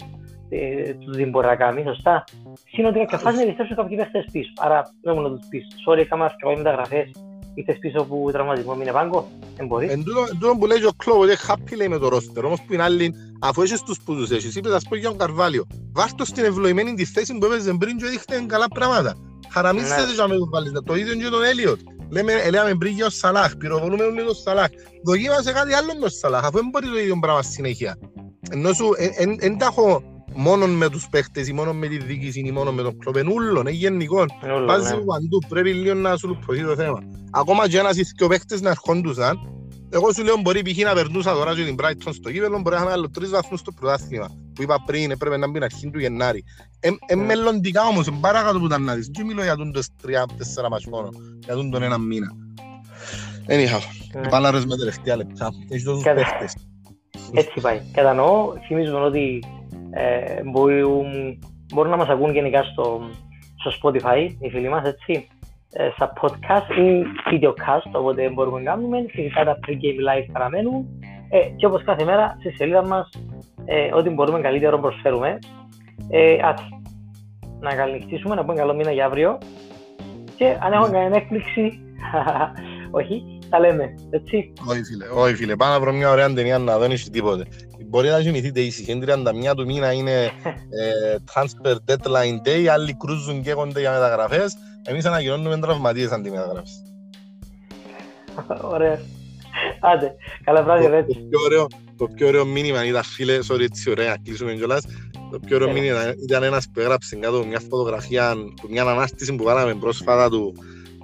ε, 0.50 0.94
του 0.94 1.12
δεν 1.12 1.30
μπορεί 1.30 1.48
να 1.48 1.56
κάνει, 1.56 1.84
σωστά. 1.84 2.24
Συν 2.72 2.86
ότι 2.86 3.00
κάποια 3.00 3.18
φάση 3.18 3.36
να 3.36 3.42
επιστρέψουν 3.42 3.76
κάποιοι 3.76 3.98
παίχτες 3.98 4.26
πίσω. 4.32 4.52
Άρα 4.58 4.94
δεν 5.02 5.14
μόνο 5.14 5.30
να 5.30 5.38
τους 5.38 5.48
πεις, 5.50 5.68
sorry, 5.88 5.98
έκανα 5.98 6.26
αρκετά 6.26 6.58
μεταγραφές, 6.58 7.12
ήρθες 7.54 7.78
πίσω 7.78 8.04
που 8.04 8.30
τραυματισμός 8.32 8.78
μείνε 8.78 8.92
πάγκο, 8.92 9.28
δεν 9.56 9.68
μπορείς. 9.68 9.92
Εν 9.92 10.04
τούτο 10.04 10.56
που 10.60 10.66
λέει 10.66 10.84
ο 10.84 10.92
Κλόβο, 10.98 11.22
ότι 11.22 11.36
happy 11.48 11.76
λέει 11.78 11.88
με 11.88 11.98
το 11.98 12.08
ρόστερ, 12.08 12.46
όμως 12.46 12.62
που 12.62 12.74
είναι 12.74 12.84
άλλοι, 12.84 13.14
αφού 13.40 13.62
έχεις 13.62 13.82
τους 13.82 14.02
που 14.06 14.16
τους 14.16 14.32
έχεις, 14.32 14.56
είπες 14.56 14.72
ας 14.72 14.84
πω 14.90 14.96
για 14.96 15.10
τον 15.10 15.18
Καρβάλιο, 15.18 15.68
βάρτο 15.94 16.26
στην 16.26 16.44
ευλογημένη 16.44 16.94
τη 16.94 17.06
θέση 17.06 17.38
που 17.38 17.46
έπαιζε 17.46 17.74
πριν 17.80 17.98
και 17.98 18.06
έδειχνε 18.06 18.46
καλά 18.48 18.68
πράγματα. 18.68 19.16
Χαραμίστε 19.50 19.96
ναι. 19.96 20.28
με 20.28 20.36
τον 20.38 20.50
βάλεις, 20.50 20.72
το 20.86 20.96
ίδιο 20.96 21.16
και 21.16 21.30
τον 21.30 21.44
Έλιοτ. 21.44 21.80
Λέμε, 22.10 22.50
λέμε 22.50 22.76
πριν 22.76 22.94
για 22.94 23.06
ο 23.06 23.10
Σαλάχ, 23.10 23.58
πυροβολούμε 23.58 24.04
όλοι 24.04 24.24
τον 24.26 24.36
Σαλάχ. 24.36 24.68
Δοκίμασε 25.04 25.52
κάτι 25.52 25.74
άλλο 25.74 25.94
με 25.94 26.00
τον 26.00 26.10
Σαλάχ, 26.10 26.44
αφού 26.44 26.58
δεν 26.58 26.70
μπορεί 26.72 26.88
το 26.88 27.00
ίδιο 27.00 27.20
πράγμα 27.22 27.42
συνέχεια. 27.42 27.98
Ενώ 28.52 28.74
σου, 28.74 28.94
εν 29.40 29.58
τα 29.58 29.66
έχω 29.66 30.04
μόνο 30.34 30.68
με 30.68 30.90
τους 30.90 31.08
παίχτες 31.10 31.48
ή 31.48 31.54
μόνο 31.54 31.74
με 31.74 31.88
τη 31.88 31.98
διοίκηση 31.98 32.40
ή 32.40 32.52
μόνο 32.52 32.72
με 32.72 32.82
τον 32.82 32.98
κλόπ, 32.98 33.16
είναι 33.18 33.34
ούλον, 33.34 33.62
είναι 33.62 33.72
γενικό. 33.72 34.26
Βάζει 34.68 34.96
ναι. 34.96 35.02
παντού, 35.02 35.40
πρέπει 35.50 35.74
λίγο 35.74 35.94
να 35.94 36.18
σου 36.18 36.28
λουπωθεί 36.28 36.64
το 36.64 36.76
θέμα. 36.76 37.00
Ακόμα 37.32 37.70
και 37.70 37.78
ένας 37.78 37.98
ή 37.98 38.04
παίχτες 38.28 38.62
να 38.62 38.70
ερχόντουσαν, 38.70 39.40
εγώ 39.90 40.14
σου 40.14 40.24
λέω 40.24 40.38
μπορεί 40.38 40.62
π.χ. 40.62 40.78
να 40.78 40.94
περνούσα 40.94 41.34
τώρα 41.34 41.56
και 41.56 41.64
την 41.64 41.76
Brighton 41.80 42.12
στο 42.12 42.32
κύπελο, 42.32 42.60
μπορεί 42.60 42.70
να 42.70 42.76
είχαμε 42.76 42.92
άλλο 42.92 43.10
τρεις 43.10 43.30
βαθμούς 43.30 43.60
στο 43.60 43.72
πρωτάθλημα. 43.72 44.28
Που 44.60 44.66
είπα 44.66 44.84
πριν, 44.86 45.12
έπρεπε 45.12 45.38
να 45.38 45.50
μπει 45.50 45.60
αρχή 45.64 45.90
του 45.90 46.00
Γενάρη. 46.00 46.44
Ε, 46.80 47.16
ναι. 47.16 47.24
μελλοντικά 47.24 47.84
όμως, 47.84 48.10
παρακάτω 48.22 48.60
που 48.60 48.66
ήταν 48.66 48.84
να 48.84 48.94
δεις. 48.96 49.12
Και 49.14 49.24
μιλώ 49.24 49.44
για 49.44 49.56
τον 49.56 49.72
τρία-τέσσερα 50.02 50.70
μας 50.70 50.86
μόνο, 50.86 51.10
για 51.40 51.56
τον 51.56 51.84
ένα 51.84 51.98
μήνα. 51.98 52.28
Anyhow, 53.48 53.82
ναι. 54.22 54.30
πάλαρες 54.30 54.66
με 54.66 54.78
τελευταία 54.78 55.16
λεπτά. 55.16 55.50
Έχεις 55.70 55.84
τόσους 55.84 56.04
παίχτες. 56.04 56.56
Έτσι 57.34 57.62
πάει. 57.62 57.82
Κατανοώ, 57.92 58.54
θυμίζουμε 58.68 59.00
ότι 59.00 59.44
ε, 59.90 60.44
μπορούν, 60.44 61.40
μπορούν 61.74 61.92
να 61.92 61.98
μας 61.98 62.08
ακούν 62.08 62.34
γενικά 62.34 62.64
στο, 62.64 63.02
στο 63.56 63.72
Spotify, 63.82 64.28
οι 64.40 64.50
φίλοι 64.50 64.70
μας, 64.70 64.88
έτσι, 64.88 65.28
ε, 65.72 65.90
στα 65.96 66.14
podcast 66.22 66.78
ή 66.78 67.04
videocast, 67.32 67.92
οπότε 67.92 68.30
μπορούμε 68.30 68.62
να 68.62 68.72
κάνουμε. 68.72 69.06
Φυσικά 69.10 69.44
τα 69.44 69.60
pre-game 69.68 70.00
live 70.10 70.30
παραμένουν. 70.32 70.86
Ε, 71.30 71.40
και 71.40 71.66
όπως 71.66 71.84
κάθε 71.84 72.04
μέρα, 72.04 72.36
στη 72.40 72.52
σελίδα 72.52 72.88
μας, 72.88 73.10
ε, 73.70 73.96
ό,τι 73.96 74.10
μπορούμε 74.10 74.40
καλύτερο 74.40 74.80
προσφέρουμε. 74.80 75.40
Ε, 76.10 76.38
ας, 76.44 76.62
να 77.60 77.76
καληνυχτήσουμε, 77.76 78.36
να 78.36 78.42
πούμε 78.42 78.56
καλό 78.56 78.74
μήνα 78.74 78.92
για 78.92 79.06
αύριο. 79.06 79.38
Και 80.36 80.58
αν 80.62 80.74
έχω 80.74 80.92
κανένα 80.92 81.16
έκπληξη, 81.16 81.80
όχι, 83.00 83.40
τα 83.50 83.60
λέμε, 83.60 83.96
έτσι. 84.10 84.54
Όχι 84.70 84.84
φίλε, 84.84 85.06
όχι 85.24 85.36
φίλε, 85.36 85.56
πάμε 85.56 85.74
να 85.74 85.80
βρω 85.80 85.92
μια 85.92 86.10
ωραία 86.10 86.34
ταινία 86.34 86.58
να 86.58 86.78
δω 86.78 86.88
τίποτε 87.12 87.48
μπορεί 87.90 88.10
να 88.10 88.20
γεννηθείτε 88.20 88.60
ήσυχοι. 88.60 89.00
31 89.06 89.54
του 89.56 89.66
μήνα 89.66 89.92
είναι 89.92 90.24
ε, 90.80 91.16
transfer 91.34 91.76
deadline 91.86 92.48
day, 92.48 92.66
άλλοι 92.66 92.94
κρούζουν 92.94 93.42
και 93.42 93.50
έχονται 93.50 93.80
για 93.80 93.92
μεταγραφές. 93.92 94.58
Εμείς 94.86 95.06
ανακοινώνουμε 95.06 95.58
τραυματίες 95.58 96.12
αντί 96.12 96.30
μεταγραφές. 96.30 96.84
Ωραία. 98.62 99.00
Άντε, 99.80 100.16
καλά 100.44 100.64
βράδυ, 100.64 100.88
ρε. 100.88 101.06
Το 102.00 102.08
πιο 102.08 102.08
ωραίο, 102.08 102.08
το 102.08 102.14
πιο 102.16 102.28
ωραίο 102.28 102.46
μήνυμα 102.46 102.86
ήταν, 102.86 103.04
φίλε, 103.04 103.40
sorry, 103.48 103.60
έτσι 103.60 103.90
ωραία, 103.90 104.18
κλείσουμε 104.24 104.54
κιόλας. 104.54 104.86
Το 105.32 105.40
πιο 105.40 105.56
ωραίο 105.56 105.68
ναι. 105.68 105.74
μήνυμα 105.74 106.14
ήταν 106.24 106.44
ένας 106.44 106.66
που 106.74 106.80
έγραψε 106.80 107.16
κάτω 107.16 107.46
μια 107.46 107.60
φωτογραφία, 107.70 108.36
μια 108.70 108.84
ανάστηση 108.84 109.36
που 109.36 109.44
βάλαμε 109.44 109.76
πρόσφατα 109.76 110.30
του, 110.30 110.54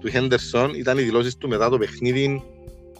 του 0.01 0.11
Henderson. 0.13 0.69
Ήταν 0.77 0.97
οι 0.97 1.01
δηλώσεις 1.01 1.37
του 1.37 1.47
μετά 1.47 1.69
το 1.69 1.77
παιχνίδι 1.77 2.43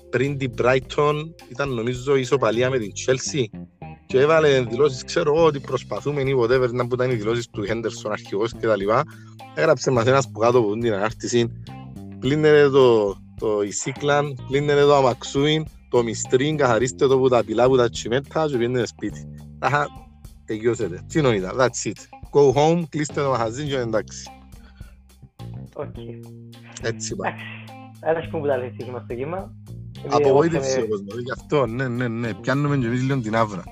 πριν 0.10 0.38
την 0.38 0.54
Brighton, 0.58 1.30
ήταν 1.50 1.74
νομίζω 1.74 2.16
ισοπαλία 2.16 2.70
με 2.70 2.78
την 2.78 2.92
Chelsea 3.06 3.60
και 4.06 4.20
έβαλε 4.20 4.62
δηλώσεις, 4.62 5.04
ξέρω 5.04 5.36
εγώ 5.36 5.46
ότι 5.46 5.60
προσπαθούμε 5.60 6.22
ή 6.22 6.36
whatever 6.40 6.70
να 6.72 6.88
που 6.88 6.96
ήταν 6.96 7.12
οι 7.12 7.16
δηλώσεις 7.16 7.50
του 7.50 7.66
Henderson 7.68 8.12
αρχηγός 8.12 8.52
και 8.60 8.68
τα 8.68 8.76
λοιπά. 8.76 9.04
Έγραψε 9.56 9.92
μας 9.92 10.06
ένας 10.06 10.32
που 10.32 10.40
κάτω 10.40 10.58
από 10.58 10.74
την 10.74 10.94
ανάρτηση, 10.94 11.62
πλύνερε 12.20 12.70
το, 12.70 13.16
το 13.40 13.62
Ισίκλαν, 13.62 14.46
πλύνερε 14.48 14.82
το 14.82 14.96
Αμαξούιν, 14.96 15.66
το 15.96 16.04
Μιστρίν, 16.04 16.58
καθαρίστε 16.58 17.08
το 17.08 17.20
που 17.20 17.30
τα 17.30 17.44
πιλά 17.44 17.68
που 17.68 17.78
τα 17.78 17.90
τσιμέτα 17.90 18.46
και 18.46 18.58
πήγαινε 18.58 18.86
σπίτι. 18.86 19.28
Αχα, 19.60 19.88
τελειώσετε. 20.46 21.06
Τι 21.08 21.22
νόητα, 21.22 21.54
that's 21.58 21.90
it. 21.90 22.00
Go 22.32 22.54
home, 22.54 22.84
κλείστε 22.90 23.22
το 23.22 23.30
μαχαζί 23.30 23.68
και 23.68 23.78
εντάξει. 23.78 24.30
Okay. 25.74 26.20
Έτσι 26.82 27.16
πάει. 27.16 27.32
Ένας 28.00 28.28
που 28.30 28.46
τα 28.48 28.58
λέει 28.58 28.76
στο 29.04 29.14
κύμα. 29.16 29.52
Απογοήτευση 30.10 30.82
ο 30.82 30.88
κόσμος, 30.88 31.20
γι' 31.20 31.32
αυτό, 31.32 31.66
ναι, 31.66 31.88
ναι, 31.88 32.08
ναι, 32.08 32.34
πιάνουμε 32.34 32.78
και 32.78 32.86
εμείς 32.86 33.02
λίγο 33.02 33.20
την 33.20 33.36
άβρα. 33.36 33.64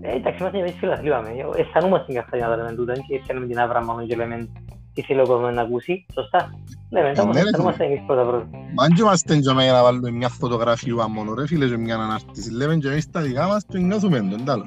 Ε, 0.00 0.16
εντάξει, 0.16 0.38
είμαστε 0.40 0.58
εμείς 0.58 0.72
φίλοι, 0.78 1.06
είπαμε. 1.06 1.28
Αισθανούμαστε 1.56 2.12
καθαρή 2.12 2.42
να 2.42 2.56
λέμε 2.56 2.72
τούτα 2.72 2.92
και 2.92 3.20
πιάνουμε 3.24 3.46
την 3.46 3.58
άβρα 3.58 3.84
μόνο 3.84 4.06
και 4.06 4.16
λέμε 4.16 4.48
τι 4.96 5.02
θέλει 5.02 5.20
ο 5.20 5.26
κόσμος 5.26 5.54
να 5.54 5.62
ακούσει, 5.62 6.06
σωστά. 6.14 6.50
Λέμε, 6.90 7.12
όμως 7.20 7.34
ναι, 7.34 7.40
αισθανούμαστε 7.40 7.84
εμείς 7.84 8.00
πρώτα 8.06 8.22
πρώτα. 8.22 8.48
Μα 8.74 8.84
αν 8.84 8.92
και 8.92 9.02
είμαστε 9.02 9.34
για 9.34 9.52
να 9.52 9.82
βάλουμε 9.82 10.10
μια 10.10 10.28
φωτογραφία 10.28 11.08
μόνο 11.08 11.34
ρε 11.34 11.46
φίλε 11.46 11.66
και 11.66 11.76
μια 11.76 11.94
ανάρτηση. 11.94 12.52
Λέμε 12.52 12.76
και 12.76 12.88
εμείς 12.88 13.10
τα 13.10 13.20
δικά 13.20 13.46
μας 13.46 13.66
το 13.66 13.78
νιώθουμε, 13.78 14.20
δεν 14.20 14.44
τ' 14.44 14.50
άλλο. 14.50 14.66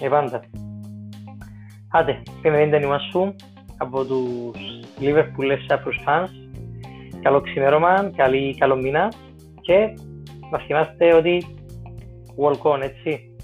Ε, 0.00 0.08
πάντα. 0.08 0.42
Άντε, 1.88 2.22
πήμε 2.42 2.62
την 2.62 2.70
ταινία 2.70 2.98
σου 2.98 3.34
από 3.76 4.04
τους 4.04 4.58
Liverpool 5.00 5.50
Cyprus 5.68 5.98
fans. 6.06 6.28
Καλό 7.22 7.40
ξημέρωμα, 7.40 8.10
καλή, 8.16 8.56
καλό 8.58 8.76
μήνα 8.76 9.12
και 9.60 9.74
να 10.50 10.58
θυμάστε 10.58 11.14
ότι 11.14 11.46
walk 12.36 12.72
on, 12.72 12.80
έτσι. 12.80 13.34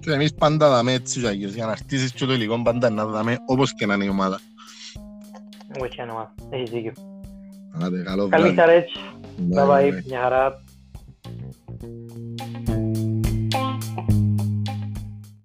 Και 0.00 0.12
εμείς 0.12 0.34
πάντα 0.34 0.70
δάμε 0.70 0.92
έτσι, 0.92 1.20
για 1.34 1.66
να 1.66 1.72
αρτήσεις 1.72 2.12
και 2.12 2.24
το 2.24 2.32
υλικό 2.32 2.62
πάντα 2.62 2.90
να 2.90 3.06
δάμε 3.06 3.36
όπως 3.46 3.74
και 3.74 3.86
να 3.86 3.94
είναι 3.94 4.04
η 4.04 4.08
ομάδα. 4.08 4.40
Εγώ 5.76 5.86
και 5.86 6.02
η 6.02 6.08
ομάδα, 6.10 6.34
έχεις 6.50 6.70
δίκιο. 6.70 6.92
Άντε, 7.82 8.02
καλό 8.02 8.26
βράδυ. 8.26 8.42
Καλή 8.42 8.54
χαρά 8.54 8.72
έτσι. 8.72 8.98
Bye 9.54 9.68
bye, 9.68 10.02
μια 10.06 10.20
χαρά. 10.20 10.61